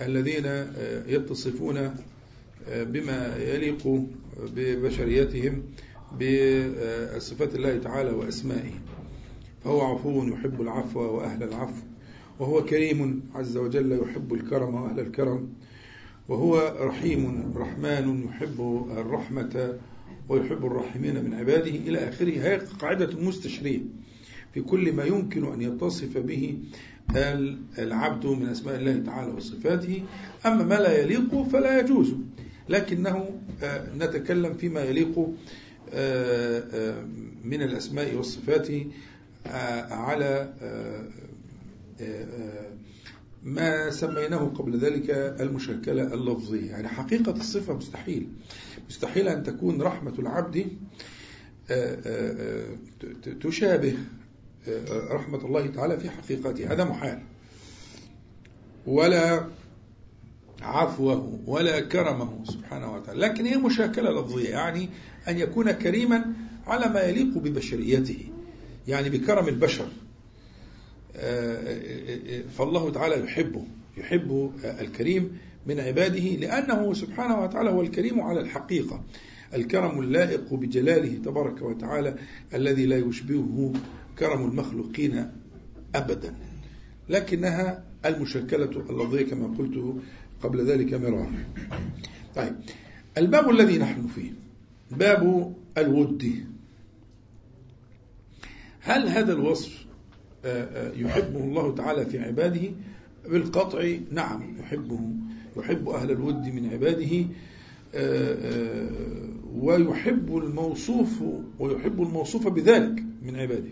الذين 0.00 0.46
يتصفون 1.08 1.94
بما 2.68 3.36
يليق 3.36 4.02
ببشريتهم 4.56 5.62
بصفات 6.12 7.54
الله 7.54 7.78
تعالى 7.78 8.10
وأسمائه. 8.10 8.72
فهو 9.64 9.80
عفو 9.80 10.24
يحب 10.24 10.60
العفو 10.60 11.00
وأهل 11.00 11.42
العفو 11.42 11.82
وهو 12.38 12.64
كريم 12.64 13.22
عز 13.34 13.56
وجل 13.56 13.92
يحب 13.92 14.34
الكرم 14.34 14.74
وأهل 14.74 15.00
الكرم 15.00 15.48
وهو 16.28 16.76
رحيم 16.80 17.52
رحمن 17.56 18.24
يحب 18.24 18.86
الرحمة 18.96 19.78
ويحب 20.28 20.66
الراحمين 20.66 21.24
من 21.24 21.34
عباده. 21.34 21.70
إلى 21.70 21.98
آخره 22.08 22.30
هي 22.30 22.56
قاعدة 22.56 23.20
مستشرية 23.20 23.80
في 24.54 24.60
كل 24.60 24.92
ما 24.92 25.04
يمكن 25.04 25.52
أن 25.52 25.62
يتصف 25.62 26.18
به 26.18 26.58
العبد 27.78 28.26
من 28.26 28.46
أسماء 28.48 28.76
الله 28.76 29.02
تعالى 29.06 29.30
وصفاته 29.32 30.02
أما 30.46 30.64
ما 30.64 30.74
لا 30.74 31.00
يليق 31.02 31.42
فلا 31.42 31.80
يجوز. 31.80 32.14
لكنه 32.68 33.40
نتكلم 33.98 34.54
فيما 34.54 34.80
يليق 34.80 35.18
من 37.44 37.62
الأسماء 37.62 38.14
والصفات 38.14 38.68
على 39.90 40.52
ما 43.42 43.90
سميناه 43.90 44.38
قبل 44.54 44.78
ذلك 44.78 45.10
المشكلة 45.40 46.14
اللفظية 46.14 46.70
يعني 46.70 46.88
حقيقة 46.88 47.32
الصفة 47.32 47.74
مستحيل. 47.76 48.28
مستحيل 48.88 49.28
أن 49.28 49.42
تكون 49.42 49.82
رحمة 49.82 50.14
العبد 50.18 50.66
تشابه 53.40 53.94
رحمة 54.90 55.44
الله 55.44 55.66
تعالى 55.66 56.00
في 56.00 56.10
حقيقتها 56.10 56.72
هذا 56.72 56.84
محال. 56.84 57.22
ولا 58.86 59.46
عفوه 60.62 61.40
ولا 61.46 61.80
كرمه 61.80 62.44
سبحانه 62.44 62.94
وتعالى. 62.94 63.20
لكن 63.20 63.46
هي 63.46 63.56
مشاكلة 63.56 64.20
لفظية 64.20 64.48
يعني 64.48 64.88
أن 65.28 65.38
يكون 65.38 65.70
كريما 65.70 66.32
على 66.66 66.88
ما 66.88 67.00
يليق 67.00 67.38
ببشريته 67.38 68.18
يعني 68.88 69.10
بكرم 69.10 69.48
البشر. 69.48 69.88
فالله 72.58 72.90
تعالى 72.90 73.24
يحبه 73.24 73.64
يحب 73.96 74.52
الكريم 74.64 75.38
من 75.66 75.80
عباده 75.80 76.20
لأنه 76.20 76.94
سبحانه 76.94 77.42
وتعالى 77.42 77.70
هو 77.70 77.82
الكريم 77.82 78.20
على 78.20 78.40
الحقيقة. 78.40 79.04
الكرم 79.54 80.00
اللائق 80.00 80.54
بجلاله 80.54 81.18
تبارك 81.24 81.62
وتعالى 81.62 82.14
الذي 82.54 82.86
لا 82.86 82.96
يشبهه 82.96 83.72
كرم 84.20 84.44
المخلوقين 84.44 85.30
أبدا. 85.94 86.34
لكنها 87.08 87.84
المشكلة 88.04 88.64
اللفظية 88.90 89.22
كما 89.22 89.56
قلت 89.58 89.94
قبل 90.42 90.66
ذلك 90.66 90.94
مرارا. 90.94 91.32
طيب 92.36 92.52
الباب 93.18 93.50
الذي 93.50 93.78
نحن 93.78 94.06
فيه 94.06 94.32
باب 94.90 95.54
الود. 95.78 96.46
هل 98.80 99.08
هذا 99.08 99.32
الوصف 99.32 99.86
يحبه 100.96 101.40
الله 101.44 101.74
تعالى 101.74 102.06
في 102.06 102.18
عباده؟ 102.18 102.70
بالقطع 103.28 103.96
نعم 104.12 104.56
يحبه 104.60 105.00
يحب 105.56 105.88
أهل 105.88 106.10
الود 106.10 106.46
من 106.46 106.70
عباده 106.72 107.26
ويحب 109.54 110.36
الموصوف 110.36 111.22
ويحب 111.58 112.02
الموصوف 112.02 112.48
بذلك 112.48 113.04
من 113.22 113.36
عباده. 113.36 113.70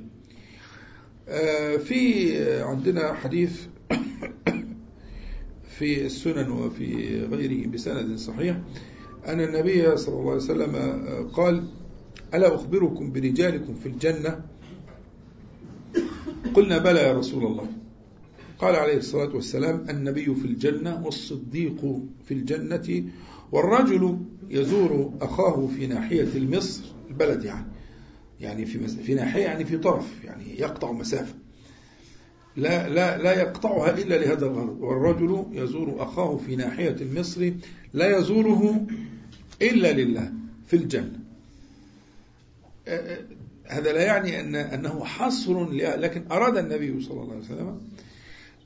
في 1.79 2.33
عندنا 2.63 3.13
حديث 3.13 3.61
في 5.79 6.07
السنن 6.07 6.51
وفي 6.51 7.21
غيره 7.25 7.69
بسند 7.69 8.19
صحيح 8.19 8.57
أن 9.27 9.41
النبي 9.41 9.97
صلى 9.97 10.15
الله 10.15 10.31
عليه 10.31 10.43
وسلم 10.43 10.75
قال 11.33 11.65
ألا 12.35 12.55
أخبركم 12.55 13.13
برجالكم 13.13 13.75
في 13.75 13.87
الجنة؟ 13.87 14.41
قلنا 16.55 16.79
بلى 16.79 17.01
يا 17.01 17.13
رسول 17.13 17.47
الله. 17.47 17.67
قال 18.59 18.77
عليه 18.77 18.97
الصلاة 18.97 19.35
والسلام 19.35 19.87
النبي 19.91 20.35
في 20.35 20.45
الجنة 20.45 21.03
والصديق 21.05 22.01
في 22.25 22.35
الجنة 22.35 23.05
والرجل 23.53 24.19
يزور 24.51 25.13
أخاه 25.21 25.67
في 25.67 25.87
ناحية 25.87 26.29
المصر 26.37 26.85
البلد 27.11 27.45
يعني. 27.45 27.67
يعني 28.41 28.67
في 28.67 28.89
في 28.89 29.15
ناحية 29.15 29.43
يعني 29.43 29.65
في 29.65 29.79
طرف 29.79 30.25
يعني 30.25 30.61
يقطع 30.61 30.93
مسافة. 30.93 31.35
لا 32.57 32.89
لا 32.89 33.19
لا 33.19 33.33
يقطعها 33.33 33.99
إلا 33.99 34.15
لهذا 34.15 34.47
الغرض. 34.47 34.81
والرجل 34.81 35.45
يزور 35.53 36.03
أخاه 36.03 36.37
في 36.37 36.57
ناحية 36.57 36.97
المصر 37.01 37.53
لا 37.95 38.19
يزوره 38.19 38.87
إلا 39.63 39.93
لله 39.93 40.33
في 40.67 40.77
الجنة. 40.77 41.19
هذا 43.67 43.93
لا 43.93 44.03
يعني 44.03 44.41
أن 44.41 44.55
أنه 44.55 45.05
حصر 45.05 45.71
لكن 45.73 46.25
أراد 46.33 46.57
النبي 46.57 47.03
صلى 47.03 47.23
الله 47.23 47.33
عليه 47.33 47.45
وسلم 47.45 47.81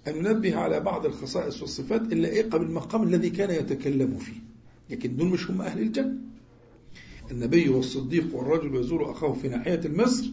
أن 0.09 0.17
ينبه 0.17 0.57
على 0.57 0.81
بعض 0.81 1.07
الخصائص 1.07 1.63
والصفات 1.63 2.13
اللائقة 2.13 2.59
بالمقام 2.59 3.03
الذي 3.03 3.31
كان 3.31 3.51
يتكلم 3.51 4.19
فيه. 4.19 4.41
لكن 4.91 5.17
دول 5.17 5.29
مش 5.29 5.51
هم 5.51 5.63
أهل 5.63 5.81
الجنة. 5.81 6.15
النبي 7.33 7.69
والصديق 7.69 8.35
والرجل 8.35 8.77
يزور 8.77 9.11
أخاه 9.11 9.33
في 9.33 9.49
ناحية 9.49 9.81
المصر 9.85 10.25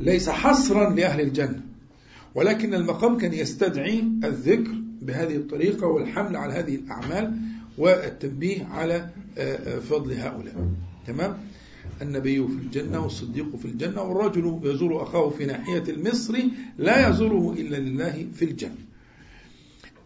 ليس 0.00 0.30
حصرا 0.30 0.94
لأهل 0.94 1.20
الجنة 1.20 1.60
ولكن 2.34 2.74
المقام 2.74 3.18
كان 3.18 3.32
يستدعي 3.32 4.04
الذكر 4.24 4.72
بهذه 5.02 5.36
الطريقة 5.36 5.86
والحمل 5.86 6.36
على 6.36 6.52
هذه 6.52 6.74
الأعمال 6.74 7.34
والتنبيه 7.78 8.64
على 8.64 9.10
آه، 9.38 9.76
آه، 9.76 9.78
فضل 9.78 10.12
هؤلاء. 10.12 10.68
تمام؟ 11.06 11.38
النبي 12.02 12.46
في 12.46 12.54
الجنة 12.54 13.00
والصديق 13.00 13.56
في 13.56 13.64
الجنة 13.64 14.02
والرجل 14.02 14.60
يزور 14.64 15.02
أخاه 15.02 15.30
في 15.30 15.46
ناحية 15.46 15.82
المصر 15.88 16.38
لا 16.78 17.08
يزوره 17.08 17.52
إلا 17.52 17.76
لله 17.76 18.26
في 18.34 18.44
الجنة. 18.44 18.78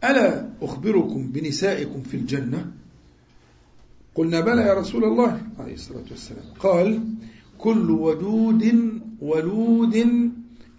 ألا 0.05 0.49
أخبركم 0.63 1.33
بنسائكم 1.33 2.03
في 2.03 2.17
الجنة؟ 2.17 2.73
قلنا 4.15 4.41
بلى 4.41 4.63
يا 4.63 4.75
رسول 4.75 5.05
الله 5.05 5.43
عليه 5.59 5.75
الصلاة 5.75 6.05
والسلام. 6.11 6.45
قال 6.59 7.05
كل 7.59 7.91
ودود 7.91 8.65
ولود 9.21 9.97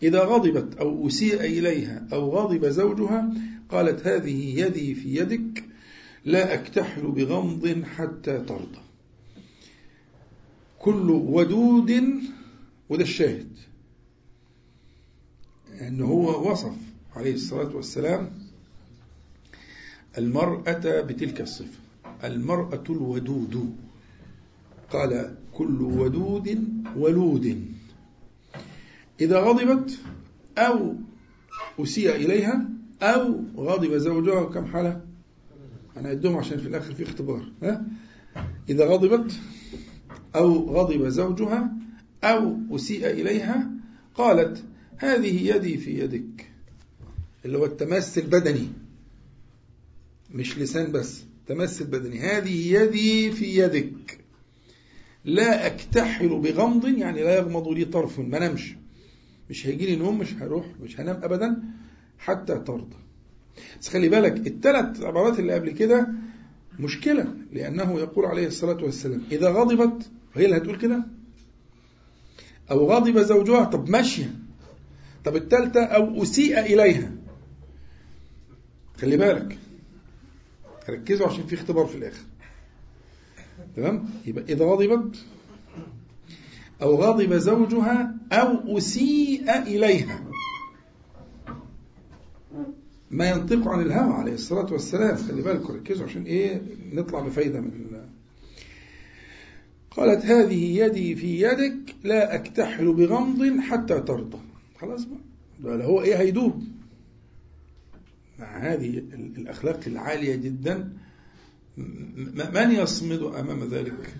إذا 0.03 0.23
غضبت 0.23 0.77
أو 0.77 1.07
أسيء 1.07 1.41
إليها 1.41 2.07
أو 2.13 2.29
غضب 2.29 2.65
زوجها 2.65 3.33
قالت 3.69 4.07
هذه 4.07 4.59
يدي 4.59 4.95
في 4.95 5.15
يدك 5.15 5.63
لا 6.25 6.53
أكتحل 6.53 7.01
بغمض 7.01 7.83
حتى 7.83 8.37
ترضى. 8.39 8.81
كل 10.79 11.09
ودود 11.09 11.91
وده 12.89 13.03
الشاهد. 13.03 13.49
أنه 15.81 16.05
هو 16.05 16.51
وصف 16.51 16.75
عليه 17.15 17.33
الصلاة 17.33 17.75
والسلام 17.75 18.31
المرأة 20.17 21.01
بتلك 21.01 21.41
الصفة. 21.41 21.82
المرأة 22.23 22.83
الودود. 22.89 23.75
قال 24.89 25.35
كل 25.53 25.81
ودود 25.81 26.67
ولود. 26.95 27.65
إذا 29.21 29.39
غضبت 29.39 29.99
أو 30.57 30.95
أسيء 31.79 32.15
إليها 32.15 32.69
أو 33.01 33.41
غضب 33.57 33.97
زوجها 33.97 34.43
كم 34.43 34.65
حالة؟ 34.65 35.01
أنا 35.97 36.11
أدهم 36.11 36.37
عشان 36.37 36.57
في 36.57 36.67
الآخر 36.67 36.93
في 36.93 37.03
اختبار 37.03 37.51
ها؟ 37.63 37.85
إذا 38.69 38.85
غضبت 38.85 39.39
أو 40.35 40.53
غضب 40.53 41.07
زوجها 41.07 41.73
أو 42.23 42.57
أسيء 42.71 43.07
إليها 43.07 43.71
قالت 44.15 44.63
هذه 44.97 45.55
يدي 45.55 45.77
في 45.77 45.99
يدك. 45.99 46.49
اللي 47.45 47.57
هو 47.57 47.65
التماس 47.65 48.17
البدني 48.17 48.67
مش 50.31 50.57
لسان 50.57 50.91
بس. 50.91 51.23
تمس 51.47 51.81
البدني 51.81 52.19
هذه 52.19 52.73
يدي 52.73 53.31
في 53.31 53.45
يدك. 53.45 54.19
لا 55.25 55.67
أكتحل 55.67 56.29
بغمض 56.39 56.87
يعني 56.87 57.23
لا 57.23 57.35
يغمض 57.35 57.67
لي 57.67 57.85
طرف 57.85 58.19
ما 58.19 58.47
نمش. 58.49 58.75
مش 59.49 59.67
هيجي 59.67 59.85
لي 59.85 59.95
نوم 59.95 60.19
مش 60.19 60.33
هروح 60.33 60.65
مش 60.81 60.99
هنام 60.99 61.19
أبدا 61.23 61.63
حتى 62.19 62.53
ترضى. 62.53 62.95
بس 63.81 63.89
خلي 63.89 64.09
بالك 64.09 64.47
الثلاث 64.47 65.01
عبارات 65.01 65.39
اللي 65.39 65.53
قبل 65.53 65.71
كده 65.71 66.07
مشكلة 66.79 67.33
لأنه 67.51 67.99
يقول 67.99 68.25
عليه 68.25 68.47
الصلاة 68.47 68.83
والسلام 68.83 69.23
إذا 69.31 69.49
غضبت 69.49 70.09
هي 70.33 70.45
اللي 70.45 70.57
هتقول 70.57 70.77
كده؟ 70.77 71.03
أو 72.71 72.91
غضب 72.91 73.19
زوجها 73.19 73.63
طب 73.63 73.89
ماشية. 73.89 74.35
طب 75.25 75.35
الثالثة 75.35 75.83
أو 75.83 76.23
أسيء 76.23 76.59
إليها. 76.59 77.11
خلي 78.97 79.17
بالك. 79.17 79.57
ركزوا 80.89 81.27
عشان 81.27 81.45
في 81.45 81.55
اختبار 81.55 81.85
في 81.85 81.97
الآخر. 81.97 82.23
تمام؟ 83.75 84.09
يبقى 84.25 84.43
إذا 84.53 84.65
غضبت 84.65 85.25
أو 86.81 86.95
غضب 86.95 87.33
زوجها 87.33 88.15
أو 88.31 88.77
أسيء 88.77 89.57
إليها. 89.61 90.23
ما 93.11 93.29
ينطق 93.29 93.67
عن 93.67 93.81
الهوى 93.81 94.13
عليه 94.13 94.33
الصلاة 94.33 94.73
والسلام. 94.73 95.15
خلي 95.15 95.41
بالكم 95.41 95.73
ركزوا 95.73 96.05
عشان 96.05 96.23
إيه؟ 96.23 96.61
نطلع 96.93 97.19
بفايدة 97.19 97.61
من 97.61 97.71
الله. 97.85 98.05
قالت 99.91 100.25
هذه 100.25 100.77
يدي 100.79 101.15
في 101.15 101.41
يدك 101.41 101.95
لا 102.03 102.35
أكتحل 102.35 102.93
بغمض 102.93 103.59
حتى 103.59 103.99
ترضى. 103.99 104.37
خلاص 104.81 105.07
بقى. 105.59 105.87
هو 105.87 106.01
إيه 106.01 106.15
هيدوب؟ 106.15 106.63
هذه 108.43 108.89
الأخلاق 109.37 109.79
العالية 109.87 110.35
جدا. 110.35 110.93
من 112.53 112.71
يصمد 112.71 113.21
أمام 113.21 113.63
ذلك؟ 113.63 114.15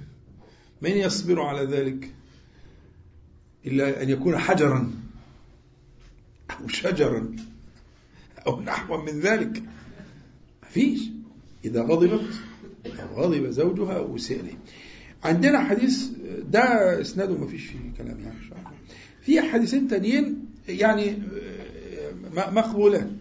من 0.82 0.92
يصبر 0.92 1.42
على 1.42 1.66
ذلك؟ 1.66 2.14
إلا 3.66 4.04
أن 4.04 4.10
يكون 4.10 4.38
حجرا 4.38 4.92
أو 6.52 6.68
شجرا 6.68 7.36
أو 8.48 8.62
نحو 8.62 9.02
من 9.02 9.20
ذلك. 9.20 9.64
فيش. 10.70 11.00
إذا 11.66 11.82
غضبت 11.82 12.34
أو 12.86 13.16
غضب 13.16 13.50
زوجها 13.50 13.98
أو 13.98 14.18
عندنا 15.24 15.64
حديث 15.64 16.10
ده 16.52 16.62
اسناده 17.02 17.38
ما 17.38 17.48
فيش 17.48 17.66
فيه 17.66 17.78
كلام 17.98 18.20
يعني 18.20 18.38
في 19.22 19.42
حديثين 19.42 19.88
تانيين 19.88 20.46
يعني 20.68 21.18
مقبولان 22.34 23.18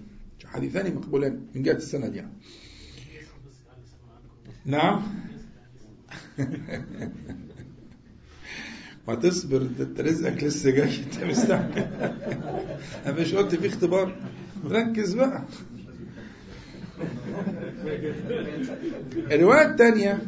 حديثان 0.53 0.94
مقبولان 0.94 1.40
من 1.55 1.62
جهة 1.62 1.72
السند 1.72 2.14
يعني. 2.14 2.32
نعم. 4.64 5.03
ما 9.09 9.14
تصبر 9.14 9.62
انت 9.62 10.00
رزقك 10.00 10.44
لسه 10.44 10.70
جاي 10.70 10.98
انت 11.05 11.24
مستعجل. 11.24 11.78
أنا 13.07 13.20
مش 13.20 13.34
قلت 13.34 13.55
في 13.55 13.66
اختبار. 13.66 14.16
ركز 14.64 15.14
بقى. 15.14 15.42
الرواية 19.16 19.70
الثانية 19.70 20.18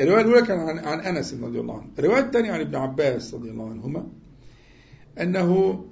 الرواية 0.00 0.22
الأولى 0.22 0.46
كان 0.46 0.58
عن, 0.58 0.78
عن 0.78 1.00
أنس 1.00 1.34
رضي 1.34 1.60
الله 1.60 1.74
عنه. 1.78 1.88
الرواية 1.98 2.20
الثانية 2.20 2.52
عن 2.52 2.60
ابن 2.60 2.76
عباس 2.76 3.34
رضي 3.34 3.50
الله 3.50 3.70
عنهما 3.70 4.06
أنه 5.20 5.84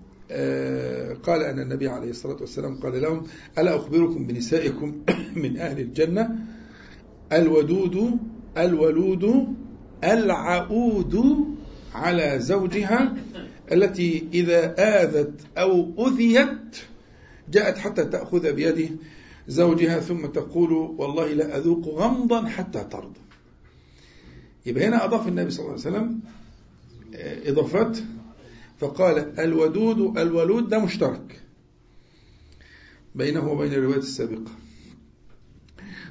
قال 1.22 1.43
أن 1.43 1.61
النبي 1.61 1.89
عليه 1.89 2.11
الصلاة 2.11 2.37
والسلام 2.41 2.81
قال 2.81 3.03
لهم 3.03 3.26
ألا 3.59 3.76
أخبركم 3.76 4.26
بنسائكم 4.26 5.03
من 5.43 5.57
أهل 5.57 5.81
الجنة؟ 5.81 6.39
الودود 7.33 8.18
الولود 8.59 9.55
العؤود 10.05 11.47
على 11.95 12.39
زوجها 12.39 13.14
التي 13.72 14.29
إذا 14.35 14.74
آذت 14.79 15.41
أو 15.59 16.07
أذيت 16.07 16.76
جاءت 17.51 17.79
حتى 17.79 18.05
تأخذ 18.05 18.53
بيده 18.53 18.89
زوجها 19.49 20.01
ثم 20.01 20.26
تقول 20.26 20.72
والله 20.72 21.33
لا 21.33 21.57
أذوق 21.57 21.89
غمضا 21.89 22.47
حتى 22.47 22.85
ترضى. 22.91 23.20
يبقى 24.66 24.87
هنا 24.87 25.05
أضاف 25.05 25.29
النبي 25.29 25.51
صلى 25.51 25.61
الله 25.61 25.70
عليه 25.70 25.81
وسلم 25.81 26.20
آه، 27.14 27.51
إضافات 27.51 27.99
فقال 28.79 29.41
الودود 29.41 30.18
الولود 30.18 30.68
ده 30.68 30.79
مشترك 30.79 31.41
بينه 33.14 33.53
وبين 33.53 33.72
الرواية 33.72 33.99
السابقة. 33.99 34.51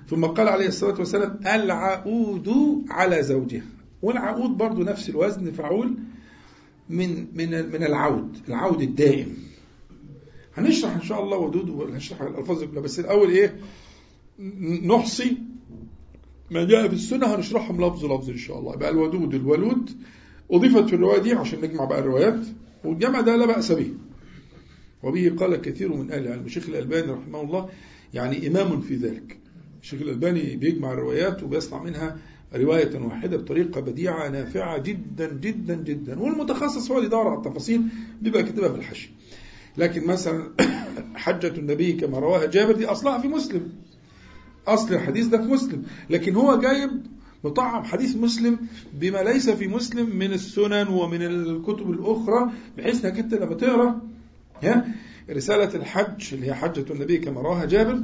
ثم 0.09 0.25
قال 0.25 0.47
عليه 0.47 0.67
الصلاة 0.67 0.99
والسلام 0.99 1.39
العؤود 1.47 2.49
على 2.89 3.23
زوجها. 3.23 3.65
والعؤود 4.01 4.49
برضو 4.57 4.83
نفس 4.83 5.09
الوزن 5.09 5.51
فعول 5.51 5.97
من 6.89 7.27
من 7.33 7.49
من 7.49 7.83
العود 7.83 8.37
العود 8.47 8.81
الدائم. 8.81 9.37
هنشرح 10.57 10.95
إن 10.95 11.01
شاء 11.01 11.23
الله 11.23 11.37
ودود 11.37 11.69
وهنشرح 11.69 12.21
الألفاظ 12.21 12.63
بس 12.63 12.99
الأول 12.99 13.29
إيه؟ 13.29 13.59
نحصي 14.85 15.37
ما 16.51 16.63
جاء 16.65 16.87
في 16.87 16.93
السنة 16.93 17.35
هنشرحهم 17.35 17.81
لفظ 17.85 18.05
لفظ 18.05 18.29
إن 18.29 18.37
شاء 18.37 18.59
الله. 18.59 18.73
يبقى 18.73 18.89
الودود 18.89 19.33
الولود 19.35 19.91
أضيفت 20.51 20.89
في 20.89 20.95
الرواية 20.95 21.21
دي 21.21 21.33
عشان 21.33 21.61
نجمع 21.61 21.85
بقى 21.85 21.99
الروايات 21.99 22.39
والجمع 22.83 23.21
ده 23.21 23.35
لا 23.35 23.45
بأس 23.45 23.71
به. 23.71 23.93
وبه 25.03 25.35
قال 25.39 25.55
كثير 25.55 25.93
من 25.93 26.11
أهل 26.11 26.27
العلم 26.27 26.45
الشيخ 26.45 26.69
الألباني 26.69 27.11
رحمه 27.11 27.41
الله 27.41 27.69
يعني 28.13 28.47
إمام 28.47 28.81
في 28.81 28.95
ذلك. 28.95 29.37
الشيخ 29.81 30.01
الألباني 30.01 30.55
بيجمع 30.55 30.93
الروايات 30.93 31.43
وبيصنع 31.43 31.83
منها 31.83 32.17
رواية 32.55 32.99
واحدة 32.99 33.37
بطريقة 33.37 33.81
بديعة 33.81 34.29
نافعة 34.29 34.77
جدا 34.77 35.33
جدا 35.33 35.75
جدا. 35.75 36.19
والمتخصص 36.19 36.91
هو 36.91 36.97
اللي 36.97 37.07
يدور 37.07 37.27
على 37.27 37.37
التفاصيل 37.37 37.81
بيبقى 38.21 38.43
كتبها 38.43 38.69
في 38.69 38.75
الحشي. 38.75 39.09
لكن 39.77 40.07
مثلا 40.07 40.51
حجة 41.15 41.57
النبي 41.57 41.93
كما 41.93 42.19
رواها 42.19 42.45
جابر 42.45 42.75
دي 42.75 42.85
أصلها 42.85 43.21
في 43.21 43.27
مسلم. 43.27 43.69
أصل 44.67 44.93
الحديث 44.93 45.25
ده 45.27 45.37
في 45.37 45.47
مسلم. 45.47 45.83
لكن 46.09 46.35
هو 46.35 46.59
جايب 46.59 46.91
مطعم 47.43 47.83
حديث 47.83 48.15
مسلم 48.15 48.57
بما 48.93 49.17
ليس 49.17 49.49
في 49.49 49.67
مسلم 49.67 50.15
من 50.15 50.33
السنن 50.33 50.87
ومن 50.87 51.21
الكتب 51.21 51.91
الأخرى 51.91 52.51
بحيث 52.77 53.05
إنك 53.05 53.19
أنت 53.19 53.33
لما 53.33 53.55
تقرأ 53.55 54.01
ها 54.63 54.85
رسالة 55.29 55.75
الحج 55.75 56.33
اللي 56.33 56.47
هي 56.47 56.53
حجة 56.53 56.85
النبي 56.93 57.17
كما 57.17 57.41
رواها 57.41 57.65
جابر 57.65 57.99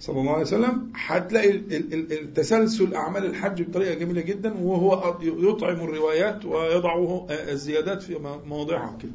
صلى 0.00 0.20
الله 0.20 0.32
عليه 0.32 0.42
وسلم 0.42 0.90
هتلاقي 0.94 1.50
التسلسل 1.50 2.94
أعمال 2.94 3.24
الحج 3.26 3.62
بطريقة 3.62 3.94
جميلة 3.94 4.20
جدا 4.20 4.54
وهو 4.54 5.18
يطعم 5.22 5.76
الروايات 5.76 6.44
ويضع 6.44 6.94
الزيادات 7.30 8.02
في 8.02 8.38
مواضعها 8.46 8.98
كده 9.02 9.10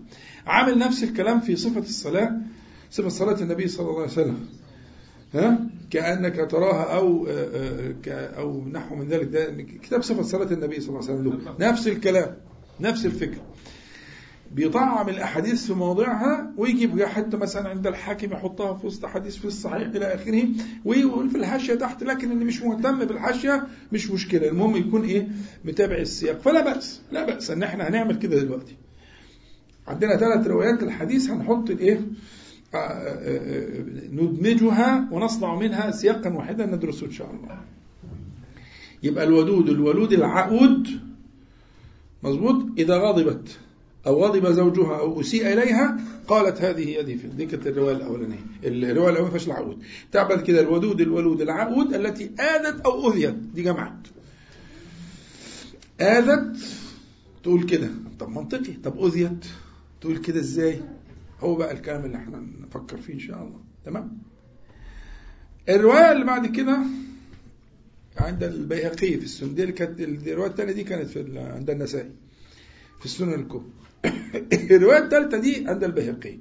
عامل 0.47 0.77
نفس 0.77 1.03
الكلام 1.03 1.39
في 1.39 1.55
صفة 1.55 1.79
الصلاة 1.79 2.31
صفة 2.91 3.09
صلاة 3.09 3.41
النبي 3.41 3.67
صلى 3.67 3.87
الله 3.89 4.01
عليه 4.01 4.11
وسلم. 4.11 4.39
ها؟ 5.33 5.59
كأنك 5.91 6.51
تراها 6.51 6.95
أو 6.95 7.27
آه، 7.27 7.93
آه، 8.07 8.39
أو 8.39 8.67
نحو 8.67 8.95
من 8.95 9.07
ذلك. 9.07 9.27
ده 9.27 9.63
كتاب 9.83 10.01
صفة 10.01 10.21
صلاة 10.21 10.51
النبي 10.53 10.79
صلى 10.79 10.89
الله 10.89 11.09
عليه 11.09 11.19
وسلم. 11.19 11.41
له 11.59 11.69
نفس 11.69 11.87
الكلام 11.87 12.35
نفس 12.79 13.05
الفكرة 13.05 13.41
بيطعم 14.55 15.09
الأحاديث 15.09 15.65
في 15.65 15.73
مواضعها 15.73 16.51
ويجيب 16.57 17.03
حتى 17.03 17.37
مثلا 17.37 17.69
عند 17.69 17.87
الحاكم 17.87 18.31
يحطها 18.33 18.73
في 18.73 18.87
وسط 18.87 19.05
حديث 19.05 19.35
في 19.35 19.45
الصحيح 19.45 19.87
إلى 19.87 20.05
آخره 20.05 20.43
ويقول 20.85 21.29
في 21.29 21.37
الحاشية 21.37 21.75
تحت 21.75 22.03
لكن 22.03 22.31
اللي 22.31 22.45
مش 22.45 22.61
مهتم 22.61 22.99
بالحاشية 23.05 23.67
مش 23.91 24.11
مشكلة. 24.11 24.47
المهم 24.47 24.77
يكون 24.77 25.03
إيه؟ 25.03 25.27
متابع 25.65 25.95
السياق. 25.97 26.39
فلا 26.41 26.61
بأس 26.61 27.01
لا 27.11 27.25
بأس 27.25 27.51
إن 27.51 27.63
إحنا 27.63 27.89
هنعمل 27.89 28.19
كده 28.19 28.39
دلوقتي. 28.39 28.75
عندنا 29.87 30.17
ثلاث 30.17 30.47
روايات 30.47 30.83
الحديث 30.83 31.29
هنحط 31.29 31.69
الإيه؟ 31.69 32.01
ندمجها 34.13 35.09
ونصنع 35.11 35.55
منها 35.55 35.91
سياقا 35.91 36.29
واحدا 36.29 36.65
ندرسه 36.65 37.05
إن 37.05 37.11
شاء 37.11 37.31
الله. 37.31 37.61
يبقى 39.03 39.23
الودود 39.23 39.69
الولود 39.69 40.13
العقود 40.13 40.87
مظبوط؟ 42.23 42.65
إذا 42.77 42.97
غضبت 42.97 43.57
أو 44.07 44.25
غضب 44.25 44.47
زوجها 44.51 44.99
أو 44.99 45.21
أسيء 45.21 45.53
إليها 45.53 45.97
قالت 46.27 46.61
هذه 46.61 46.89
يدي 46.89 47.17
في 47.17 47.27
دي 47.27 47.45
كانت 47.45 47.67
الرواية 47.67 47.95
الأولانية. 47.95 48.45
الرواية 48.63 48.91
الأولانية 48.91 49.29
فيش 49.29 49.47
العقود. 49.47 49.83
تعبد 50.11 50.41
كده 50.41 50.61
الودود 50.61 51.01
الولود 51.01 51.41
العقود 51.41 51.93
التي 51.93 52.31
آذت 52.39 52.81
أو 52.85 53.11
أذيت. 53.11 53.35
دي 53.55 53.61
جمعت 53.63 54.07
آذت 56.01 56.57
تقول 57.43 57.63
كده. 57.63 57.89
طب 58.19 58.29
منطقي. 58.29 58.73
طب 58.83 59.05
أذيت 59.05 59.45
تقول 60.01 60.17
كده 60.17 60.39
إزاي؟ 60.39 60.81
هو 61.39 61.55
بقى 61.55 61.71
الكلام 61.71 62.05
اللي 62.05 62.17
إحنا 62.17 62.47
نفكر 62.59 62.97
فيه 62.97 63.13
إن 63.13 63.19
شاء 63.19 63.43
الله. 63.43 63.59
تمام؟ 63.85 64.17
الرواية 65.69 66.11
اللي 66.11 66.25
بعد 66.25 66.47
كده 66.55 66.79
عند 68.17 68.43
البيهقي 68.43 69.17
في 69.17 69.23
السنة 69.23 69.53
دي 69.53 69.71
كانت 69.71 69.99
الرواية 70.01 70.49
الثانية 70.49 70.73
دي 70.73 70.83
كانت 70.83 71.09
في 71.09 71.39
عند 71.39 71.69
النسائي 71.69 72.11
في 72.99 73.05
السنن 73.05 73.33
الكبرى. 73.33 73.71
الرواية 74.71 75.03
الثالثة 75.03 75.37
دي 75.37 75.67
عند 75.67 75.83
البيهقي. 75.83 76.37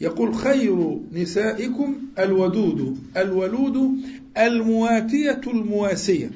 يقول 0.00 0.34
خير 0.34 0.98
نسائكم 1.12 1.96
الودود 2.18 2.98
الولود 3.16 3.96
المواتية 4.38 5.40
المواسية. 5.46 6.30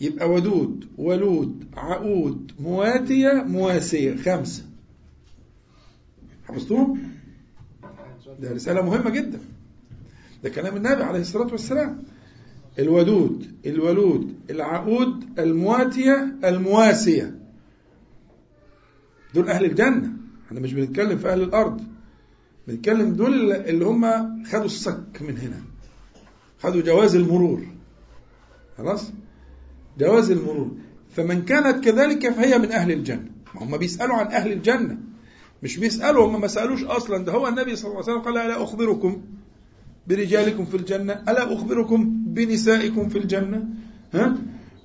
يبقى 0.00 0.30
ودود 0.30 0.88
ولود 0.98 1.64
عقود 1.76 2.52
مواتية 2.60 3.32
مواسية. 3.46 4.16
خمسة. 4.16 4.73
حفظتوهم؟ 6.48 6.98
ده 8.40 8.52
رسالة 8.52 8.82
مهمة 8.82 9.10
جدا. 9.10 9.40
ده 10.44 10.50
كلام 10.50 10.76
النبي 10.76 11.02
عليه 11.02 11.20
الصلاة 11.20 11.52
والسلام. 11.52 12.02
الودود 12.78 13.52
الولود 13.66 14.34
العقود 14.50 15.38
المواتية 15.38 16.36
المواسية. 16.44 17.38
دول 19.34 19.48
أهل 19.48 19.64
الجنة. 19.64 20.12
إحنا 20.46 20.60
مش 20.60 20.72
بنتكلم 20.72 21.18
في 21.18 21.32
أهل 21.32 21.42
الأرض. 21.42 21.80
بنتكلم 22.68 23.14
دول 23.14 23.52
اللي 23.52 23.84
هم 23.84 24.04
خدوا 24.44 24.64
الصك 24.64 25.22
من 25.22 25.38
هنا. 25.38 25.62
خدوا 26.58 26.82
جواز 26.82 27.16
المرور. 27.16 27.66
خلاص؟ 28.78 29.12
جواز 29.98 30.30
المرور. 30.30 30.76
فمن 31.16 31.42
كانت 31.42 31.84
كذلك 31.84 32.28
فهي 32.32 32.58
من 32.58 32.72
أهل 32.72 32.92
الجنة. 32.92 33.30
ما 33.54 33.62
هم 33.62 33.76
بيسألوا 33.76 34.16
عن 34.16 34.26
أهل 34.26 34.52
الجنة. 34.52 34.98
مش 35.64 35.76
بيسألوا 35.76 36.26
هم 36.26 36.40
ما 36.40 36.46
سألوش 36.46 36.84
أصلا. 36.84 37.24
ده 37.24 37.32
هو 37.32 37.48
النبي 37.48 37.76
صلى 37.76 37.90
الله 37.90 38.02
عليه 38.02 38.12
وسلم 38.12 38.22
قال 38.22 38.38
ألا 38.38 38.62
أخبركم 38.62 39.22
برجالكم 40.06 40.64
في 40.64 40.76
الجنة؟ 40.76 41.12
ألا 41.28 41.52
أخبركم 41.54 42.22
بنسائكم 42.26 43.08
في 43.08 43.18
الجنة؟ 43.18 43.64
ها؟ 44.14 44.36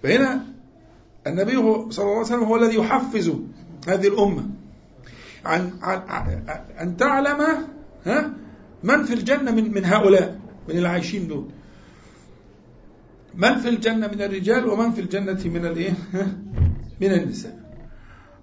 فهنا 0.04 0.46
النبي 1.28 1.52
صلى 1.92 2.04
الله 2.04 2.16
عليه 2.16 2.20
وسلم 2.20 2.44
هو 2.44 2.56
الذي 2.56 2.76
يحفز 2.76 3.32
هذه 3.88 4.08
الأمة 4.08 4.50
عن, 5.46 5.72
عن, 5.82 6.44
أن 6.82 6.98
تعلم 6.98 7.42
ها 8.06 8.34
من 8.84 9.04
في 9.04 9.14
الجنة 9.14 9.52
من, 9.52 9.74
من 9.74 9.86
هؤلاء 9.86 10.40
من 10.70 10.78
العايشين 10.78 11.28
دول. 11.28 11.48
من 13.36 13.56
في 13.56 13.70
الجنة 13.70 14.08
من 14.08 14.22
الرجال 14.22 14.70
ومن 14.70 14.92
في 14.92 15.02
الجنة 15.02 15.42
من 15.46 15.66
الإيه؟ 15.66 15.94
من 17.02 17.12
النساء. 17.14 17.60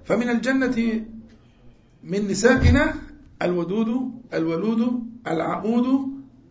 فمن 0.05 0.31
الجنة 0.31 1.05
من 2.07 2.29
نسائنا 2.29 2.95
الودود 3.43 4.13
الولود 4.35 5.03
العقود 5.27 5.87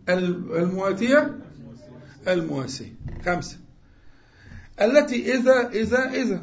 المواتية 0.09 1.39
المواسية 2.27 2.93
خمسة. 3.25 3.57
التي 4.81 5.33
إذا 5.35 5.69
إذا 5.69 6.09
إذا 6.09 6.41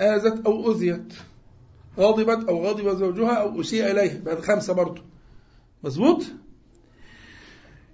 آذت 0.00 0.46
أو 0.46 0.72
أذيت 0.72 1.14
غضبت 1.98 2.48
أو 2.48 2.66
غضب 2.66 2.96
زوجها 2.96 3.34
أو 3.34 3.60
أسيء 3.60 3.90
إليه. 3.90 4.22
بعد 4.26 4.40
خمسة 4.40 4.72
برضه 4.72 5.02
مظبوط؟ 5.84 6.24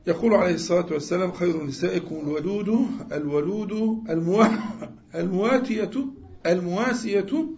يقول 0.06 0.34
عليه 0.34 0.54
الصلاة 0.54 0.86
والسلام 0.92 1.32
خير 1.32 1.64
نسائكم 1.64 2.14
الولود 2.14 2.86
الولود 3.12 3.72
الموا... 4.10 4.46
المواتية 5.14 6.06
المواسية. 6.46 7.48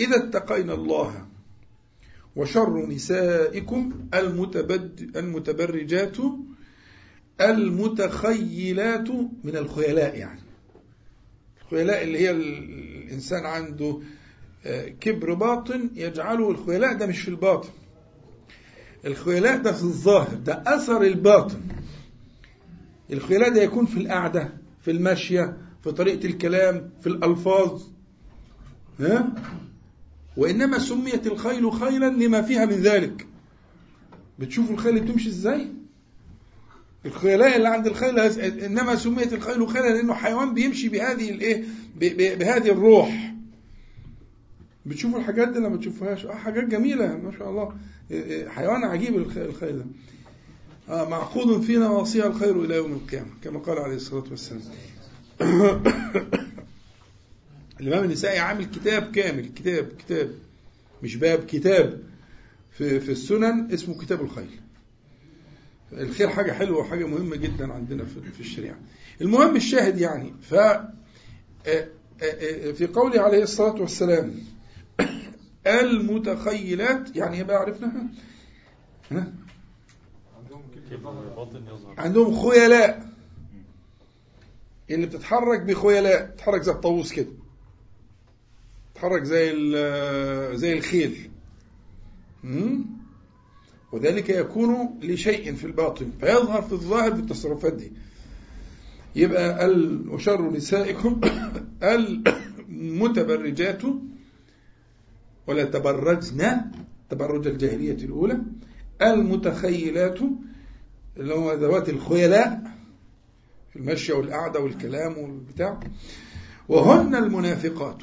إذا 0.00 0.16
اتقينا 0.16 0.74
الله 0.74 1.29
وشر 2.36 2.86
نسائكم 2.86 3.92
المتبد 4.14 5.16
المتبرجات 5.16 6.16
المتخيلات 7.40 9.10
من 9.44 9.56
الخيلاء 9.56 10.18
يعني. 10.18 10.40
الخيلاء 11.62 12.02
اللي 12.02 12.18
هي 12.18 12.30
الإنسان 12.30 13.46
عنده 13.46 14.00
كبر 15.00 15.34
باطن 15.34 15.90
يجعله 15.94 16.50
الخيلاء 16.50 16.94
ده 16.94 17.06
مش 17.06 17.20
في 17.22 17.28
الباطن. 17.28 17.68
الخيلاء 19.06 19.58
ده 19.62 19.72
في 19.72 19.82
الظاهر 19.82 20.34
ده 20.34 20.62
أثر 20.66 21.02
الباطن. 21.02 21.60
الخيلاء 23.12 23.54
ده 23.54 23.62
يكون 23.62 23.86
في 23.86 23.96
القعدة 23.96 24.52
في 24.82 24.90
المشية 24.90 25.56
في 25.84 25.92
طريقة 25.92 26.26
الكلام 26.26 26.90
في 27.00 27.06
الألفاظ. 27.06 27.82
ها؟ 29.00 29.34
وإنما 30.36 30.78
سميت 30.78 31.26
الخيل 31.26 31.72
خيلا 31.72 32.06
لما 32.06 32.42
فيها 32.42 32.64
من 32.64 32.76
ذلك. 32.76 33.26
بتشوفوا 34.38 34.74
الخيل 34.74 35.00
بتمشي 35.00 35.28
إزاي؟ 35.28 35.66
الخيلاء 37.06 37.56
اللي 37.56 37.68
عند 37.68 37.86
الخيل 37.86 38.18
إنما 38.18 38.96
سميت 38.96 39.32
الخيل 39.32 39.68
خيلا 39.68 39.88
لأنه 39.88 40.14
حيوان 40.14 40.54
بيمشي 40.54 40.88
بهذه 40.88 41.30
الإيه؟ 41.30 41.64
بهذه 42.36 42.70
الروح. 42.70 43.34
بتشوفوا 44.86 45.18
الحاجات 45.18 45.48
دي 45.48 45.58
لما 45.58 45.76
بتشوفوهاش 45.76 46.26
آه 46.26 46.34
حاجات 46.34 46.64
جميلة 46.64 47.16
ما 47.16 47.32
شاء 47.38 47.50
الله. 47.50 47.72
حيوان 48.48 48.84
عجيب 48.84 49.16
الخيل 49.16 49.78
ده. 49.78 49.84
آه 50.88 51.08
معقود 51.08 51.60
في 51.62 51.76
نواصيها 51.76 52.26
الخير 52.26 52.64
إلى 52.64 52.74
يوم 52.74 52.92
القيامة 52.92 53.30
كما 53.44 53.58
قال 53.58 53.78
عليه 53.78 53.96
الصلاة 53.96 54.24
والسلام. 54.30 54.62
الإمام 57.80 58.04
النسائي 58.04 58.38
عامل 58.38 58.64
كتاب 58.64 59.12
كامل 59.12 59.46
كتاب 59.46 59.92
كتاب 59.98 60.34
مش 61.02 61.16
باب 61.16 61.44
كتاب 61.44 62.02
في 62.70 63.00
في 63.00 63.12
السنن 63.12 63.72
اسمه 63.72 63.98
كتاب 64.02 64.20
الخيل 64.20 64.60
الخير 65.92 66.28
حاجة 66.28 66.52
حلوة 66.52 66.78
وحاجة 66.78 67.06
مهمة 67.06 67.36
جدا 67.36 67.72
عندنا 67.72 68.04
في 68.04 68.40
الشريعة. 68.40 68.78
المهم 69.20 69.56
الشاهد 69.56 69.98
يعني 69.98 70.34
ف 70.42 70.54
في 72.74 72.86
قوله 72.94 73.20
عليه 73.20 73.42
الصلاة 73.42 73.80
والسلام 73.80 74.34
المتخيلات 75.80 77.16
يعني 77.16 77.36
إيه 77.36 77.42
بقى 77.42 77.56
عرفناها 77.56 78.06
ها؟ 79.10 79.32
عندهم 81.98 82.50
خيلاء. 82.50 83.10
اللي 84.90 85.06
بتتحرك 85.06 85.60
بخيلاء 85.60 86.26
بتتحرك 86.26 86.62
زي 86.62 86.72
الطاووس 86.72 87.12
كده. 87.12 87.39
تتحرك 89.00 89.22
زي 89.22 89.50
زي 90.56 90.72
الخيل. 90.72 91.30
وذلك 93.92 94.30
يكون 94.30 94.98
لشيء 95.02 95.54
في 95.54 95.64
الباطن 95.64 96.10
فيظهر 96.20 96.62
في 96.62 96.72
الظاهر 96.72 97.14
في 97.14 97.20
التصرفات 97.20 97.72
دي. 97.72 97.92
يبقى 99.16 99.68
وشر 100.08 100.50
نسائكم 100.50 101.20
المتبرجات 102.68 103.82
ولا 105.46 105.64
تبرجن 105.64 106.60
تبرج 107.10 107.46
الجاهلية 107.46 108.04
الأولى. 108.04 108.38
المتخيلات 109.02 110.18
اللي 111.16 111.34
هو 111.34 111.52
ذوات 111.52 111.88
الخيلاء 111.88 112.62
في 113.70 113.78
المشي 113.78 114.12
والقعدة 114.12 114.60
والكلام 114.60 115.18
والبتاع. 115.18 115.80
وهن 116.68 117.14
المنافقات. 117.14 118.02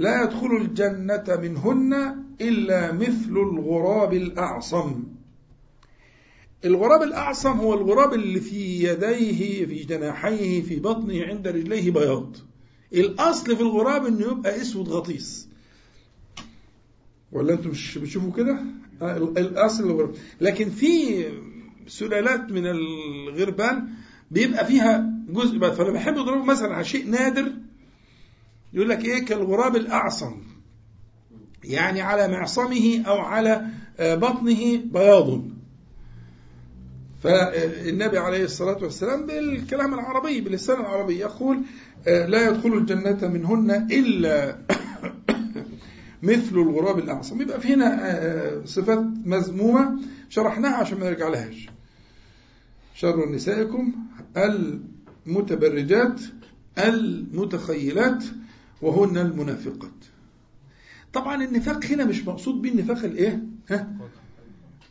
لا 0.00 0.22
يدخل 0.22 0.56
الجنة 0.56 1.24
منهن 1.42 1.92
إلا 2.40 2.92
مثل 2.92 3.30
الغراب 3.30 4.14
الأعصم. 4.14 5.04
الغراب 6.64 7.02
الأعصم 7.02 7.50
هو 7.58 7.74
الغراب 7.74 8.14
اللي 8.14 8.40
في 8.40 8.84
يديه 8.84 9.66
في 9.66 9.84
جناحيه 9.84 10.62
في 10.62 10.76
بطنه 10.80 11.24
عند 11.26 11.48
رجليه 11.48 11.90
بياض. 11.90 12.36
الأصل 12.94 13.56
في 13.56 13.62
الغراب 13.62 14.06
إنه 14.06 14.20
يبقى 14.32 14.60
أسود 14.60 14.88
غطيس. 14.88 15.48
ولا 17.32 17.52
أنتم 17.52 17.70
مش 17.70 17.98
بتشوفوا 17.98 18.32
كده؟ 18.32 18.58
آه، 19.02 19.16
الأصل 19.16 19.84
الغراب. 19.84 20.14
لكن 20.40 20.70
في 20.70 21.24
سلالات 21.86 22.52
من 22.52 22.66
الغربان 22.66 23.88
بيبقى 24.30 24.66
فيها 24.66 25.12
جزء 25.28 25.58
بس 25.58 25.76
فأنا 25.76 25.90
بحب 25.90 26.18
أضربه 26.18 26.44
مثلا 26.44 26.74
على 26.74 26.84
شيء 26.84 27.10
نادر 27.10 27.52
يقول 28.72 28.88
لك 28.88 29.04
إيه؟ 29.04 29.24
كالغراب 29.24 29.76
الأعصم. 29.76 30.42
يعني 31.64 32.00
على 32.00 32.28
معصمه 32.28 33.02
أو 33.06 33.18
على 33.18 33.66
آه، 34.00 34.14
بطنه 34.14 34.76
بياض. 34.76 35.42
فالنبي 37.22 38.18
عليه 38.18 38.44
الصلاة 38.44 38.84
والسلام 38.84 39.26
بالكلام 39.26 39.94
العربي 39.94 40.40
باللسان 40.40 40.80
العربي 40.80 41.18
يقول 41.18 41.62
آه، 42.08 42.26
لا 42.26 42.48
يدخل 42.48 42.72
الجنة 42.72 43.28
منهن 43.28 43.70
إلا 43.70 44.58
مثل 46.22 46.54
الغراب 46.54 46.98
الأعصم. 46.98 47.42
يبقى 47.42 47.60
في 47.60 47.74
هنا 47.74 47.98
آه، 48.10 48.62
صفات 48.64 49.04
مذمومة 49.24 50.00
شرحناها 50.28 50.76
عشان 50.76 50.98
ما 50.98 51.10
نرجع 51.10 51.28
لهاش 51.28 51.68
شر 52.94 53.28
نسائكم 53.28 53.92
المتبرجات 55.26 56.20
المتخيلات 56.78 58.24
وهن 58.82 59.18
المنافقات. 59.18 59.90
طبعا 61.12 61.44
النفاق 61.44 61.84
هنا 61.84 62.04
مش 62.04 62.24
مقصود 62.26 62.62
به 62.62 62.68
النفاق 62.68 63.04
الإيه؟ 63.04 63.42
ها؟ 63.68 63.92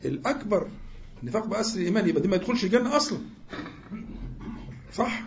الأكبر. 0.06 0.68
النفاق 1.24 1.48
بأسر 1.48 1.80
الإيمان 1.80 2.10
يبقى 2.10 2.22
دي 2.22 2.28
ما 2.28 2.36
يدخلش 2.36 2.64
الجنة 2.64 2.96
أصلا. 2.98 3.20
صح؟ 4.94 5.24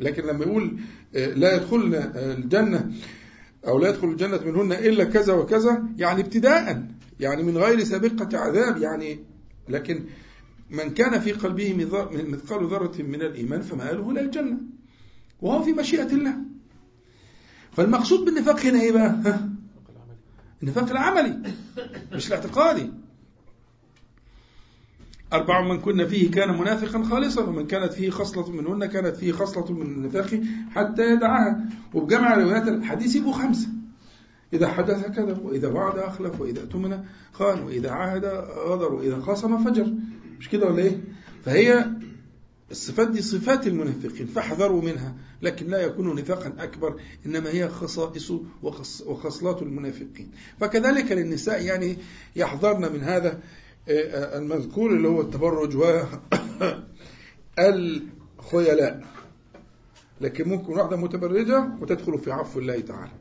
لكن 0.00 0.22
لما 0.22 0.44
يقول 0.44 0.76
آه، 1.16 1.26
لا 1.26 1.54
يدخل 1.56 1.94
الجنة 2.14 2.92
أو 3.66 3.78
لا 3.78 3.88
يدخل 3.88 4.08
الجنة 4.08 4.40
منهن 4.44 4.72
إلا 4.72 5.04
كذا 5.04 5.32
وكذا 5.32 5.84
يعني 5.96 6.20
ابتداء 6.20 6.88
يعني 7.20 7.42
من 7.42 7.58
غير 7.58 7.84
سابقة 7.84 8.38
عذاب 8.38 8.76
يعني 8.76 9.18
لكن 9.68 10.04
من 10.70 10.90
كان 10.94 11.20
في 11.20 11.32
قلبه 11.32 11.74
مثقال 12.12 12.66
ذرة 12.66 13.02
من 13.02 13.22
الإيمان 13.22 13.62
فمآله 13.62 14.10
إلى 14.10 14.20
الجنة. 14.20 14.56
وهو 15.42 15.62
في 15.62 15.72
مشيئة 15.72 16.06
الله. 16.12 16.34
فالمقصود 17.76 18.24
بالنفاق 18.24 18.60
هنا 18.60 18.80
إيه 18.80 18.92
بقى؟ 18.92 19.06
ها؟ 19.24 19.48
النفاق 20.62 20.90
العملي 20.90 21.38
مش 22.12 22.28
الاعتقادي. 22.28 22.90
أربع 25.32 25.60
من 25.68 25.80
كنا 25.80 26.06
فيه 26.06 26.30
كان 26.30 26.58
منافقا 26.58 27.02
خالصا 27.02 27.42
ومن 27.42 27.66
كانت 27.66 27.92
فيه 27.92 28.10
خصلة 28.10 28.50
منهن 28.50 28.86
كانت 28.86 29.16
فيه 29.16 29.32
خصلة 29.32 29.72
من 29.72 29.82
النفاق 29.86 30.40
حتى 30.70 31.02
يدعها 31.12 31.60
وبجمع 31.94 32.34
روايات 32.34 32.68
الحديث 32.68 33.16
يبقوا 33.16 33.32
خمسة. 33.32 33.68
إذا 34.52 34.68
حدث 34.68 35.06
كذب 35.06 35.44
وإذا 35.44 35.68
وعد 35.68 35.98
أخلف 35.98 36.40
وإذا 36.40 36.62
أتمن 36.62 37.04
خان 37.32 37.62
وإذا 37.62 37.90
عاهد 37.90 38.24
غدر 38.66 38.92
وإذا 38.94 39.20
خاصم 39.20 39.64
فجر. 39.64 39.94
مش 40.40 40.48
كده 40.48 40.66
ولا 40.66 40.82
إيه؟ 40.82 41.00
فهي 41.44 41.90
الصفات 42.70 43.10
دي 43.10 43.22
صفات 43.22 43.66
المنافقين 43.66 44.26
فاحذروا 44.26 44.82
منها 44.82 45.14
لكن 45.42 45.66
لا 45.66 45.80
يكون 45.80 46.14
نفاقا 46.14 46.52
أكبر 46.58 47.00
إنما 47.26 47.50
هي 47.50 47.68
خصائص 47.68 48.32
وخصلات 49.06 49.62
المنافقين. 49.62 50.30
فكذلك 50.60 51.12
للنساء 51.12 51.64
يعني 51.64 51.96
يحذرن 52.36 52.92
من 52.92 53.02
هذا 53.02 53.40
آه، 53.88 54.38
المذكور 54.38 54.90
اللي 54.90 55.08
هو 55.08 55.20
التبرج 55.20 55.76
والخيلاء 57.56 59.04
لكن 60.20 60.48
ممكن 60.48 60.72
واحدة 60.72 60.96
متبرجة 60.96 61.68
وتدخل 61.80 62.18
في 62.18 62.32
عفو 62.32 62.58
الله 62.58 62.80
تعالى. 62.80 63.12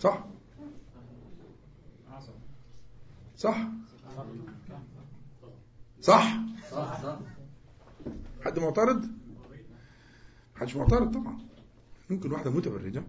صح. 0.00 0.24
صح؟ 3.36 3.58
صح. 6.00 6.38
حد 8.44 8.58
معترض؟ 8.58 9.04
حدش 10.56 10.76
معترض 10.76 11.14
طبعا. 11.14 11.38
ممكن 12.10 12.32
واحدة 12.32 12.50
متبرجة 12.50 13.02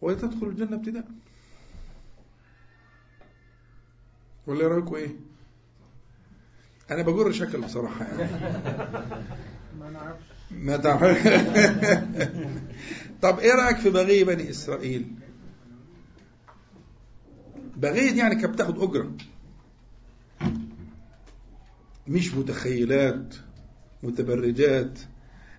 وتدخل 0.00 0.46
الجنة 0.46 0.76
ابتداء. 0.76 1.08
ولا 4.46 4.60
إيه 4.60 4.66
رأيكم 4.68 4.94
إيه؟ 4.94 5.16
أنا 6.90 7.02
بجر 7.02 7.32
شكل 7.32 7.60
بصراحة 7.60 8.04
يعني. 8.04 8.32
ما 9.80 9.90
نعرفش. 9.90 10.24
ما 10.50 10.76
تعرفش. 10.76 11.28
طب 13.22 13.38
إيه 13.38 13.54
رأيك 13.54 13.76
في 13.76 13.90
بغي 13.90 14.24
بني 14.24 14.50
إسرائيل؟ 14.50 15.12
بغي 17.76 18.10
دي 18.10 18.18
يعني 18.18 18.34
كانت 18.34 18.54
بتاخد 18.54 18.82
أجرة. 18.82 19.12
مش 22.08 22.34
متخيلات 22.34 23.34
متبرجات. 24.02 24.98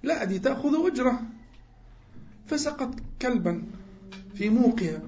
لا 0.03 0.23
دي 0.23 0.39
تأخذ 0.39 0.87
أجرة. 0.87 1.21
فسقط 2.47 2.95
كلبا 3.21 3.63
في 4.35 4.49
موقها 4.49 5.01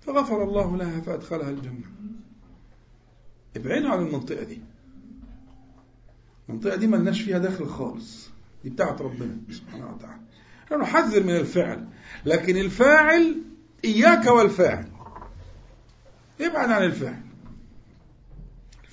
فغفر 0.00 0.44
الله 0.44 0.76
لها 0.76 1.00
فأدخلها 1.00 1.50
الجنة. 1.50 1.90
ابعدوا 3.56 3.90
عن 3.90 4.06
المنطقة 4.06 4.44
دي. 4.44 4.60
المنطقة 6.48 6.76
دي 6.76 6.86
ملناش 6.86 7.20
فيها 7.20 7.38
داخل 7.38 7.66
خالص. 7.66 8.28
دي 8.64 8.70
بتاعت 8.70 9.02
ربنا 9.02 9.36
سبحانه 9.50 9.94
وتعالى. 9.94 10.20
إحنا 10.64 10.76
نحذر 10.76 11.22
من 11.22 11.36
الفعل 11.36 11.88
لكن 12.26 12.56
الفاعل 12.56 13.42
إياك 13.84 14.26
والفاعل. 14.26 14.88
ابعد 16.40 16.70
عن 16.70 16.82
الفاعل. 16.82 17.23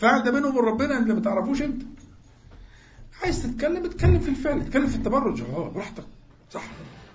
الفاعل 0.02 0.24
ده 0.24 0.32
بينه 0.32 0.47
وبين 0.47 0.64
ربنا 0.64 0.97
انت 0.97 1.12
ما 1.12 1.20
تعرفوش 1.20 1.62
انت. 1.62 1.82
عايز 3.24 3.43
تتكلم 3.43 3.86
اتكلم 3.86 4.20
في 4.20 4.30
الفعل 4.30 4.62
اتكلم 4.62 4.88
في 4.88 4.95
التبرج. 4.95 5.41
آه 5.41 5.70
براحتك. 5.70 6.04
صح. 6.52 6.64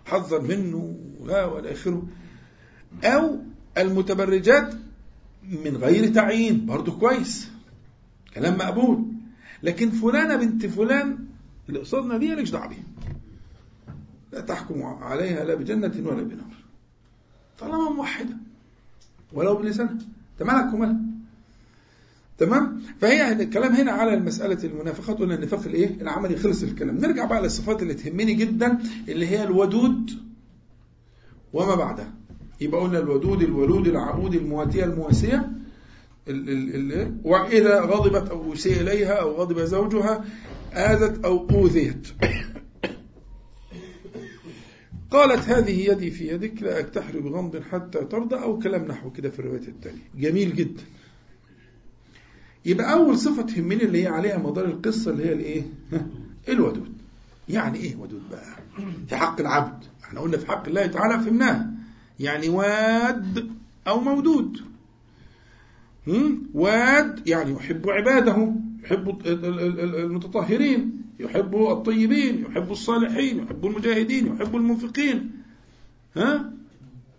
حذر 0.06 0.40
منه 0.40 0.96
لا 1.24 1.44
ولا 1.44 1.72
آخره. 1.72 2.06
أو 3.04 3.38
المتبرجات 3.78 4.74
من 5.42 5.76
غير 5.76 6.14
تعيين. 6.14 6.66
برضه 6.66 6.98
كويس. 6.98 7.50
كلام 8.34 8.54
مقبول. 8.54 9.04
لكن 9.62 9.90
فلانة 9.90 10.36
بنت 10.36 10.66
فلان 10.66 11.18
اللي 11.68 11.80
قصادنا 11.80 12.18
دي 12.18 12.28
مالكش 12.28 12.50
دعوة 12.50 12.66
بيها. 12.66 12.84
لا 14.32 14.40
تحكم 14.40 14.82
عليها 14.82 15.44
لا 15.44 15.54
بجنة 15.54 16.08
ولا 16.08 16.22
بنار. 16.22 16.56
طالما 17.58 17.90
موحدة. 17.90 18.36
ولو 19.32 19.56
بلسانها 19.56 19.92
أنت 19.92 20.42
مالك 20.42 20.74
ومالها 20.74 21.05
تمام؟ 22.38 22.82
فهي 23.00 23.32
الكلام 23.32 23.72
هنا 23.72 23.92
على 23.92 24.14
المسألة 24.14 24.64
المنافقات 24.64 25.20
ولا 25.20 25.34
النفاق 25.34 25.60
الإيه؟ 25.66 25.96
العملي 26.00 26.36
خلص 26.36 26.62
الكلام. 26.62 26.98
نرجع 26.98 27.24
بقى 27.24 27.42
للصفات 27.42 27.82
اللي 27.82 27.94
تهمني 27.94 28.34
جدا 28.34 28.78
اللي 29.08 29.26
هي 29.26 29.44
الودود 29.44 30.10
وما 31.52 31.74
بعدها. 31.74 32.12
يبقى 32.60 32.80
قلنا 32.80 32.98
الودود 32.98 33.42
الولود 33.42 33.86
العقود 33.86 34.34
المواتية 34.34 34.84
المواسية 34.84 35.50
وإذا 37.24 37.80
غضبت 37.80 38.30
أو 38.30 38.52
أسيء 38.52 38.80
إليها 38.80 39.12
أو 39.12 39.32
غضب 39.32 39.60
زوجها 39.60 40.24
آذت 40.72 41.24
أو 41.24 41.50
أوذيت. 41.50 42.06
قالت 45.10 45.48
هذه 45.48 45.90
يدي 45.90 46.10
في 46.10 46.28
يدك 46.28 46.62
لا 46.62 46.80
أكتحر 46.80 47.20
بغمض 47.20 47.62
حتى 47.62 47.98
ترضى 48.04 48.36
أو 48.36 48.58
كلام 48.58 48.84
نحو 48.84 49.10
كده 49.10 49.30
في 49.30 49.38
الرواية 49.38 49.68
التالية. 49.68 50.10
جميل 50.14 50.54
جدا. 50.54 50.82
يبقى 52.66 52.92
أول 52.92 53.18
صفة 53.18 53.42
تهمني 53.42 53.84
اللي 53.84 54.02
هي 54.02 54.06
عليها 54.06 54.38
مدار 54.38 54.64
القصة 54.64 55.10
اللي 55.10 55.24
هي 55.24 55.32
الإيه؟ 55.32 55.62
الودود. 56.48 56.92
يعني 57.48 57.78
إيه 57.78 57.96
ودود 57.96 58.22
بقى؟ 58.30 58.56
في 59.08 59.16
حق 59.16 59.40
العبد. 59.40 59.84
إحنا 60.04 60.20
قلنا 60.20 60.36
في 60.36 60.46
حق 60.46 60.66
الله 60.66 60.86
تعالى 60.86 61.24
فهمناها 61.24 61.70
يعني 62.20 62.48
واد 62.48 63.50
أو 63.88 64.00
مودود. 64.00 64.60
واد 66.54 67.28
يعني 67.28 67.52
يحب 67.52 67.90
عباده 67.90 68.52
يحب 68.84 69.18
المتطهرين 69.26 71.02
يحب 71.20 71.54
الطيبين 71.54 72.44
يحب 72.44 72.70
الصالحين 72.72 73.38
يحب 73.38 73.66
المجاهدين 73.66 74.26
يحب 74.26 74.56
المنفقين. 74.56 75.30
ها؟ 76.16 76.52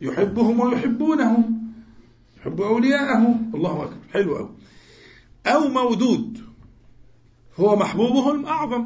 يحبهم 0.02 0.60
ويحبونه 0.60 1.50
يحب 2.38 2.62
أولياءه 2.62 3.40
الله 3.54 3.84
أكبر. 3.84 3.98
حلو 4.14 4.38
أوي. 4.38 4.50
أو 5.48 5.68
مودود. 5.68 6.40
هو 7.60 7.76
محبوبه 7.76 8.32
الأعظم 8.36 8.86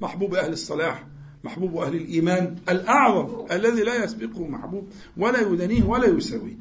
محبوب 0.00 0.34
أهل 0.34 0.52
الصلاح 0.52 1.06
محبوب 1.44 1.76
أهل 1.76 1.94
الإيمان 1.94 2.56
الأعظم 2.68 3.46
الذي 3.52 3.82
لا 3.82 4.04
يسبقه 4.04 4.46
محبوب 4.48 4.88
ولا 5.16 5.40
يدنيه 5.40 5.82
ولا 5.84 6.06
يساويه. 6.06 6.56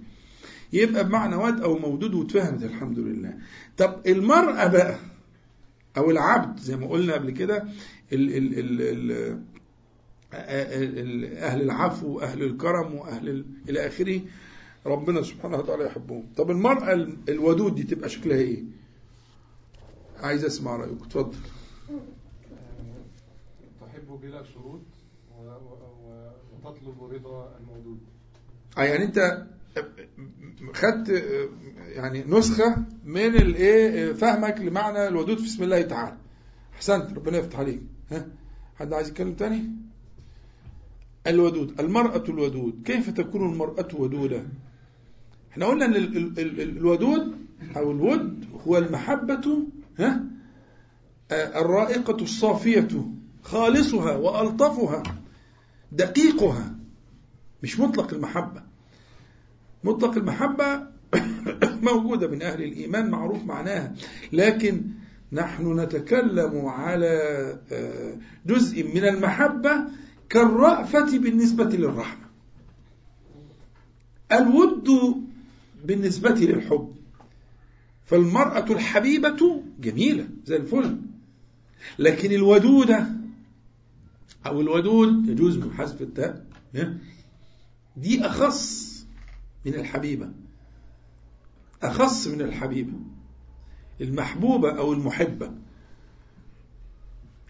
يبقى 0.73 1.03
بمعنى 1.03 1.35
واد 1.35 1.61
أو 1.61 1.77
مودود 1.77 2.13
واتفهمت 2.13 2.63
الحمد 2.63 2.99
لله. 2.99 3.33
طب 3.77 4.01
المرأة 4.07 4.67
بقى 4.67 4.99
أو 5.97 6.11
العبد 6.11 6.59
زي 6.59 6.75
ما 6.77 6.87
قلنا 6.87 7.13
قبل 7.13 7.31
كده 7.31 7.57
ال 8.13 8.37
ال 8.37 8.59
ال 8.59 8.81
ال 10.33 11.37
أهل 11.37 11.61
العفو 11.61 12.07
وأهل 12.07 12.43
الكرم 12.43 12.95
وأهل 12.95 13.45
إلى 13.69 13.87
آخره 13.87 14.21
ربنا 14.85 15.21
سبحانه 15.21 15.57
وتعالى 15.57 15.85
يحبهم. 15.85 16.23
طب 16.37 16.51
المرأة 16.51 16.93
ال- 16.93 17.17
الودود 17.29 17.75
دي 17.75 17.83
تبقى 17.83 18.09
شكلها 18.09 18.37
إيه؟ 18.37 18.63
عايز 20.23 20.45
أسمع 20.45 20.75
رأيك. 20.75 21.01
اتفضل. 21.01 21.35
تحب 23.81 24.19
بلا 24.21 24.43
شروط 24.43 24.81
وتطلب 26.53 27.03
رضا 27.03 27.57
المولود. 27.59 27.99
آه 28.77 28.83
يعني 28.83 29.03
أنت 29.05 29.47
خدت 30.73 31.09
يعني 31.87 32.23
نسخة 32.27 32.75
من 33.05 33.35
الإيه 33.35 34.13
فهمك 34.13 34.59
لمعنى 34.61 35.07
الودود. 35.07 35.37
في 35.39 35.45
اسم 35.45 35.63
الله 35.63 35.81
تعالى. 35.81 36.17
أحسنت 36.73 37.13
ربنا 37.17 37.37
يفتح 37.37 37.59
عليك. 37.59 37.81
ها؟ 38.11 38.27
حد 38.75 38.93
عايز 38.93 39.07
يتكلم 39.07 39.33
تاني؟ 39.33 39.63
الودود 41.27 41.79
المرأة 41.79 42.23
الودود. 42.29 42.81
كيف 42.85 43.09
تكون 43.09 43.49
المرأة 43.53 43.87
ودودة؟ 43.93 44.43
إحنا 45.51 45.65
قلنا 45.65 45.85
إن 45.85 45.95
ال- 45.95 46.17
ال- 46.17 46.39
ال- 46.39 46.61
الودود 46.77 47.35
أو 47.77 47.91
الود 47.91 48.45
هو 48.67 48.77
المحبة 48.77 49.63
ها؟ 49.99 50.23
الرائقة 51.31 52.23
الصافية 52.23 52.87
خالصها 53.43 54.15
وألطفها 54.15 55.03
دقيقها 55.91 56.75
مش 57.63 57.79
مطلق 57.79 58.13
المحبة. 58.13 58.63
مطلق 59.83 60.17
المحبة 60.17 60.87
موجودة 61.91 62.27
من 62.27 62.41
أهل 62.41 62.63
الإيمان 62.63 63.09
معروف 63.09 63.43
معناها. 63.43 63.95
لكن 64.33 64.81
نحن 65.31 65.79
نتكلم 65.79 66.65
على 66.65 67.59
جزء 68.45 68.95
من 68.95 69.03
المحبة 69.03 69.71
كالرأفة 70.29 71.17
بالنسبة 71.17 71.63
للرحمة. 71.63 72.27
الود 74.31 74.89
بالنسبة 75.85 76.29
للحب. 76.29 76.96
فالمرأة 78.07 78.71
الحبيبة 78.71 79.63
جميلة 79.79 80.27
زي 80.45 80.55
الفل. 80.55 80.97
لكن 81.99 82.31
الودودة 82.31 83.07
أو 84.45 84.61
الودود 84.61 85.29
يجوز 85.29 85.55
بحسب 85.55 86.01
التاء؟ 86.01 86.45
دي 87.97 88.25
أخص 88.25 88.87
من 89.65 89.73
الحبيبة. 89.73 90.31
أخص 91.83 92.27
من 92.27 92.41
الحبيبة. 92.41 92.93
المحبوبة 94.01 94.77
أو 94.77 94.93
المحبة. 94.93 95.51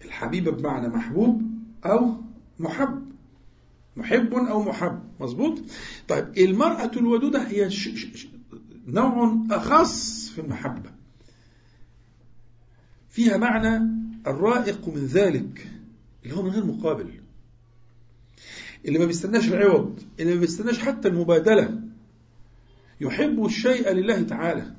الحبيبة 0.04 0.50
بمعنى 0.50 0.88
محبوب 0.88 1.42
أو 1.84 2.14
محب. 2.58 3.02
محب 3.96 4.34
أو 4.34 4.62
محب. 4.62 5.02
مظبوط؟ 5.20 5.58
طيب 6.08 6.38
المرأة 6.38 6.90
الودودة 6.96 7.48
هي 7.48 7.70
نوع 8.88 9.46
أخص 9.50 10.28
في 10.28 10.40
المحبة. 10.40 10.90
فيها 13.10 13.36
معنى 13.36 13.90
الرائق 14.26 14.88
من 14.88 15.06
ذلك 15.06 15.70
اللي 16.24 16.36
هو 16.36 16.42
من 16.42 16.50
غير 16.50 16.64
مقابل. 16.64 17.10
اللي 18.84 18.98
ما 18.98 19.04
بيستناش 19.04 19.48
العوض 19.48 20.02
اللي 20.20 20.34
ما 20.34 20.40
بيستناش 20.40 20.78
حتى 20.78 21.08
المبادلة. 21.08 21.80
يحب 23.00 23.44
الشيء 23.44 23.90
لله 23.92 24.22
تعالى. 24.22 24.74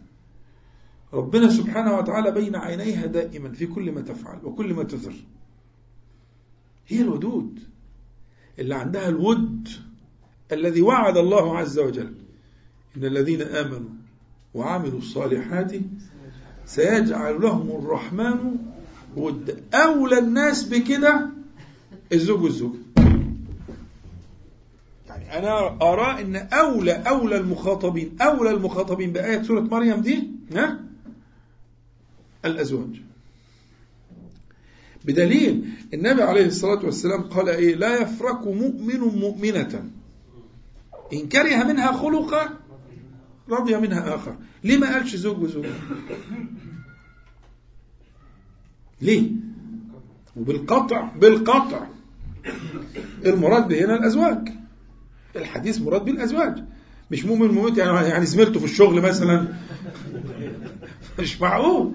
ربنا 1.13 1.49
سبحانه 1.49 1.97
وتعالى 1.97 2.31
بين 2.31 2.55
عينيها 2.55 3.05
دائما 3.05 3.51
في 3.51 3.67
كل 3.67 3.91
ما 3.91 4.01
تفعل 4.01 4.45
وكل 4.45 4.73
ما 4.73 4.83
تثر 4.83 5.13
هي 6.87 7.01
الودود 7.01 7.59
اللي 8.59 8.75
عندها 8.75 9.09
الود 9.09 9.69
الذي 10.51 10.81
وعد 10.81 11.17
الله 11.17 11.57
عز 11.57 11.79
وجل. 11.79 12.13
إن 12.97 13.05
الذين 13.05 13.41
آمنوا 13.41 13.98
وعملوا 14.53 14.97
الصالحات 14.99 15.71
سيجعل 16.65 17.41
لهم 17.41 17.69
الرحمن 17.69 18.55
ود 19.17 19.63
أولى 19.73 20.19
الناس 20.19 20.63
بكده 20.63 21.29
الزوج 22.13 22.41
والزوج. 22.41 22.75
يعني 25.07 25.37
أنا 25.39 25.77
أرى 25.81 26.21
أن 26.21 26.35
أولى 26.35 26.91
أولى 26.91 27.37
المخاطبين 27.37 28.17
أولى 28.21 28.51
المخاطبين 28.51 29.13
بآية 29.13 29.41
سورة 29.43 29.59
مريم 29.61 30.01
دي 30.01 30.29
ها؟ 30.55 30.79
الأزواج. 32.45 33.01
بدليل 35.05 35.69
النبي 35.93 36.23
عليه 36.23 36.45
الصلاة 36.45 36.85
والسلام 36.85 37.21
قال 37.21 37.49
إيه؟ 37.49 37.75
لا 37.75 38.01
يفرق 38.01 38.47
مؤمن 38.47 38.99
مؤمنة. 38.99 39.89
إن 41.13 41.29
كره 41.29 41.63
منها 41.63 41.91
خلقا 41.91 42.58
رضي 43.51 43.77
منها 43.77 44.15
آخر. 44.15 44.35
ليه 44.63 44.77
ما 44.77 44.93
قالش 44.93 45.15
زوج 45.15 45.43
وزوج؟ 45.43 45.65
ليه؟ 49.01 49.31
وبالقطع 50.35 51.01
بالقطع. 51.01 51.87
المراد 53.25 53.67
به 53.67 53.85
هنا 53.85 53.95
الأزواج. 53.95 54.49
الحديث 55.35 55.81
مراد 55.81 56.05
به 56.05 56.11
الأزواج. 56.11 56.63
مش 57.11 57.25
مؤمن 57.25 57.47
مؤمن 57.47 57.77
يعني 57.77 58.07
يعني 58.07 58.25
زميلته 58.25 58.59
في 58.59 58.65
الشغل 58.65 59.01
مثلا. 59.01 59.47
مش 61.19 61.41
معقول. 61.41 61.91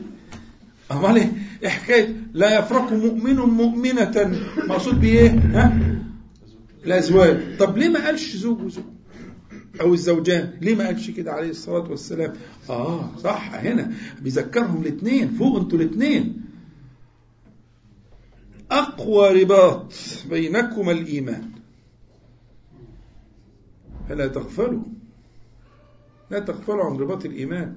أمال 0.92 1.16
إيه؟ 1.16 1.32
إيه 1.62 1.68
حكاية؟ 1.68 2.16
لا 2.32 2.58
يفرق 2.58 2.92
مؤمن 2.92 3.36
مؤمنة. 3.36 4.40
مقصود 4.68 5.00
بإيه؟ 5.00 5.30
ها؟ 5.30 5.78
الأزواج. 6.84 7.56
طب 7.58 7.78
ليه 7.78 7.88
ما 7.88 8.06
قالش 8.06 8.36
زوج 8.36 8.62
وزوج؟ 8.62 8.84
أو 9.80 9.94
الزوجان. 9.94 10.58
ليه 10.60 10.74
ما 10.74 10.86
قالش 10.86 11.10
كده 11.10 11.32
عليه 11.32 11.50
الصلاة 11.50 11.90
والسلام؟ 11.90 12.32
آه 12.70 13.16
صح 13.16 13.54
هنا. 13.54 13.92
بيذكرهم 14.22 14.82
الاثنين 14.82 15.28
فوق 15.28 15.56
أنتوا 15.60 15.78
الاثنين. 15.78 16.44
أقوى 18.70 19.42
رباط 19.42 19.92
بينكما 20.30 20.92
الإيمان. 20.92 21.50
فلا 24.08 24.26
تغفلوا. 24.26 24.82
لا 26.30 26.38
تغفلوا 26.38 26.84
عن 26.84 26.96
رباط 26.96 27.24
الإيمان. 27.24 27.76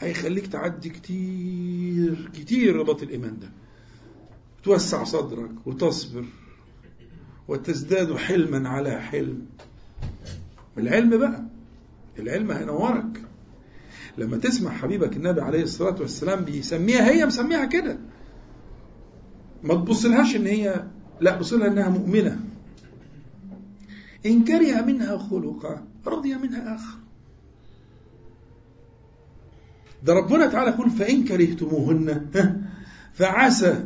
هيخليك 0.00 0.46
تعدي 0.46 0.88
كتير 0.90 2.30
كتير 2.34 2.76
رباط 2.76 3.02
الإيمان 3.02 3.38
ده. 3.38 3.48
توسع 4.64 5.04
صدرك 5.04 5.50
وتصبر 5.66 6.24
وتزداد 7.48 8.16
حلما 8.16 8.68
على 8.68 9.00
حلم. 9.00 9.46
العلم 10.80 11.18
بقى. 11.18 11.42
العلم 12.18 12.50
هينورك. 12.50 13.22
لما 14.18 14.36
تسمع 14.36 14.70
حبيبك 14.70 15.16
النبي 15.16 15.40
عليه 15.40 15.62
الصلاة 15.62 16.00
والسلام 16.00 16.44
بيسميها 16.44 17.10
هي 17.10 17.26
مسميها 17.26 17.64
كده. 17.64 17.98
ما 19.62 19.74
تبصلهاش 19.74 20.36
إن 20.36 20.46
هي 20.46 20.84
لا 21.20 21.36
بصلها 21.38 21.68
إنها 21.68 21.88
مؤمنة. 21.88 22.40
إن 24.26 24.44
كره 24.44 24.80
منها 24.80 25.18
خلقا 25.18 25.84
رضي 26.06 26.34
منها 26.34 26.74
آخر. 26.74 26.98
ده 30.02 30.14
ربنا 30.14 30.46
تعالى 30.46 30.70
يقول 30.70 30.90
فإن 30.90 31.24
كرهتموهن 31.24 32.30
فعسى 33.12 33.84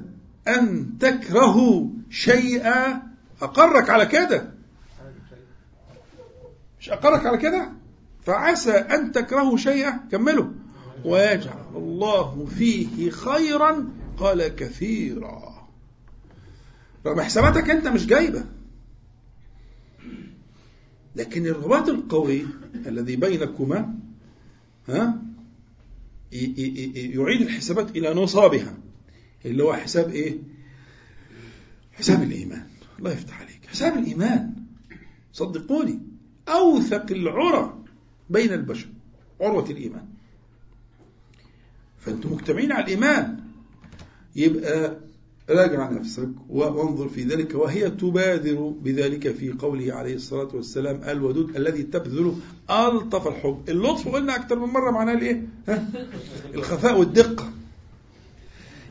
أن 0.48 0.90
تكرهوا 0.98 1.88
شيئا. 2.10 3.02
أقرك 3.42 3.90
على 3.90 4.06
كده. 4.06 4.53
مش 6.84 6.90
أقرك 6.90 7.26
على 7.26 7.38
كده؟ 7.38 7.72
فعسى 8.22 8.72
أن 8.72 9.12
تكرهوا 9.12 9.56
شيئا 9.56 9.90
كملوا 10.12 10.46
ويجعل 11.04 11.64
الله 11.74 12.46
فيه 12.46 13.10
خيرا 13.10 13.88
قال 14.16 14.48
كثيرا. 14.48 15.68
رغم 17.06 17.20
حساباتك 17.20 17.70
أنت 17.70 17.86
مش 17.86 18.06
جايبة. 18.06 18.44
لكن 21.16 21.46
الرباط 21.46 21.88
القوي 21.88 22.46
الذي 22.86 23.16
بينكما 23.16 23.94
ها 24.88 25.22
يعيد 26.32 27.40
الحسابات 27.40 27.90
إلى 27.96 28.14
نصابها. 28.14 28.76
اللي 29.44 29.64
هو 29.64 29.74
حساب 29.74 30.10
إيه؟ 30.10 30.38
حساب 31.92 32.22
الإيمان. 32.22 32.66
الله 32.98 33.12
يفتح 33.12 33.40
عليك. 33.40 33.60
حساب 33.66 33.98
الإيمان. 33.98 34.54
صدقوني. 35.32 36.13
أوثق 36.48 37.06
العرى 37.10 37.74
بين 38.30 38.52
البشر 38.52 38.88
عروة 39.40 39.70
الإيمان. 39.70 40.04
فأنتم 41.98 42.32
مجتمعين 42.32 42.72
على 42.72 42.84
الإيمان. 42.84 43.40
يبقى 44.36 44.96
راجع 45.50 45.90
نفسك 45.90 46.28
وانظر 46.48 47.08
في 47.08 47.22
ذلك 47.22 47.54
وهي 47.54 47.90
تبادر 47.90 48.72
بذلك 48.82 49.32
في 49.32 49.52
قوله 49.52 49.94
عليه 49.94 50.14
الصلاة 50.14 50.48
والسلام 50.54 51.00
الودود 51.04 51.56
الذي 51.56 51.82
تبذل 51.82 52.36
ألطف 52.70 53.26
الحب. 53.28 53.62
اللطف 53.68 54.08
قلنا 54.08 54.36
أكثر 54.36 54.58
من 54.58 54.72
مرة 54.72 54.90
معناه 54.90 55.12
الإيه؟ 55.12 55.46
الخفاء 56.54 56.98
والدقة. 56.98 57.50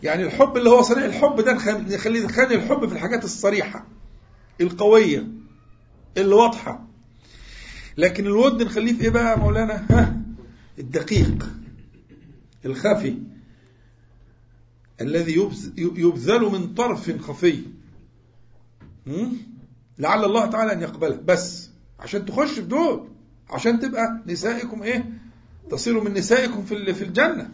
يعني 0.03 0.23
الحب 0.23 0.57
اللي 0.57 0.69
هو 0.69 0.81
صريح 0.81 1.03
الحب 1.03 1.41
ده 1.41 1.53
نخلي 1.53 2.19
نخلي 2.25 2.55
الحب 2.55 2.87
في 2.87 2.93
الحاجات 2.93 3.23
الصريحة 3.23 3.87
القوية 4.61 5.27
اللي 6.17 6.35
واضحة 6.35 6.87
لكن 7.97 8.25
الود 8.25 8.63
نخليه 8.63 8.93
في 8.93 9.01
إيه 9.03 9.09
بقى 9.09 9.31
يا 9.31 9.35
مولانا؟ 9.37 9.85
ها 9.89 10.21
الدقيق 10.79 11.49
الخفي 12.65 13.17
الذي 15.01 15.49
يبذل 15.77 16.41
من 16.41 16.73
طرف 16.73 17.21
خفي? 17.21 17.59
لعل 19.99 20.25
الله 20.25 20.45
تعالى 20.45 20.73
أن 20.73 20.81
يقبله. 20.81 21.15
بس 21.15 21.69
عشان 21.99 22.25
تخش 22.25 22.51
في 22.51 22.61
دول 22.61 23.07
عشان 23.49 23.79
تبقى 23.79 24.21
نسائكم 24.27 24.83
إيه؟ 24.83 25.09
تصيروا 25.71 26.03
من 26.03 26.13
نسائكم 26.13 26.63
في 26.65 26.93
في 26.93 27.03
الجنة. 27.03 27.49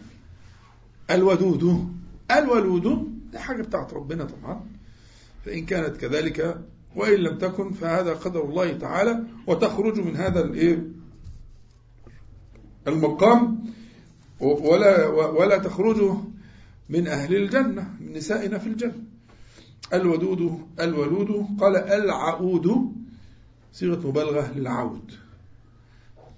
الودود 1.10 1.92
الولود 2.30 3.20
دي 3.32 3.38
حاجة 3.38 3.62
بتاعت 3.62 3.92
ربنا 3.92 4.24
طبعا. 4.24 4.66
فإن 5.44 5.66
كانت 5.66 5.96
كذلك 5.96 6.64
وإن 6.96 7.14
لم 7.14 7.38
تكن 7.38 7.72
فهذا 7.72 8.14
قدر 8.14 8.44
الله 8.44 8.72
تعالى 8.72 9.24
وتخرج 9.46 10.00
من 10.00 10.16
هذا 10.16 10.44
الإيه؟ 10.44 10.86
المقام. 12.86 13.64
ولا 14.40 15.06
ولا 15.06 15.58
تخرج 15.58 16.16
من 16.88 17.06
أهل 17.06 17.36
الجنة 17.36 17.94
من 18.00 18.12
نسائنا 18.12 18.58
في 18.58 18.66
الجنة. 18.66 19.04
الودود 19.92 20.60
الولود 20.80 21.46
قال 21.60 21.76
العود 21.76 22.92
صيغة 23.72 24.08
مبالغة 24.08 24.52
للعود. 24.52 25.12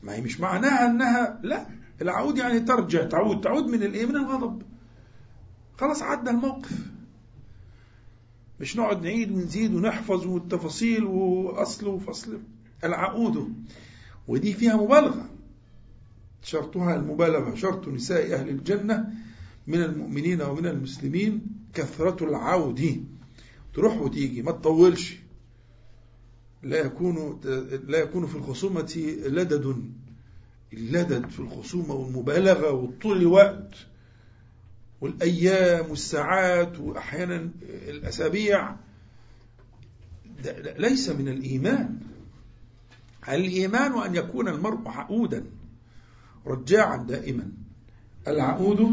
ما 0.03 0.15
هي 0.15 0.21
مش 0.21 0.41
معناها 0.41 0.87
أنها 0.87 1.41
لا 1.43 1.67
العود 2.03 2.39
يعني 2.39 2.61
ترجع 2.61 3.05
تعود 3.05 3.41
تعود 3.41 3.67
من 3.67 3.83
الإيه؟ 3.83 4.07
من 4.07 4.17
الغضب. 4.17 4.63
خلاص 5.79 6.03
عدى 6.03 6.31
الموقف. 6.31 6.92
مش 8.63 8.77
نقعد 8.77 9.03
نعيد 9.03 9.31
ونزيد 9.33 9.75
ونحفظ 9.75 10.27
والتفاصيل 10.27 11.05
وأصل 11.05 11.87
وفصل. 11.89 12.41
العقود. 12.85 13.55
ودي 14.29 14.53
فيها 14.55 14.77
مبالغة. 14.77 15.31
شرطها 16.43 16.97
المبالغة 16.97 17.55
شرط 17.55 17.89
نساء 17.89 18.35
أهل 18.35 18.49
الجنة 18.49 19.15
من 19.67 19.83
المؤمنين 19.83 20.43
ومن 20.43 20.67
المسلمين 20.67 21.41
كثرة 21.75 22.25
العود. 22.25 23.07
تروح 23.75 24.01
وتيجي 24.01 24.43
ما 24.43 24.53
تطولش. 24.53 25.17
لا 26.63 26.79
يكون 26.79 27.41
لا 27.87 27.99
يكون 27.99 28.27
في 28.27 28.37
الخصومة 28.37 28.93
لدد. 29.27 29.93
اللدد 30.73 31.29
في 31.29 31.41
الخصومة 31.41 31.95
والمبالغة 31.95 32.73
وطول 32.73 33.17
الوقت. 33.17 33.75
والأيام 35.03 35.91
والساعات 35.91 36.79
وأحيانا 36.79 37.51
الأسابيع. 37.89 38.77
ليس 40.79 41.09
من 41.09 41.29
الإيمان. 41.29 41.99
الإيمان 43.29 43.93
أن 44.03 44.15
يكون 44.15 44.49
المرء 44.49 44.89
عقودا 44.89 45.45
رجاعا 46.47 46.97
دائما. 46.97 47.49
العقود 48.29 48.93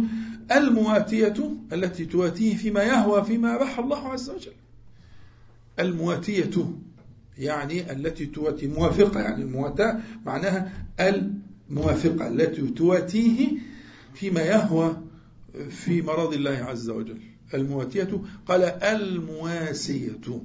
المواتية 0.51 1.53
التي 1.73 2.05
تواتيه 2.05 2.55
فيما 2.55 2.83
يهوى 2.83 3.23
فيما 3.25 3.55
أباح 3.55 3.79
الله 3.79 4.07
عز 4.07 4.29
وجل. 4.29 4.53
المواتية 5.79 6.73
يعني 7.37 7.91
التي 7.91 8.25
تواتي 8.25 8.67
موافقة 8.67 9.19
يعني 9.19 9.43
المواتاة 9.43 9.99
معناها 10.25 10.85
الموافقة 10.99 12.27
التي 12.27 12.67
تواتيه 12.67 13.47
فيما 14.13 14.41
يهوى 14.41 15.08
في 15.69 16.01
مرض 16.01 16.33
الله 16.33 16.51
عز 16.51 16.89
وجل. 16.89 17.21
المواتية 17.53 18.21
قال 18.47 18.63
المواسية. 18.63 20.41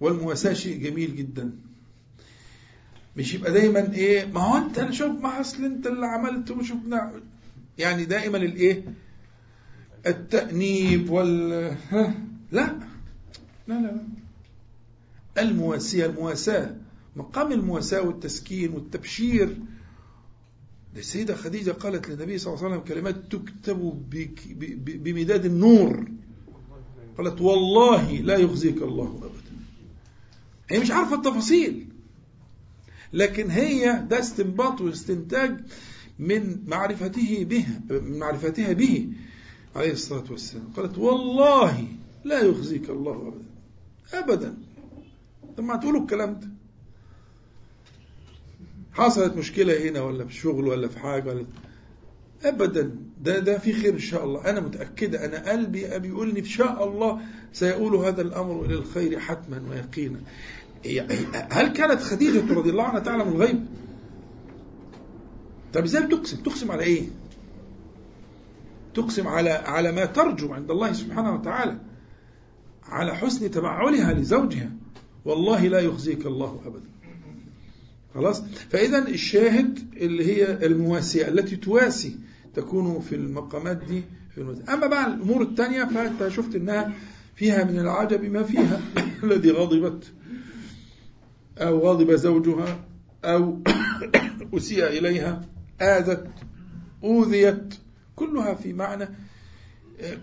والمواساة 0.00 0.52
شيء 0.52 0.82
جميل 0.82 1.16
جدا. 1.16 1.50
مش 3.16 3.34
يبقى 3.34 3.52
دايما 3.52 3.92
إيه 3.94 4.26
ما 4.26 4.40
هو 4.40 4.56
أنت 4.56 4.90
شوف 4.92 5.20
ما 5.22 5.40
أصل 5.40 5.64
أنت 5.64 5.86
اللي 5.86 6.06
عملت 6.06 6.50
وشفنا. 6.50 7.12
يعني 7.78 8.04
دائما 8.04 8.36
الإيه؟ 8.36 8.84
التأنيب 10.06 11.10
وال 11.10 11.52
ها؟ 11.90 12.14
لا. 12.52 12.76
لا 13.68 13.74
لا 13.74 13.80
لا. 13.80 14.02
المواسية 15.38 16.06
المواساة. 16.06 16.76
مقام 17.16 17.52
المواساة 17.52 18.02
والتسكين 18.02 18.70
والتبشير 18.72 19.56
السيدة 20.96 21.34
خديجة 21.34 21.70
قالت 21.70 22.08
للنبي 22.08 22.38
صلى 22.38 22.54
الله 22.54 22.64
عليه 22.64 22.74
وسلم 22.76 22.86
كلمات 22.94 23.16
تكتب 23.16 24.04
بمداد 25.04 25.44
النور. 25.44 26.08
قالت 27.18 27.40
والله 27.40 28.12
لا 28.12 28.36
يخزيك 28.36 28.82
الله 28.82 29.18
أبدا. 29.22 29.56
هي 30.70 30.78
مش 30.78 30.90
عارفة 30.90 31.14
التفاصيل. 31.16 31.86
لكن 33.12 33.50
هي 33.50 34.04
ده 34.10 34.20
استنباط 34.20 34.80
واستنتاج 34.80 35.60
من 36.18 36.64
معرفته 36.66 37.44
به 37.44 37.66
من 37.90 38.18
معرفتها 38.18 38.72
به 38.72 39.08
عليه 39.76 39.92
الصلاة 39.92 40.24
والسلام. 40.30 40.72
قالت 40.76 40.98
والله 40.98 41.88
لا 42.24 42.40
يخزيك 42.40 42.90
الله 42.90 43.12
أبدا. 43.12 43.44
أبدا. 44.12 44.56
لما 45.58 45.76
تقولوا 45.76 46.00
الكلام 46.00 46.40
ده. 46.40 46.48
حصلت 48.92 49.36
مشكلة 49.36 49.88
هنا 49.88 50.00
ولا 50.00 50.24
في 50.24 50.30
الشغل 50.30 50.68
ولا 50.68 50.88
في 50.88 50.98
حاجة 50.98 51.30
ولا 51.30 51.46
أبدا. 52.44 52.96
ده 53.20 53.38
ده 53.38 53.58
في 53.58 53.72
خير 53.72 53.94
إن 53.94 53.98
شاء 53.98 54.24
الله. 54.24 54.50
أنا 54.50 54.60
متأكدة. 54.60 55.24
أنا 55.24 55.50
قلبي 55.50 55.96
أبي 55.96 56.08
يقول 56.08 56.34
لي 56.34 56.40
إن 56.40 56.44
شاء 56.44 56.88
الله 56.88 57.20
سيقول 57.52 57.94
هذا 57.94 58.22
الأمر 58.22 58.64
إلى 58.64 58.74
الخير 58.74 59.18
حتما 59.20 59.62
ويقينا. 59.70 60.20
هل 61.50 61.72
كانت 61.72 62.00
خديجة 62.00 62.54
رضي 62.54 62.70
الله 62.70 62.84
عنها 62.84 63.00
تعلم 63.00 63.28
الغيب؟ 63.28 63.66
طب 65.72 65.84
إزاي 65.84 66.06
تقسم 66.06 66.36
تقسم 66.36 66.72
على 66.72 66.82
إيه؟ 66.82 67.08
تقسم 68.94 69.28
على 69.28 69.50
على 69.50 69.92
ما 69.92 70.04
ترجو 70.04 70.52
عند 70.52 70.70
الله 70.70 70.92
سبحانه 70.92 71.34
وتعالى. 71.34 71.76
على 72.84 73.16
حسن 73.16 73.50
تبعلها 73.50 74.12
لزوجها. 74.12 74.70
والله 75.24 75.66
لا 75.66 75.80
يخزيك 75.80 76.26
الله 76.26 76.60
ابدا. 76.66 76.90
خلاص؟ 78.14 78.42
فإذا 78.70 79.08
الشاهد 79.08 79.78
اللي 79.96 80.26
هي 80.26 80.66
المواسية 80.66 81.28
التي 81.28 81.56
تواسي 81.56 82.16
تكون 82.54 83.00
في 83.00 83.14
المقامات 83.14 83.76
دي 83.76 84.02
في 84.34 84.38
المواسية. 84.38 84.74
أما 84.74 84.86
بقى 84.86 85.06
الأمور 85.06 85.42
الثانية 85.42 85.84
فأنت 85.84 86.28
شفت 86.28 86.54
إنها 86.54 86.92
فيها 87.36 87.64
من 87.64 87.78
العجب 87.78 88.24
ما 88.24 88.42
فيها 88.42 88.80
الذي 89.24 89.50
غضبت 89.50 90.04
أو 91.58 91.78
غضب 91.78 92.14
زوجها 92.14 92.84
أو 93.24 93.58
أسيء 94.54 94.86
إليها 94.86 95.40
آذت 95.80 96.26
أوذيت 97.04 97.74
كلها 98.16 98.54
في 98.54 98.72
معنى 98.72 99.08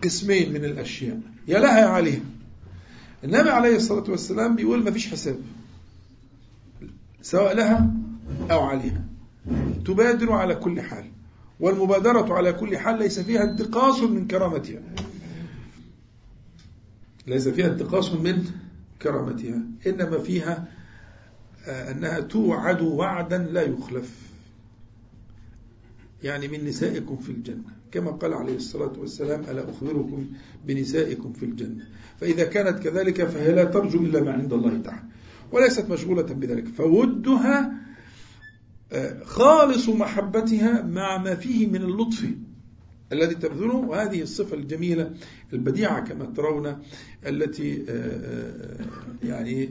قسمين 0.04 0.54
من 0.54 0.66
الأشياء. 0.66 1.20
يا 1.48 1.60
لها 1.60 1.80
يا 1.80 1.86
عليها. 1.86 2.22
النبي 3.24 3.50
عليه 3.50 3.76
الصلاة 3.76 4.12
والسلام 4.12 4.56
بيقول 4.56 4.84
ما 4.84 4.92
فيش 4.92 5.08
حساب. 5.08 5.40
سواء 7.28 7.56
لها 7.56 7.94
أو 8.52 8.60
عليها. 8.60 9.04
تبادر 9.86 10.32
على 10.32 10.56
كل 10.56 10.82
حال. 10.82 11.12
والمبادرة 11.60 12.34
على 12.34 12.54
كل 12.54 12.78
حال 12.78 13.00
ليس 13.00 13.20
فيها 13.20 13.44
انتقاص 13.44 14.00
من 14.00 14.28
كرامتها. 14.28 14.82
ليس 17.28 17.48
فيها 17.48 17.68
انتقاص 17.68 18.14
من 18.14 18.44
كرامتها. 19.02 19.62
إنما 19.88 20.20
فيها 20.20 20.68
أنها 21.68 22.20
توعد 22.20 22.82
وعدا 22.82 23.38
لا 23.38 23.62
يخلف. 23.62 24.32
يعني 26.24 26.48
من 26.48 26.66
نسائكم 26.66 27.18
في 27.18 27.32
الجنة. 27.32 27.64
كما 27.92 28.12
قال 28.12 28.34
عليه 28.34 28.56
الصلاة 28.56 28.94
والسلام 29.00 29.42
ألا 29.42 29.70
أخبركم 29.70 30.26
بنسائكم 30.68 31.34
في 31.34 31.46
الجنة؟ 31.46 31.88
فإذا 32.20 32.46
كانت 32.46 32.80
كذلك 32.80 33.24
فهي 33.24 33.52
لا 33.56 33.64
ترجو 33.64 34.00
إلا 34.00 34.24
ما 34.24 34.32
عند 34.32 34.54
الله 34.54 34.82
تعالى. 34.82 35.17
وليست 35.52 35.90
مشغولة 35.90 36.22
بذلك. 36.22 36.68
فودها 36.68 37.74
خالص 39.24 39.90
محبتها 39.90 40.82
مع 40.82 41.18
ما 41.18 41.36
فيه 41.36 41.68
من 41.68 41.82
اللطف 41.82 42.26
الذي 43.12 43.36
تبذله. 43.36 43.76
وهذه 43.76 44.22
الصفة 44.22 44.56
الجميلة 44.56 45.12
البديعة 45.54 46.00
كما 46.00 46.26
ترون 46.26 46.78
التي 47.28 47.86
يعني 49.24 49.64
آه، 49.64 49.70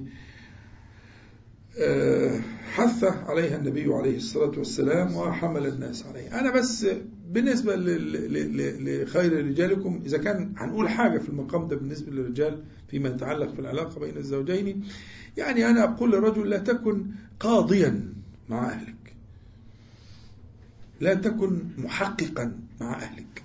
حث 2.73 3.05
عليها 3.05 3.57
النبي 3.57 3.94
عليه 3.94 4.16
الصلاة 4.16 4.59
والسلام 4.59 5.16
وحمل 5.16 5.66
الناس 5.66 6.07
عليها 6.07 6.40
أنا 6.40 6.51
بس 6.51 6.86
بالنسبة 7.31 7.77
لخير 7.77 9.47
رجالكم 9.47 10.03
إذا 10.07 10.19
كان 10.19 10.55
هنقول 10.57 10.89
حاجة 10.89 11.19
في 11.19 11.28
المقام 11.28 11.69
ده 11.69 11.77
بالنسبة 11.77 12.12
للرجال 12.12 12.62
فيما 12.89 13.09
يتعلق 13.09 13.53
في 13.55 13.59
العلاقة 13.61 14.01
بين 14.01 14.16
الزوجين 14.16 14.85
يعني 15.36 15.66
أنا 15.70 15.85
أقول 15.85 16.12
للرجل 16.12 16.51
لا 16.51 16.59
تكن 16.59 17.07
قاضيا 17.40 18.12
مع 18.48 18.69
أهلك. 18.69 19.16
لا 21.01 21.15
تكن 21.15 21.61
محققا 21.78 22.59
مع 22.81 22.94
أهلك. 23.03 23.43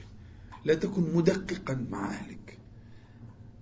لا 0.66 0.74
تكن 0.74 1.02
مدققا 1.16 1.86
مع 1.90 2.10
أهلك. 2.10 2.58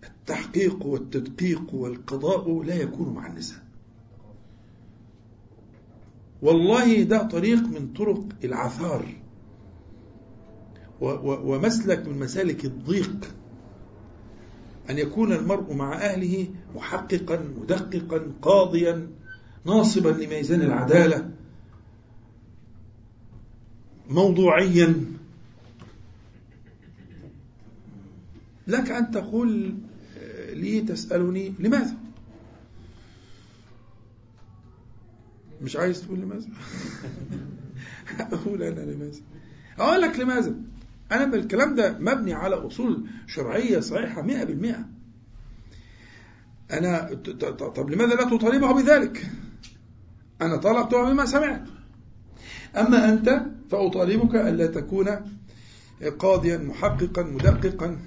التحقيق 0.03 0.85
والتدقيق 0.85 1.73
والقضاء 1.73 2.63
لا 2.63 2.75
يكون 2.75 3.13
مع 3.13 3.27
النساء. 3.27 3.68
والله 6.41 7.03
ده 7.03 7.23
طريق 7.23 7.67
من 7.67 7.93
طرق 7.93 8.23
العثار. 8.43 9.05
ومسلك 11.01 12.07
من 12.07 12.19
مسالك 12.19 12.65
الضيق. 12.65 13.35
أن 14.89 14.97
يكون 14.97 15.33
المرء 15.33 15.73
مع 15.73 15.93
أهله 15.93 16.47
محققا 16.75 17.39
مدققا 17.61 18.31
قاضيا 18.41 19.07
ناصبا 19.65 20.09
لميزان 20.09 20.61
العدالة. 20.61 21.31
موضوعيا. 24.09 25.05
لك 28.67 28.91
أن 28.91 29.11
تقول 29.11 29.73
آه، 30.17 30.53
لي 30.53 30.81
تسألني 30.81 31.53
لماذا؟ 31.59 31.95
مش 35.61 35.75
عايز 35.75 36.01
تقول 36.01 36.19
لماذا 36.19 36.47
أقول 38.33 38.63
أنا 38.63 38.79
لماذا 38.91 39.19
أقول 39.79 40.01
لك 40.01 40.19
لماذا 40.19 40.55
أنا 41.11 41.25
بالكلام 41.25 41.75
ده 41.75 41.97
مبني 41.99 42.33
على 42.33 42.55
مئة 44.21 44.43
بالمئة. 44.43 44.85
أنا 46.71 47.13
ت- 47.13 47.29
ت- 47.29 47.45
طب 47.63 47.89
لماذا 47.89 48.15
لا 48.15 48.23
تطالبه 48.23 48.73
بذلك؟ 48.73 49.29
أنا 50.41 50.57
طلبته 50.57 51.03
بما 51.03 51.25
سمعت. 51.25 51.63
أما 52.77 53.09
أنت 53.09 53.41
فأطالبك 53.71 54.35
ألا 54.35 54.67
تكون 54.67 55.07
قاضيا 56.19 56.57
محققا 56.57 57.23
مدققا 57.23 57.99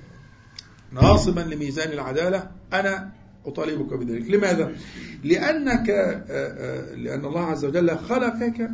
ناصبا 0.92 1.40
لميزان 1.40 1.92
العدالة. 1.92 2.50
أنا 2.72 3.12
أطالبك 3.46 3.94
بذلك. 3.94 4.30
لماذا؟ 4.30 4.76
لأنك 5.24 5.90
آه، 5.90 6.24
آه، 6.28 6.94
لأن 6.94 7.24
الله 7.24 7.44
عز 7.44 7.64
وجل 7.64 7.98
خلقك 7.98 8.70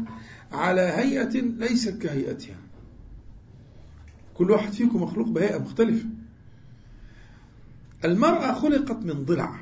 على 0.52 0.80
هيئة 0.80 1.40
ليست 1.40 2.02
كهيئتها. 2.02 2.56
كل 4.34 4.50
واحد 4.50 4.72
فيكم 4.72 5.02
مخلوق 5.02 5.28
بهيئة 5.28 5.58
مختلفة. 5.58 6.08
المرأة 8.04 8.52
خلقت 8.52 9.04
من 9.04 9.24
ضلع. 9.24 9.60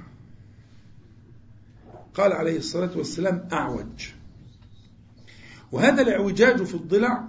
قال 2.14 2.32
عليه 2.32 2.56
الصلاة 2.56 2.98
والسلام 2.98 3.48
أعوج. 3.52 4.10
وهذا 5.72 6.02
الاعوجاج 6.02 6.62
في 6.62 6.74
الضلع 6.74 7.28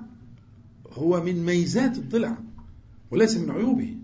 هو 0.93 1.23
من 1.23 1.45
ميزات 1.45 1.97
الضلع 1.97 2.37
وليس 3.11 3.37
من 3.37 3.51
عيوبه. 3.51 3.97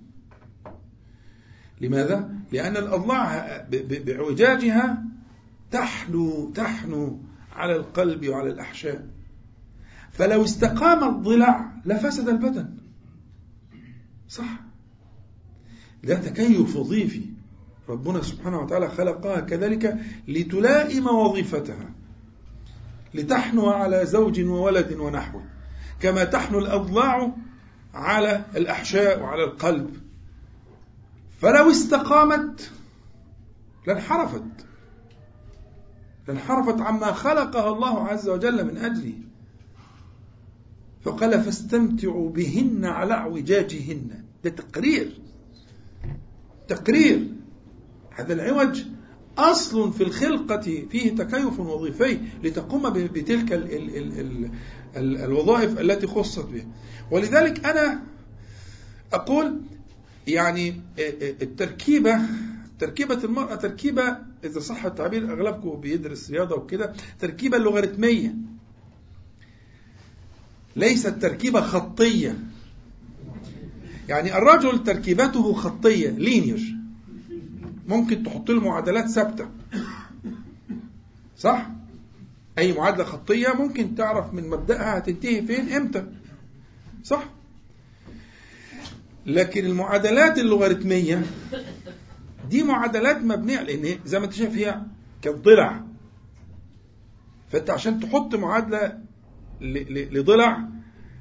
لماذا؟ 1.81 2.35
لأن 2.53 2.77
الأضلاع 2.77 3.57
ب- 3.69 3.75
ب- 3.75 4.05
باعوجاجها 4.05 5.03
تحنو 5.71 6.49
تحنو 6.49 7.19
على 7.55 7.75
القلب 7.75 8.27
وعلى 8.27 8.49
الأحشاء. 8.49 9.07
فلو 10.11 10.43
استقام 10.43 11.15
الضلع 11.15 11.71
لفسد 11.85 12.29
البدن. 12.29 12.69
صح. 14.29 14.59
ده 16.03 16.15
تكيف 16.15 16.75
وظيفي 16.75 17.25
ربنا 17.89 18.21
سبحانه 18.21 18.59
وتعالى 18.59 18.89
خلقها 18.89 19.39
كذلك 19.39 19.97
لتلائم 20.27 21.07
وظيفتها. 21.07 21.89
لتحنو 23.13 23.69
على 23.69 24.05
زوج 24.05 24.41
وولد 24.41 24.93
ونحوه 24.93 25.43
كما 25.99 26.23
تحنو 26.23 26.59
الأضلاع 26.59 27.35
على 27.93 28.45
الأحشاء 28.55 29.21
وعلى 29.21 29.43
القلب. 29.43 30.02
فلو 31.43 31.71
استقامت 31.71 32.71
لانحرفت. 33.87 34.43
لانحرفت 36.27 36.81
عما 36.81 37.11
خلقها 37.11 37.73
الله 37.73 38.07
عز 38.07 38.29
وجل 38.29 38.65
من 38.65 38.77
أجله. 38.77 39.13
فقال 41.03 41.43
فاستمتعوا 41.43 42.29
بهن 42.29 42.85
على 42.85 43.13
اعوجاجهن. 43.13 44.23
ده 44.43 44.49
تقرير. 44.49 45.21
تقرير. 46.67 47.27
هذا 48.11 48.33
العوج 48.33 48.83
أصل 49.37 49.93
في 49.93 50.03
الخلقة 50.03 50.85
فيه 50.89 51.15
تكيف 51.15 51.59
وظيفي 51.59 52.19
لتقوم 52.43 52.89
بتلك 52.89 53.53
ال 53.53 53.73
ال 53.73 53.97
ال 53.97 54.19
ال 54.19 54.51
ال 54.95 55.17
الوظائف 55.17 55.79
التي 55.79 56.07
خصت 56.07 56.45
بها. 56.45 56.67
ولذلك 57.11 57.65
أنا 57.65 58.03
أقول 59.13 59.61
يعني 60.27 60.81
التركيبة 61.41 62.19
تركيبة 62.79 63.23
المرأة 63.23 63.55
تركيبة 63.55 64.17
إذا 64.43 64.59
صح 64.59 64.85
التعبير 64.85 65.33
أغلبكم 65.33 65.81
بيدرس 65.81 66.31
رياضة 66.31 66.55
وكده 66.55 66.93
تركيبة 67.19 67.57
لوغاريتمية. 67.57 68.35
ليست 70.75 71.07
تركيبة 71.07 71.61
خطية. 71.61 72.39
يعني 74.09 74.37
الرجل 74.37 74.83
تركيبته 74.83 75.53
خطية 75.53 76.09
لينير. 76.09 76.75
ممكن 77.87 78.23
تحط 78.23 78.51
له 78.51 78.61
معادلات 78.61 79.09
ثابتة. 79.09 79.49
صح؟ 81.37 81.69
أي 82.57 82.73
معادلة 82.73 83.03
خطية 83.03 83.53
ممكن 83.53 83.95
تعرف 83.95 84.33
من 84.33 84.49
مبدأها 84.49 84.97
هتنتهي 84.97 85.45
فين 85.45 85.69
إمتى. 85.69 86.05
صح؟ 87.03 87.29
لكن 89.25 89.65
المعادلات 89.65 90.37
اللوغاريتمية 90.37 91.21
دي 92.49 92.63
معادلات 92.63 93.17
مبنية 93.17 93.61
لأن 93.61 93.99
زي 94.05 94.19
ما 94.19 94.25
أنت 94.25 94.33
شايف 94.33 94.53
هي 94.55 94.81
كالضلع. 95.21 95.83
فأنت 97.51 97.69
عشان 97.69 97.99
تحط 97.99 98.35
معادلة 98.35 98.99
لضلع 100.11 100.59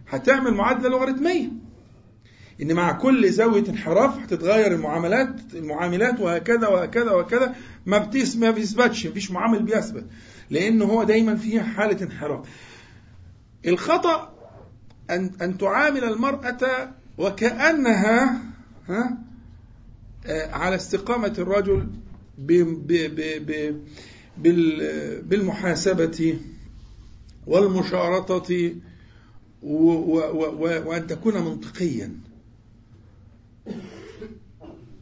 هتعمل 0.08 0.54
معادلة 0.54 0.88
لوغاريتمية. 0.88 1.48
إن 2.62 2.72
مع 2.74 2.92
كل 2.92 3.30
زاوية 3.30 3.68
انحراف 3.68 4.18
هتتغير 4.18 4.72
المعاملات 4.74 5.54
المعاملات 5.54 6.20
وهكذا 6.20 6.68
وهكذا 6.68 7.10
وهكذا. 7.10 7.54
ما 7.86 7.98
بتس 7.98 8.36
ما 8.36 8.50
بيثبتش 8.50 9.06
مفيش 9.06 9.30
معامل 9.30 9.62
بيثبت 9.62 10.04
لأن 10.50 10.82
هو 10.82 11.02
دايما 11.04 11.36
فيه 11.36 11.60
حالة 11.60 12.02
انحراف. 12.02 12.48
الخطأ 13.66 14.34
ان 15.10 15.30
أن 15.42 15.58
تعامل 15.58 16.04
المرأة 16.04 16.90
وكأنها 17.18 18.42
ها 18.88 19.18
آه، 20.26 20.50
على 20.54 20.76
استقامة 20.76 21.34
الرجل 21.38 21.88
ب 22.38 22.52
ب 22.52 22.86
ب 22.92 23.20
ب 23.46 23.76
بال- 24.38 25.22
بالمحاسبة 25.22 26.38
والمشارطة 27.46 28.74
و- 29.62 29.92
و- 29.92 30.52
و- 30.60 30.88
وأن 30.88 31.06
تكون 31.06 31.34
منطقيا. 31.34 32.16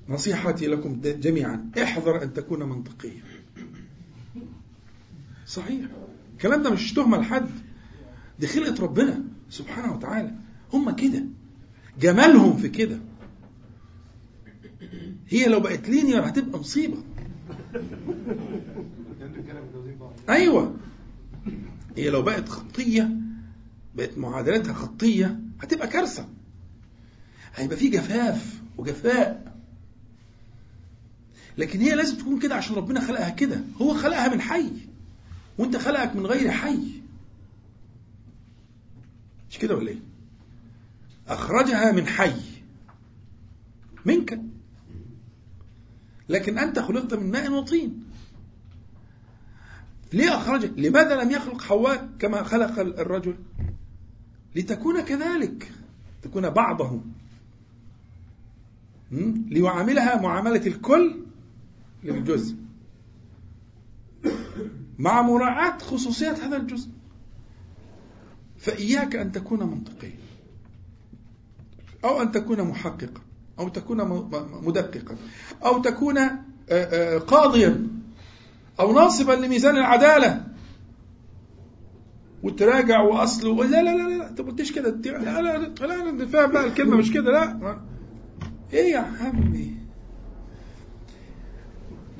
نصيحتي 0.08 0.66
لكم 0.66 1.00
جميعا 1.04 1.70
احذر 1.82 2.22
أن 2.22 2.32
تكون 2.32 2.62
منطقيا. 2.62 3.22
صحيح. 5.46 5.86
الكلام 6.32 6.62
ده 6.62 6.70
مش 6.70 6.92
تهمة 6.92 7.18
لحد. 7.18 7.50
دي 8.40 8.46
خلقة 8.46 8.82
ربنا 8.82 9.24
سبحانه 9.50 9.92
وتعالى. 9.92 10.34
هم 10.72 10.90
كده. 10.96 11.24
جمالهم 12.00 12.56
في 12.56 12.68
كده. 12.68 12.98
هي 15.28 15.48
لو 15.48 15.60
بقت 15.60 15.88
لينير 15.88 16.28
هتبقى 16.28 16.58
بعض 20.00 20.12
أيوة. 20.28 20.76
هي 21.96 22.10
لو 22.10 22.22
بقت 22.22 22.48
خطية 22.48 23.10
بقت 23.94 24.18
معادلاتها 24.18 24.72
خطية 24.72 25.40
هتبقى 25.60 25.88
كارثة. 25.88 26.28
هيبقى 27.54 27.76
في 27.76 27.88
جفاف 27.88 28.60
وجفاء. 28.78 29.56
لكن 31.58 31.80
هي 31.80 31.94
لازم 31.94 32.16
تكون 32.16 32.38
كده 32.38 32.54
عشان 32.54 32.76
ربنا 32.76 33.00
خلقها 33.00 33.30
كده. 33.30 33.60
هو 33.80 33.94
خلقها 33.94 34.34
من 34.34 34.40
حي 34.40 34.70
وانت 35.58 35.76
خلقك 35.76 36.16
من 36.16 36.26
غير 36.26 36.50
حي. 36.50 37.00
مش 39.50 39.58
كده 39.58 39.76
ولا 39.76 39.88
إيه؟ 39.88 40.09
أخرجها 41.30 41.92
من 41.92 42.06
حي. 42.06 42.40
منك. 44.04 44.40
لكن 46.28 46.58
أنت 46.58 46.78
خلقت 46.78 47.14
من 47.14 47.30
ماء 47.30 47.52
وطين. 47.52 48.04
ليه 50.12 50.36
أخرج؟ 50.36 50.80
لماذا 50.80 51.24
لم 51.24 51.30
يخلق 51.30 51.62
حواء 51.62 52.08
كما 52.18 52.42
خلق 52.42 52.78
الرجل؟ 52.78 53.34
لتكون 54.56 55.00
كذلك. 55.00 55.72
تكون 56.22 56.50
بعضه? 56.50 57.00
ليعاملها 59.48 60.22
معاملة 60.22 60.66
الكل 60.66 61.20
للجزء. 62.04 62.56
مع 64.98 65.22
مراعاة 65.22 65.78
خصوصيات 65.78 66.40
هذا 66.40 66.56
الجزء. 66.56 66.90
فإياك 68.58 69.16
أن 69.16 69.32
تكون 69.32 69.62
منطقيا. 69.62 70.29
أو 72.04 72.22
أن 72.22 72.32
تكون 72.32 72.62
محققا 72.62 73.20
أو 73.58 73.68
تكون 73.68 74.08
مدققا 74.62 75.16
أو 75.64 75.82
تكون 75.82 76.18
آه، 76.18 76.38
آه، 76.70 77.18
قاضيا 77.18 77.86
أو 78.80 78.92
ناصبا 78.92 79.32
لميزان 79.32 79.76
العدالة. 79.76 80.46
وتراجع 82.42 83.00
وأصل 83.02 83.56
لا 83.70 83.82
لا 83.82 83.96
لا 83.96 84.16
لا 84.18 84.28
انت 84.30 84.40
ما 84.40 84.50
قلتش 84.50 84.72
كده 84.72 84.90
لا 84.90 85.42
لا 85.42 85.58
لا 85.58 85.86
لا 85.86 86.10
لا 86.10 86.26
فاهم 86.26 86.50
بقى 86.52 86.66
الكلمة 86.66 86.96
مش 86.96 87.12
كده 87.12 87.32
لا. 87.32 87.80
إيه 88.72 88.92
يا 88.92 88.98
عمي؟ 88.98 89.74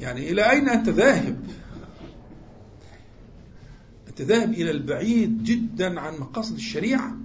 يعني 0.01 0.31
إلى 0.31 0.51
أين 0.51 0.69
أنت 0.69 0.89
ذاهب؟ 0.89 1.41
أنت 4.09 4.23
ذاهب 4.23 4.53
إلى 4.53 4.71
البعيد 4.71 5.43
جدا 5.45 6.01
عن 6.01 6.15
مقاصد 6.15 6.55
الشريعة. 6.55 7.17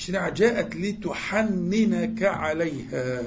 الشريعه 0.00 0.30
جاءت 0.30 0.76
لتحننك 0.76 2.22
عليها. 2.22 3.22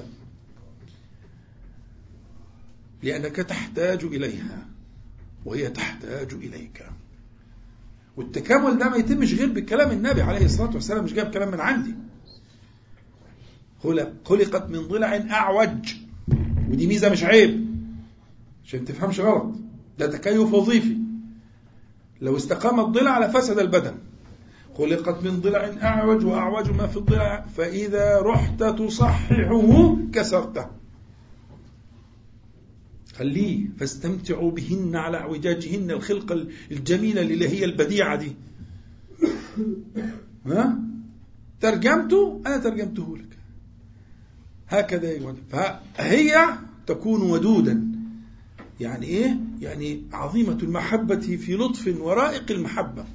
لأنك 3.03 3.35
تحتاج 3.35 4.03
إليها 4.03 4.67
وهي 5.45 5.69
تحتاج 5.69 6.33
إليك. 6.33 6.85
والتكامل 8.17 8.77
ده 8.77 8.89
ما 8.89 8.97
يتمش 8.97 9.33
غير 9.33 9.49
بكلام 9.49 9.91
النبي 9.91 10.21
عليه 10.21 10.45
الصلاة 10.45 10.73
والسلام 10.73 11.03
مش 11.03 11.13
جايب 11.13 11.31
كلام 11.31 11.51
من 11.51 11.59
عندي. 11.59 11.93
خلق 13.83 14.13
خلقت 14.25 14.69
من 14.69 14.79
ضلع 14.79 15.15
أعوج. 15.15 15.93
ودي 16.69 16.87
ميزة 16.87 17.09
مش 17.09 17.23
عيب 17.23 17.67
عشان 18.65 18.85
تفهمش 18.85 19.19
غلط. 19.19 19.55
ده 19.99 20.07
تكيف 20.07 20.53
وظيفي. 20.53 20.97
لو 22.21 22.37
استقام 22.37 22.79
الضلع 22.79 23.19
لفسد 23.19 23.59
البدن. 23.59 23.95
خلقت 24.77 25.23
من 25.23 25.39
ضلع 25.41 25.71
أعوج 25.83 26.25
وأعوج 26.25 26.69
ما 26.69 26.87
في 26.87 26.97
الضلع 26.97 27.45
فإذا 27.57 28.21
رحت 28.21 28.63
تصححه 28.63 29.97
كسرته. 30.13 30.65
خليه 33.15 33.69
فاستمتعوا 33.77 34.51
بهن 34.51 34.95
على 34.95 35.17
أعوجاجهن 35.17 35.91
الخلقة 35.91 36.47
الجميلة 36.71 37.21
اللي 37.21 37.49
هي 37.49 37.65
البديعة 37.65 38.15
دي. 38.15 38.35
ها؟ 40.45 40.79
ترجمته؟ 41.61 42.41
أنا 42.45 42.57
ترجمته 42.57 43.17
لك. 43.17 43.37
هكذا 44.69 45.11
يقول 45.11 45.35
فهي 45.49 46.47
تكون 46.87 47.21
ودودا. 47.21 47.87
يعني 48.79 49.05
إيه؟ 49.05 49.37
يعني 49.61 50.03
عظيمة 50.13 50.57
المحبة 50.63 51.37
في 51.37 51.55
لطف 51.55 51.95
ورائق 51.99 52.51
المحبة. 52.51 53.05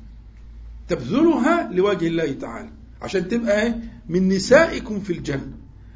تبذلها 0.88 1.72
لوجه 1.72 2.06
الله 2.06 2.32
تعالى. 2.32 2.70
عشان 3.02 3.28
تبقى 3.28 3.62
إيه؟ 3.62 3.80
من 4.08 4.28
نسائكم 4.28 5.00
في 5.00 5.12
الجنة. 5.12 5.52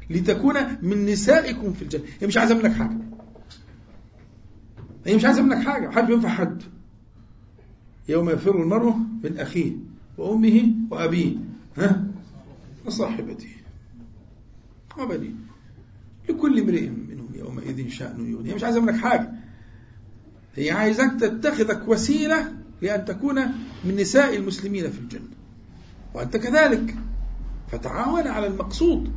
لتكون 0.09 0.55
من 0.81 1.05
نسائكم 1.05 1.73
في 1.73 1.81
الجنة. 1.81 2.03
هي 2.21 2.27
مش 2.27 2.37
عايزة 2.37 2.55
منك 2.55 2.73
حاجة. 2.73 2.99
هي 5.05 5.15
مش 5.15 5.25
عايزة 5.25 5.41
منك 5.41 5.67
حاجة. 5.67 5.89
حد 5.89 6.09
ينفع 6.09 6.29
حد. 6.29 6.63
يوم 8.09 8.29
يفر 8.29 8.61
المرء 8.61 8.95
من 9.23 9.37
اخيه 9.37 9.71
وأمه 10.17 10.73
وأبيه. 10.91 11.35
ها؟ 11.77 12.03
وصاحبته. 12.85 13.49
وبنيه 14.99 15.29
لكل 16.29 16.59
امرئ 16.59 16.89
منهم 16.89 17.29
يومئذ 17.35 17.89
شأن 17.89 18.31
يغني. 18.31 18.49
هي 18.49 18.55
مش 18.55 18.63
عايزة 18.63 18.81
منك 18.81 18.95
حاجة. 18.95 19.31
هي 20.55 20.71
عايزك 20.71 21.11
تتخذك 21.19 21.87
وسيلة 21.87 22.62
لأن 22.83 23.05
تكون 23.05 23.41
من 23.85 23.95
نساء 23.95 24.35
المسلمين 24.35 24.91
في 24.91 24.99
الجنة. 24.99 25.33
وأنت 26.13 26.37
كذلك 26.37 26.95
فتعاون 27.71 28.27
على 28.27 28.47
المقصود. 28.47 29.11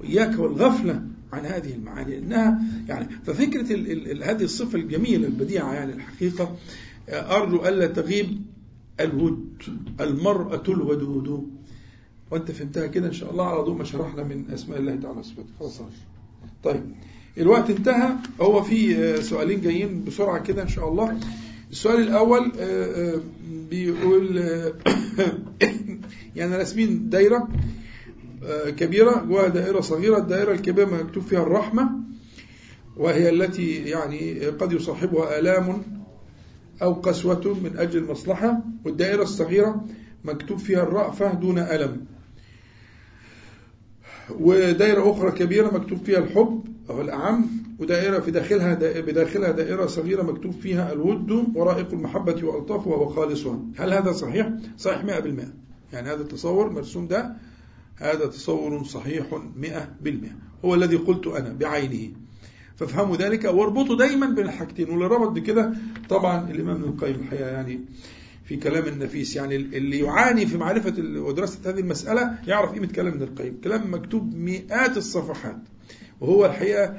وإياك 0.00 0.38
والغفلة 0.38 1.02
عن 1.32 1.46
هذه 1.46 1.74
المعاني 1.74 2.10
لأنها 2.20 2.60
يعني 2.88 3.08
ففكرة 3.26 3.72
ال 3.72 4.10
ال 4.10 4.24
هذه 4.24 4.42
الصفة 4.42 4.78
الجميلة 4.78 5.26
البديعة 5.26 5.74
يعني 5.74 5.92
الحقيقة 5.92 6.56
أرجو 7.08 7.66
ألا 7.66 7.86
تغيب 7.86 8.42
الود 9.00 9.62
المرأة 10.00 10.62
الودود 10.68 11.50
وأنت 12.30 12.50
فهمتها 12.50 12.86
كده 12.86 13.06
إن 13.08 13.12
شاء 13.12 13.30
الله 13.30 13.46
على 13.46 13.62
ضوء 13.62 13.76
ما 13.76 13.84
شرحنا 13.84 14.22
من 14.22 14.44
أسماء 14.54 14.78
الله 14.78 14.96
تعالى 14.96 15.22
صفاته 15.22 15.48
خلاص. 15.60 15.80
طيب 16.64 16.82
الوقت 17.38 17.70
انتهى. 17.70 18.16
هو 18.40 18.62
في 18.62 19.22
سؤالين 19.22 19.60
جايين 19.60 20.04
بسرعة 20.04 20.42
كده 20.42 20.62
إن 20.62 20.68
شاء 20.68 20.88
الله. 20.88 21.20
السؤال 21.70 22.02
الأول 22.02 22.52
بيقول 23.70 24.38
يعني 26.36 26.56
رسمين 26.56 27.10
دايرة 27.10 27.48
كبيرة 28.66 29.24
جواها 29.28 29.48
دائرة 29.48 29.80
صغيرة 29.80 30.18
الدائرة 30.18 30.52
الكبيرة 30.52 30.86
مكتوب 30.86 31.22
فيها 31.22 31.42
الرحمة 31.42 31.90
وهي 32.96 33.28
التي 33.28 33.74
يعني 33.76 34.46
قد 34.46 34.72
يصاحبها 34.72 35.38
آلام 35.38 35.82
أو 36.82 36.92
قسوة 36.92 37.56
من 37.62 37.78
أجل 37.78 37.98
المصلحة 37.98 38.62
والدائرة 38.84 39.22
الصغيرة 39.22 39.84
مكتوب 40.24 40.58
فيها 40.58 40.82
الرأفة 40.82 41.34
دون 41.34 41.58
ألم. 41.58 42.06
ودائرة 44.30 45.10
أخرى 45.10 45.30
كبيرة 45.30 45.74
مكتوب 45.78 45.98
فيها 46.04 46.18
الحب 46.18 46.75
أو 46.90 47.00
الأعم 47.00 47.46
ودائرة 47.78 48.18
في 48.18 48.30
داخلها 48.30 48.74
بداخلها 49.00 49.50
دائرة 49.50 49.86
صغيرة 49.86 50.22
مكتوب 50.22 50.52
فيها 50.52 50.92
الود 50.92 51.30
ورائق 51.54 51.92
المحبة 51.92 52.44
وألطافها 52.44 52.96
وخالصها 52.96 53.60
هل 53.76 53.92
هذا 53.92 54.12
صحيح؟ 54.12 54.50
صحيح 54.78 55.02
100% 55.02 55.06
يعني 55.92 56.08
هذا 56.08 56.22
التصور 56.22 56.70
مرسوم 56.70 57.08
ده 57.08 57.36
هذا 57.96 58.26
تصور 58.26 58.84
صحيح 58.84 59.26
مئة 59.56 59.88
بالمئة. 60.00 60.36
هو 60.64 60.74
الذي 60.74 60.96
قلت 60.96 61.26
أنا 61.26 61.52
بعينه. 61.52 62.12
فافهموا 62.76 63.16
ذلك 63.16 63.44
واربطوا 63.44 63.96
دايما 63.96 64.26
بين 64.26 64.44
الحاجتين. 64.44 64.90
واللي 64.90 65.06
ربط 65.06 65.28
بكده 65.28 65.72
طبعا 66.08 66.50
الإمام 66.50 66.76
ابن 66.76 66.88
القيم 66.88 67.14
الحقيقة 67.14 67.50
يعني 67.50 67.80
في 68.44 68.56
كلام 68.56 68.84
النفيس. 68.86 69.36
يعني 69.36 69.56
اللي 69.56 69.98
يعاني 69.98 70.46
في 70.46 70.58
معرفة 70.58 70.94
ودراسة 70.98 71.70
هذه 71.70 71.80
المسألة 71.80 72.38
يعرف 72.46 72.72
قيمة 72.72 72.86
كلام 72.86 73.12
ابن 73.12 73.22
القيم. 73.22 73.60
كلام 73.64 73.94
مكتوب 73.94 74.34
مئات 74.34 74.96
الصفحات. 74.96 75.58
وهو 76.20 76.46
الحقيقة 76.46 76.96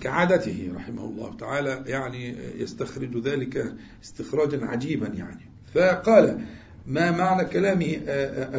كعادته 0.00 0.72
رحمه 0.76 1.04
الله 1.04 1.34
تعالى 1.36 1.82
يعني 1.86 2.36
يستخرج 2.58 3.18
ذلك 3.18 3.74
استخراجا 4.04 4.66
عجيبا 4.66 5.06
يعني. 5.06 5.40
فقال 5.74 6.44
ما 6.86 7.10
معنى 7.10 7.44
كلامه 7.44 7.96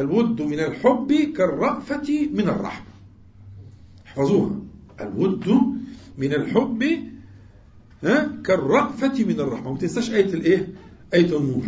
الود 0.00 0.42
من 0.42 0.60
الحب 0.60 1.12
كالرأفة 1.36 2.28
من 2.32 2.48
الرحمة 2.48 2.86
احفظوها 4.06 4.60
الود 5.00 5.48
من 6.18 6.34
الحب 6.34 6.84
كالرأفة 8.44 9.24
من 9.24 9.40
الرحمة 9.40 9.72
ما 9.72 9.78
تنساش 9.78 10.10
آية 10.10 10.34
الإيه؟ 10.34 10.68
آية 11.14 11.38
النور. 11.38 11.66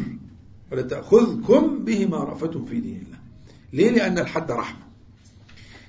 ولا 0.72 0.82
تأخذكم 0.82 1.84
بهما 1.84 2.16
رأفة 2.16 2.64
في 2.64 2.80
دين 2.80 3.02
الله. 3.06 3.18
ليه؟ 3.72 3.90
لأن 3.90 4.18
الحد 4.18 4.50
رحمة. 4.50 4.85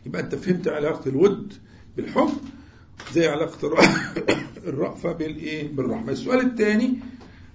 يبقى 0.07 0.21
أنت 0.21 0.35
فهمت 0.35 0.67
علاقة 0.67 1.09
الود 1.09 1.53
بالحب 1.97 2.31
زي 3.13 3.27
علاقة 3.27 3.67
الرأفة 4.67 5.11
بالإيه 5.11 5.75
بالرحمة. 5.75 6.11
السؤال 6.11 6.39
الثاني 6.39 6.99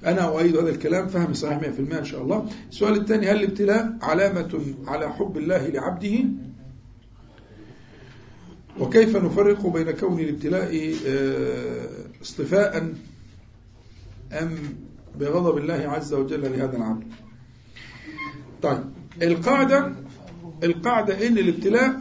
أنا 0.07 0.21
أؤيد 0.29 0.57
هذا 0.57 0.71
الكلام 0.71 1.09
فهم 1.09 1.35
صحيح 1.35 1.61
100% 1.61 1.65
إن 1.95 2.05
شاء 2.05 2.23
الله. 2.23 2.49
السؤال 2.71 2.97
الثاني 3.01 3.31
هل 3.31 3.37
الابتلاء 3.37 3.99
علامة 4.03 4.75
على 4.87 5.13
حب 5.13 5.39
الله 5.39 5.69
لعبده؟ 5.69 6.25
وكيف 8.81 9.17
نفرق 9.17 9.67
بين 9.67 9.91
كون 9.91 10.21
الابتلاء 10.21 10.95
اصطفاء 12.23 12.93
أم 14.33 14.55
بغضب 15.21 15.59
الله 15.59 15.75
عز 15.75 16.15
وجل 16.15 16.43
لهذا 16.43 16.77
العبد؟ 16.77 17.05
طيب 18.63 18.85
القاعدة 19.23 19.93
القاعدة 20.65 21.27
إن 21.27 21.39
الابتلاء 21.39 22.01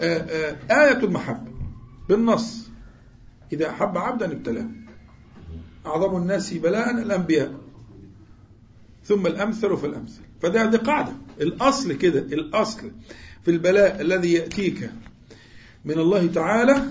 آية 0.00 1.04
المحبة 1.04 1.50
بالنص. 2.08 2.68
إذا 3.52 3.70
أحب 3.70 3.98
عبدا 3.98 4.32
ابتلاه. 4.32 4.68
أعظم 5.86 6.16
الناس 6.16 6.54
بلاء 6.54 6.90
الأنبياء. 6.90 7.54
ثم 9.04 9.26
الأمثل 9.26 9.76
فالأمثل. 9.76 10.20
فده 10.42 10.64
دي 10.64 10.76
قاعدة. 10.76 11.12
الأصل 11.40 11.92
كده 11.92 12.20
الأصل 12.20 12.90
في 13.44 13.50
البلاء 13.50 14.00
الذي 14.00 14.32
يأتيك 14.32 14.90
من 15.84 15.98
الله 15.98 16.26
تعالى 16.26 16.82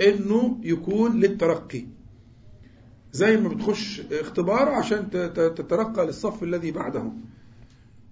أنه 0.00 0.60
يكون 0.62 1.20
للترقي. 1.20 1.84
زي 3.12 3.36
ما 3.36 3.48
بتخش 3.48 4.00
اختبار 4.12 4.68
عشان 4.68 5.10
تترقى 5.34 6.06
للصف 6.06 6.42
الذي 6.42 6.70
بعده. 6.70 7.12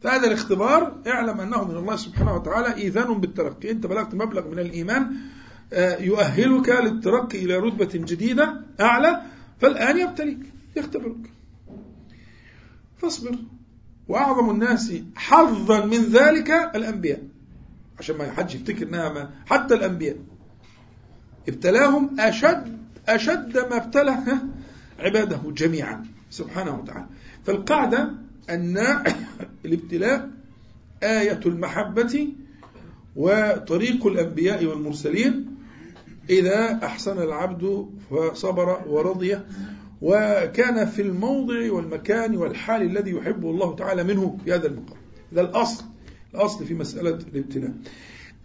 فهذا 0.00 0.26
الاختبار 0.26 1.02
اعلم 1.06 1.40
أنه 1.40 1.64
من 1.64 1.76
الله 1.76 1.96
سبحانه 1.96 2.34
وتعالى 2.34 2.74
إيذان 2.74 3.20
بالترقي. 3.20 3.70
أنت 3.70 3.86
بلغت 3.86 4.14
مبلغ 4.14 4.48
من 4.48 4.58
الإيمان 4.58 5.16
آه، 5.72 5.96
يؤهلك 5.96 6.68
للترقي 6.68 7.44
إلى 7.44 7.56
رتبة 7.56 7.90
جديدة 7.94 8.60
أعلى 8.80 9.22
فالآن 9.60 9.98
يبتليك 9.98 10.38
يختبرك. 10.76 11.32
فاصبر. 12.98 13.36
وأعظم 14.08 14.50
الناس 14.50 14.92
حظا 15.16 15.84
من 15.84 15.98
ذلك 15.98 16.50
الأنبياء. 16.50 17.22
عشان 17.98 18.16
ما 18.16 18.30
حدش 18.30 18.54
يفتكر 18.54 18.88
إنها 18.88 19.30
حتى 19.46 19.74
الأنبياء. 19.74 20.16
ابتلاهم 21.48 22.20
اشد 22.20 22.78
أشد 23.08 23.58
ما 23.58 23.76
ابتلى 23.76 24.18
عباده 24.98 25.40
جميعا 25.46 26.06
سبحانه 26.30 26.78
وتعالى. 26.78 27.06
فالقاعدة 27.46 28.27
أن 28.50 28.78
الابتلاء 29.64 30.30
آية 31.02 31.40
المحبة 31.46 32.28
وطريق 33.16 34.06
الأنبياء 34.06 34.64
والمرسلين. 34.64 35.56
إذا 36.30 36.80
أحسن 36.84 37.22
العبد 37.22 37.90
فصبر 38.10 38.88
ورضي 38.88 39.38
وكان 40.02 40.86
في 40.86 41.02
الموضع 41.02 41.72
والمكان 41.72 42.36
والحال 42.36 42.82
الذي 42.82 43.10
يحبه 43.10 43.50
الله 43.50 43.76
تعالى 43.76 44.04
منه 44.04 44.38
في 44.44 44.54
هذا 44.54 44.66
المقام. 44.66 44.98
ده 45.32 45.40
الأصل 45.40 45.84
الأصل 46.34 46.66
في 46.66 46.74
مسألة 46.74 47.18
الابتلاء. 47.34 47.72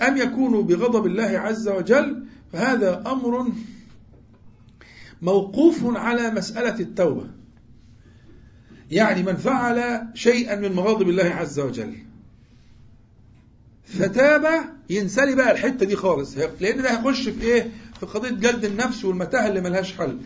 أم 0.01 0.17
يكونوا 0.17 0.63
بغضب 0.63 1.05
الله 1.05 1.23
عز 1.23 1.67
وجل 1.67 2.25
فهذا 2.53 3.03
أمر 3.07 3.47
موقوف 5.21 5.97
على 5.97 6.31
مسألة 6.31 6.79
التوبة. 6.79 7.42
يعني 8.93 9.23
من 9.23 9.35
فعل 9.35 10.07
شيئا 10.13 10.55
من 10.55 10.73
مغاضب 10.73 11.09
الله 11.09 11.23
عز 11.23 11.59
وجل. 11.59 11.95
فتاب 13.85 14.45
ينسلي 14.89 15.35
بقى 15.35 15.51
الحتة 15.51 15.85
دي 15.85 15.95
خالص. 15.95 16.37
لأن 16.59 16.81
ده 16.81 16.91
هيخش 16.91 17.29
في 17.29 17.41
إيه؟ 17.41 17.71
في 17.99 18.05
قضية 18.05 18.29
جلد 18.29 18.65
النفس 18.65 19.05
والمتاهة 19.05 19.47
اللي 19.47 19.61
ملهاش 19.61 19.93
حل. 19.93 20.17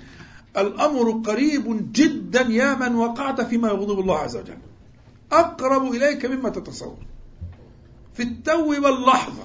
الأمر 0.58 1.12
قريب 1.12 1.92
جدا 1.92 2.42
يا 2.42 2.76
من 2.76 2.96
وقعت 2.96 3.42
فيما 3.42 3.68
يغضب 3.68 4.00
الله 4.00 4.18
عز 4.18 4.36
وجل. 4.36 4.58
أقرب 5.32 5.94
إليك 5.94 6.26
مما 6.26 6.50
تتصور. 6.50 6.98
في 8.14 8.24
التو 8.24 8.70
واللحظة. 8.70 9.44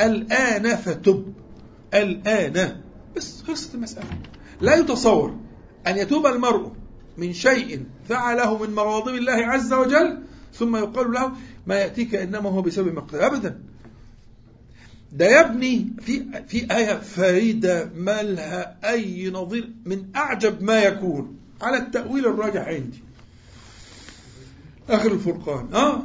الآن 0.00 0.76
فتب. 0.76 1.32
الآن. 1.94 2.80
بس 3.16 3.42
خلصت 3.42 3.74
المسألة. 3.74 4.06
لا 4.60 4.74
يتصور. 4.74 5.36
أن 5.86 5.96
يتوب 5.96 6.26
المرء 6.26 6.72
من 7.18 7.32
شيء 7.32 7.84
فعله 8.08 8.58
من 8.58 8.74
مغاضب 8.74 9.14
الله 9.14 9.32
عز 9.46 9.72
وجل 9.72 10.18
ثم 10.54 10.76
يقال 10.76 11.12
له 11.12 11.32
ما 11.66 11.74
يأتيك 11.74 12.14
إنما 12.14 12.50
هو 12.50 12.62
بسبب 12.62 12.94
مقدار 12.94 13.26
أبدا. 13.26 13.60
ده 15.12 15.26
يا 15.26 15.40
ابني 15.40 15.92
في 16.00 16.24
في 16.48 16.76
آية 16.76 16.94
فريدة 17.00 17.90
ما 17.94 18.22
لها 18.22 18.76
أي 18.84 19.30
نظير 19.30 19.70
من 19.84 20.04
أعجب 20.16 20.62
ما 20.62 20.82
يكون. 20.82 21.36
على 21.62 21.76
التأويل 21.76 22.26
الراجح 22.26 22.68
عندي. 22.68 23.02
آخر 24.88 25.12
الفرقان. 25.12 25.74
آه؟ 25.74 26.02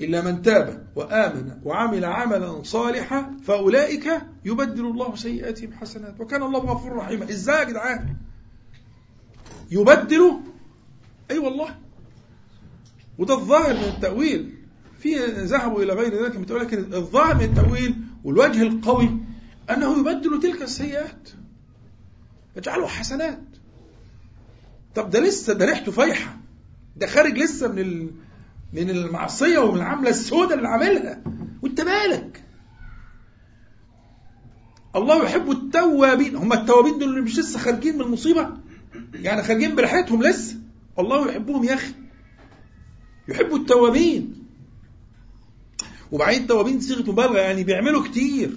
إلا 0.00 0.20
من 0.20 0.42
تاب 0.42 0.86
وآمن 0.96 1.60
وعمل 1.64 2.04
عملا 2.04 2.62
صالحا 2.62 3.36
فأولئك 3.42 4.22
يبدل 4.44 4.86
الله 4.86 5.16
سيئاتهم 5.16 5.72
حسنات. 5.72 6.20
وكان 6.20 6.42
الله 6.42 6.58
غفورا 6.58 6.96
رحيما 6.96 7.30
إزاي 7.30 7.58
يا 7.58 7.64
جدعان؟ 7.64 8.16
يبدل؟ 9.70 10.40
أي 11.30 11.38
والله. 11.38 11.78
وده 13.18 13.34
الظاهر 13.34 13.74
من 13.74 13.84
التأويل. 13.84 14.54
في 14.98 15.14
ذهبوا 15.26 15.82
إلى 15.82 15.92
غير 15.92 16.24
ذلك 16.24 16.36
من 16.36 16.56
لكن 16.58 16.94
الظاهر 16.94 17.34
من 17.34 17.44
التأويل 17.44 17.96
والوجه 18.24 18.62
القوي 18.62 19.10
أنه 19.70 19.98
يبدل 19.98 20.40
تلك 20.42 20.62
السيئات. 20.62 21.28
يجعله 22.56 22.86
حسنات. 22.86 23.42
طب 24.94 25.10
ده 25.10 25.20
لسه 25.20 25.52
ده 25.52 25.64
ريحته 25.64 25.92
فايحة. 25.92 26.36
ده 26.96 27.06
خارج 27.06 27.38
لسه 27.38 27.68
من 27.68 27.78
ال... 27.78 28.10
من 28.76 28.90
المعصية 28.90 29.58
ومن 29.58 29.76
العملة 29.76 30.10
السوداء 30.10 30.58
اللي 30.58 30.68
عاملها 30.68 31.22
وانت 31.62 31.80
مالك؟ 31.80 32.42
الله 34.96 35.24
يحب 35.24 35.50
التوابين. 35.50 36.36
هم 36.36 36.52
التوابين 36.52 36.98
دول 36.98 37.08
اللي 37.08 37.20
مش 37.20 37.38
لسه 37.38 37.58
خارجين 37.58 37.94
من 37.94 38.00
المصيبة؟ 38.00 38.50
يعني 39.14 39.42
خارجين 39.42 39.74
بريحتهم 39.74 40.22
لسه؟ 40.22 40.56
الله 40.98 41.30
يحبهم 41.30 41.64
يا 41.64 41.74
أخي. 41.74 41.94
يحب 43.28 43.54
التوابين. 43.54 44.46
وبعدين 46.12 46.42
التوابين 46.42 46.80
صيغة 46.80 47.10
مبالغة 47.10 47.38
يعني 47.38 47.64
بيعملوا 47.64 48.04
كتير. 48.08 48.50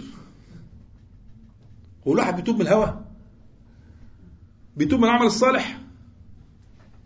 هو 2.07 2.13
الواحد 2.13 2.35
بيتوب 2.35 2.55
من 2.55 2.61
الهوى. 2.61 3.05
بيتوب 4.77 4.99
من 4.99 5.05
العمل 5.05 5.25
الصالح. 5.25 5.79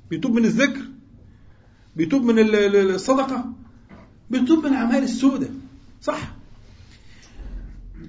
بيتوب 0.10 0.32
من 0.32 0.46
الذكر. 0.46 0.83
بيتوب 1.96 2.24
من 2.24 2.36
الصدقة 2.40 3.46
بيتوب 4.30 4.60
من 4.60 4.66
الأعمال 4.66 5.04
السوداء 5.04 5.52
صح. 6.02 6.34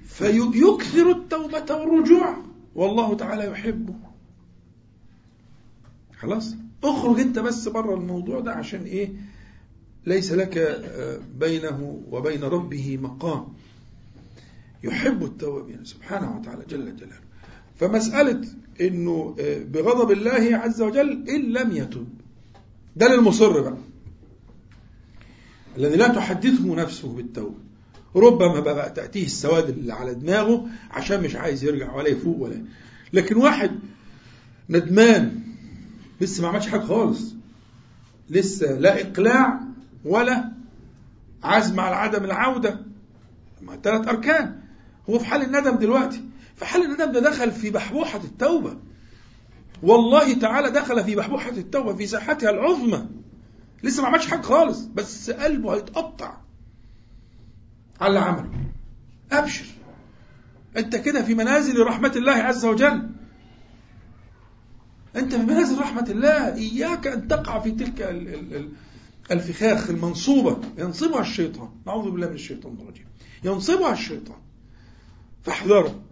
فيكثر 0.07 1.11
التوبة 1.11 1.75
والرجوع. 1.75 2.37
والله 2.75 3.15
تعالى 3.15 3.45
يحبه. 3.51 3.95
خلاص. 6.19 6.55
اخرج 6.83 7.19
انت 7.19 7.39
بس 7.39 7.67
بره 7.67 7.95
الموضوع 7.95 8.39
ده 8.39 8.51
عشان 8.51 8.83
إيه؟ 8.83 9.09
ليس 10.05 10.31
لك 10.31 10.83
بينه 11.39 12.01
وبين 12.11 12.43
ربه 12.43 12.97
مقام. 12.97 13.47
يحب 14.83 15.23
التوابين 15.23 15.85
سبحانه 15.85 16.37
وتعالى 16.37 16.65
جل 16.69 16.95
جلاله. 16.95 17.19
فمسألة 17.75 18.41
إنه 18.81 19.35
بغضب 19.71 20.11
الله 20.11 20.57
عز 20.57 20.81
وجل 20.81 21.29
إن 21.29 21.41
لم 21.41 21.71
يتب 21.71 22.07
ده 22.95 23.07
للمصر 23.15 23.61
بقى. 23.61 23.77
الذي 25.77 25.95
لا 25.95 26.07
تحدثه 26.07 26.75
نفسه 26.75 27.15
بالتوبة. 27.15 27.55
ربما 28.15 28.59
بقى 28.59 28.89
تأتيه 28.89 29.25
السواد 29.25 29.69
اللي 29.69 29.93
على 29.93 30.13
دماغه 30.13 30.67
عشان 30.91 31.23
مش 31.23 31.35
عايز 31.35 31.63
يرجع 31.63 31.95
ولا 31.95 32.07
يفوق 32.07 32.37
ولا 32.37 32.61
لكن 33.13 33.35
واحد 33.35 33.71
ندمان 34.69 35.39
لسه 36.21 36.43
ما 36.43 36.49
عملش 36.49 36.67
حاجة 36.67 36.81
خالص. 36.81 37.35
لسه 38.29 38.71
لا 38.71 39.01
إقلاع 39.01 39.59
ولا 40.05 40.51
عزم 41.43 41.79
على 41.79 41.95
عدم 41.95 42.23
العودة. 42.23 42.79
ما 43.61 43.75
ثلاث 43.83 44.07
أركان. 44.07 44.59
هو 45.09 45.19
في 45.19 45.25
حال 45.25 45.41
الندم 45.41 45.75
دلوقتي. 45.75 46.21
في 46.55 46.65
حال 46.65 46.81
الندم 46.85 47.11
ده 47.11 47.19
دخل 47.19 47.51
في 47.51 47.69
بحبوحة 47.69 48.19
التوبة. 48.23 48.77
والله 49.85 50.33
تعالى 50.33 50.71
دخل 50.71 51.03
في 51.03 51.15
بحبوحة 51.15 51.49
التوبة 51.49 51.93
في 51.93 52.07
ساحتها 52.07 52.49
العظمى. 52.49 53.07
لسه 53.83 54.01
ما 54.01 54.07
عملش 54.07 54.27
حاجة 54.27 54.41
خالص 54.41 54.85
بس 54.85 55.29
قلبه 55.31 55.75
هيتقطع. 55.75 56.37
على 58.01 58.09
اللي 58.09 58.19
عمله 58.19 58.49
أبشر. 59.31 59.65
أنت 60.77 60.95
كده 60.95 61.23
في 61.23 61.35
منازل 61.35 61.79
رحمة 61.79 62.11
الله 62.15 62.31
عز 62.31 62.65
وجل. 62.65 63.09
أنت 65.15 65.35
في 65.35 65.43
منازل 65.43 65.79
رحمة 65.79 66.05
الله 66.09 66.55
إياك 66.55 67.07
أن 67.07 67.27
تقع 67.27 67.59
في 67.59 67.71
تلك 67.71 68.01
الفخاخ 69.31 69.89
المنصوبة. 69.89 70.57
ينصبها 70.77 71.21
الشيطان. 71.21 71.69
نعوذ 71.87 72.11
بالله 72.11 72.27
من 72.27 72.33
الشيطان 72.33 72.77
الرجيم. 72.81 73.05
ينصبها 73.43 73.93
الشيطان. 73.93 74.37
فاحذروا 75.43 76.04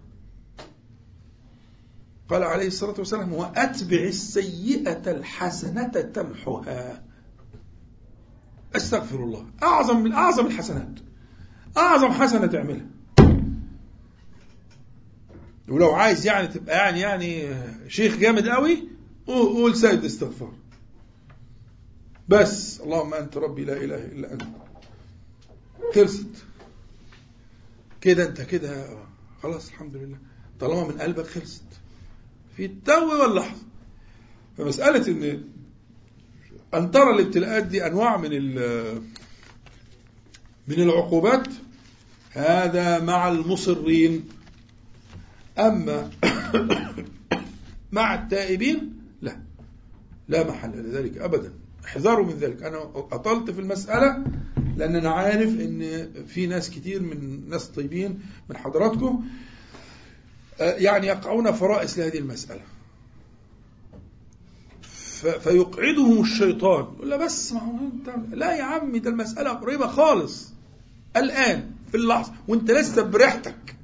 قال 2.33 2.43
عليه 2.43 2.67
الصلاة 2.67 2.95
والسلام 2.97 3.33
وأتبع 3.33 3.97
السيئة 3.97 5.11
الحسنة 5.11 5.87
تمحها. 5.87 7.03
أستغفر 8.75 9.23
الله. 9.23 9.47
أعظم 9.63 10.03
من 10.03 10.13
أعظم 10.13 10.45
الحسنات. 10.45 10.99
أعظم 11.77 12.11
حسنة 12.11 12.47
تعملها. 12.47 12.85
ولو 15.69 15.91
عايز 15.91 16.25
يعني 16.25 16.47
تبقى 16.47 16.75
يعني 16.77 16.99
يعني 16.99 17.55
شيخ 17.87 18.17
جامد 18.17 18.47
قوي 18.47 18.87
قول 19.27 19.75
سيد 19.75 20.05
استغفار. 20.05 20.53
بس. 22.29 22.81
اللهم 22.81 23.13
أنت 23.13 23.37
ربي 23.37 23.65
لا 23.65 23.77
إله 23.77 24.05
إلا 24.05 24.33
أنت. 24.33 24.43
خلصت. 25.95 26.45
كده 28.01 28.27
أنت 28.27 28.41
كده. 28.41 28.85
خلاص 29.43 29.67
الحمد 29.67 29.95
لله. 29.95 30.17
طالما 30.59 30.87
من 30.87 31.01
قلبك 31.01 31.27
خلصت. 31.27 31.63
في 32.57 32.65
التو 32.65 33.21
واللحظة 33.21 33.61
فمسألة 34.57 35.07
إن 35.07 35.43
أن 36.73 36.91
ترى 36.91 37.09
الابتلاءات 37.15 37.63
دي 37.63 37.87
أنواع 37.87 38.17
من 38.17 38.55
من 40.67 40.79
العقوبات 40.79 41.47
هذا 42.31 42.99
مع 42.99 43.27
المصرين. 43.27 44.29
أما 45.57 46.09
مع 47.91 48.15
التائبين 48.15 48.93
لا. 49.21 49.37
لا 50.27 50.47
محل 50.47 50.71
لذلك 50.71 51.17
أبدا. 51.17 51.53
احذروا 51.85 52.25
من 52.25 52.33
ذلك. 52.33 52.63
أنا 52.63 52.77
أطلت 52.95 53.51
في 53.51 53.61
المسألة 53.61 54.23
لأن 54.77 54.95
أنا 54.95 55.09
عارف 55.09 55.49
أن 55.49 56.09
في 56.27 56.47
ناس 56.47 56.69
كتير 56.69 57.01
من 57.01 57.49
ناس 57.49 57.67
طيبين 57.67 58.19
من 58.49 58.57
حضراتكم. 58.57 59.25
يعني 60.59 61.07
يقعون 61.07 61.51
فرائس 61.51 61.99
لهذه 61.99 62.17
المسألة. 62.17 62.61
فيقعدهم 65.39 66.21
الشيطان. 66.21 66.83
يقول 66.83 67.09
له 67.09 67.17
بس 67.17 67.53
ما 67.53 67.59
هو 67.59 67.77
انت 67.77 68.35
لا 68.35 68.55
يا 68.55 68.63
عمي 68.63 68.99
ده 68.99 69.09
المسألة 69.09 69.49
قريبة 69.49 69.87
خالص. 69.87 70.53
الآن 71.17 71.71
في 71.91 71.97
اللحظة 71.97 72.33
وانت 72.47 72.71
لسه 72.71 73.03
بريحتك. 73.03 73.75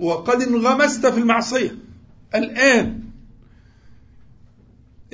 وقد 0.00 0.42
انغمست 0.42 1.06
في 1.06 1.18
المعصية. 1.18 1.76
الآن. 2.34 3.04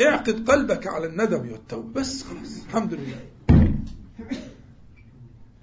اعقد 0.01 0.51
قلبك 0.51 0.87
على 0.87 1.07
الندم 1.07 1.53
والتوبة. 1.53 2.01
بس 2.01 2.23
خلاص 2.23 2.65
الحمد 2.67 2.95
لله. 2.95 3.21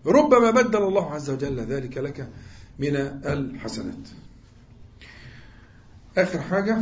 ربما 0.05 0.51
بدل 0.51 0.83
الله 0.83 1.11
عز 1.11 1.29
وجل 1.29 1.59
ذلك 1.59 1.97
لك. 1.97 2.29
من 2.79 2.95
الحسنات. 3.25 4.07
آخر 6.17 6.41
حاجة. 6.41 6.77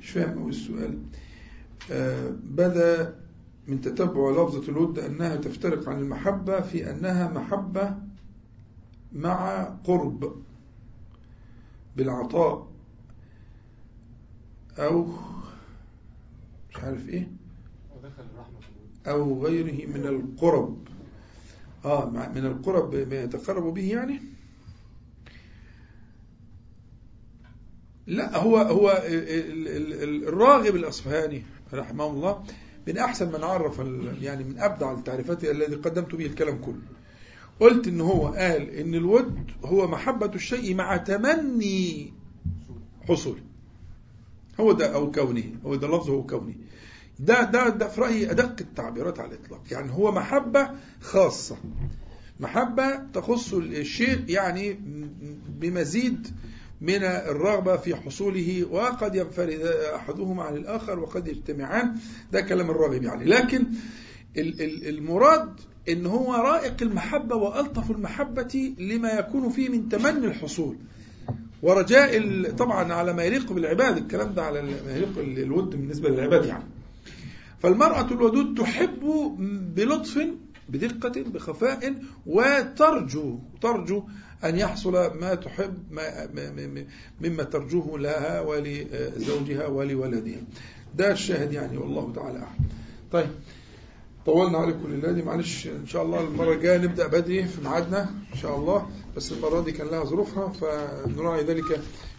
مش 0.00 0.10
فاهم 0.10 0.38
أوي 0.38 0.50
السؤال. 0.50 0.98
آه، 1.90 2.30
بدا 2.44 3.20
من 3.68 3.80
تتبع 3.80 4.30
لفظة 4.30 4.68
الود 4.72 4.98
أنها 4.98 5.36
تفترق 5.36 5.88
عن 5.88 5.98
المحبة 5.98 6.60
في 6.60 6.90
أنها 6.90 7.28
محبة 7.32 7.96
مع 9.12 9.64
قرب 9.64 10.42
بالعطاء 11.96 12.68
أو 14.78 15.06
مش 16.70 16.76
عارف 16.76 17.08
إيه 17.08 17.28
ودخل 17.96 18.22
الرحمة 18.34 18.60
في 18.60 18.68
الود 18.76 18.89
أو 19.06 19.44
غيره 19.46 19.86
من 19.86 20.06
القرب. 20.06 20.78
آه 21.84 22.10
من 22.34 22.46
القرب 22.46 22.94
ما 22.94 23.22
يتقرب 23.22 23.74
به 23.74 23.90
يعني. 23.90 24.20
لا 28.06 28.38
هو 28.38 28.56
هو 28.56 28.90
ال- 29.06 29.68
ال- 29.68 30.02
ال- 30.02 30.28
الراغب 30.28 30.76
الأصفهاني 30.76 31.42
رحمه 31.74 32.06
الله 32.06 32.44
من 32.88 32.98
أحسن 32.98 33.28
من 33.32 33.44
عرف 33.44 33.78
يعني 34.22 34.44
من 34.44 34.58
أبدع 34.58 34.92
التعريفات 34.92 35.44
الذي 35.44 35.74
قدمت 35.74 36.14
به 36.14 36.26
الكلام 36.26 36.58
كله. 36.58 36.82
قلت 37.60 37.88
إن 37.88 38.00
هو 38.00 38.26
قال 38.26 38.70
إن 38.70 38.94
الود 38.94 39.50
هو 39.64 39.86
محبة 39.88 40.34
الشيء 40.34 40.74
مع 40.74 40.96
تمني 40.96 42.12
حصوله 43.08 43.40
هو 44.60 44.72
ده 44.72 44.94
أو 44.94 45.10
كونه 45.10 45.44
هو 45.66 45.74
ده 45.74 45.88
لفظه 45.88 46.12
هو 46.12 46.22
كونه. 46.26 46.54
ده 47.20 47.42
ده 47.42 47.68
ده 47.68 47.88
في 47.88 48.00
رأيي 48.00 48.30
أدق 48.30 48.56
التعبيرات 48.60 49.20
على 49.20 49.34
الإطلاق. 49.34 49.60
يعني 49.70 49.92
هو 49.92 50.12
محبة 50.12 50.70
خاصة. 51.00 51.56
محبة 52.40 52.96
تخص 52.96 53.54
الشيء 53.54 54.24
يعني 54.28 54.78
بمزيد 55.48 56.28
من 56.80 57.02
الرغبة 57.04 57.76
في 57.76 57.96
حصوله 57.96 58.64
وقد 58.70 59.14
ينفرد 59.14 59.60
أحدهما 59.96 60.42
عن 60.42 60.56
الآخر 60.56 60.98
وقد 60.98 61.28
يجتمعان. 61.28 61.94
ده 62.32 62.40
كلام 62.40 62.70
الراغب 62.70 63.02
يعني. 63.02 63.24
لكن 63.24 63.64
ال- 64.36 64.62
ال- 64.62 64.88
المراد 64.88 65.52
إن 65.88 66.06
هو 66.06 66.34
رائق 66.34 66.74
المحبة 66.82 67.36
وألطف 67.36 67.90
المحبة 67.90 68.74
لما 68.78 69.10
يكون 69.12 69.50
فيه 69.50 69.68
من 69.68 69.88
تمني 69.88 70.26
الحصول. 70.26 70.76
ورجاء 71.62 72.50
طبعا 72.50 72.92
على 72.92 73.12
ما 73.12 73.22
يليق 73.24 73.52
بالعباد. 73.52 73.96
الكلام 73.96 74.34
ده 74.34 74.42
على 74.42 74.62
ما 74.62 74.96
يليق 74.96 75.18
الود 75.18 75.70
بالنسبة 75.70 76.08
للعباد 76.08 76.44
يعني. 76.44 76.64
فالمرأة 77.62 78.06
الودود 78.10 78.58
تحب 78.58 79.00
بلطف 79.76 80.18
بدقة 80.68 81.22
بخفاء 81.22 81.94
وترجو 82.26 83.38
ترجو 83.62 84.02
أن 84.44 84.56
يحصل 84.58 84.92
ما 85.20 85.34
تحب 85.34 85.74
ما 85.90 86.26
ما- 86.34 86.84
مما 87.20 87.42
ترجوه 87.42 87.98
لها 87.98 88.40
ولزوجها 88.40 89.66
ولولدها. 89.66 90.40
ده 90.96 91.12
الشاهد 91.12 91.52
يعني 91.52 91.78
والله 91.78 92.12
تعالى 92.14 92.38
أعلم. 92.38 92.64
طيب 93.12 93.26
طولنا 94.26 94.58
عليكم 94.58 94.84
الليلة 94.84 95.12
دي 95.12 95.22
معلش 95.22 95.66
إن 95.66 95.86
شاء 95.86 96.02
الله 96.02 96.20
المرة 96.20 96.52
الجاية 96.52 96.78
نبدأ 96.78 97.06
بدري 97.06 97.44
في 97.44 97.60
ميعادنا 97.62 98.02
إن 98.32 98.38
شاء 98.38 98.56
الله. 98.56 98.86
بس 99.16 99.32
المرة 99.32 99.60
دي 99.60 99.72
كان 99.72 99.86
لها 99.86 100.04
ظروفها 100.04 100.48
فنراعي 100.48 101.42
ذلك 101.44 101.64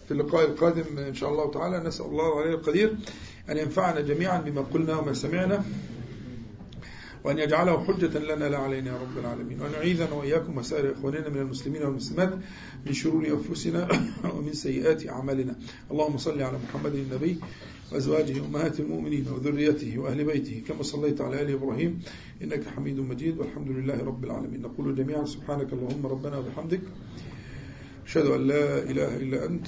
في 0.07 0.11
اللقاء 0.11 0.45
القادم 0.45 0.97
إن 0.97 1.13
شاء 1.13 1.29
الله 1.29 1.51
تعالى. 1.51 1.79
نسأل 1.87 2.05
الله 2.05 2.33
العلي 2.39 2.53
القدير 2.55 2.97
أن 3.49 3.57
ينفعنا 3.57 4.01
جميعا 4.01 4.41
بما 4.41 4.61
قلنا 4.61 4.97
وما 4.97 5.13
سمعنا 5.13 5.63
وأن 7.23 7.37
يجعله 7.39 7.83
حجة 7.83 8.19
لنا 8.19 8.49
لا 8.49 8.57
علينا 8.57 8.91
يا 8.91 8.97
رب 8.97 9.17
العالمين. 9.17 9.61
وأن 9.61 9.71
يعيذنا 9.71 10.13
وإياكم 10.13 10.57
وسائر 10.57 10.91
إخواننا 10.91 11.29
من 11.29 11.37
المسلمين 11.37 11.83
والمسلمات 11.83 12.33
من 12.85 12.93
شرور 12.93 13.27
أنفسنا 13.27 13.87
ومن 14.35 14.53
سيئات 14.53 15.09
أعمالنا. 15.09 15.55
اللهم 15.91 16.17
صل 16.17 16.41
على 16.41 16.57
محمد 16.69 16.95
النبي 16.95 17.37
وأزواجه 17.91 18.45
أمهات 18.45 18.79
المؤمنين 18.79 19.27
وذريته 19.27 19.99
وأهل 19.99 20.23
بيته 20.23 20.63
كما 20.67 20.83
صليت 20.83 21.21
على 21.21 21.41
آل 21.41 21.53
إبراهيم 21.53 22.01
إنك 22.41 22.67
حميد 22.67 22.99
مجيد. 22.99 23.37
والحمد 23.37 23.69
لله 23.69 24.03
رب 24.03 24.23
العالمين. 24.23 24.61
نقول 24.61 24.95
جميعا 24.95 25.25
سبحانك 25.25 25.73
اللهم 25.73 26.05
ربنا 26.05 26.37
وبحمدك 26.37 26.81
أشهد 28.07 28.25
أن 28.25 28.47
لا 28.47 28.83
إله 28.83 29.17
إلا 29.17 29.45
أنت 29.45 29.67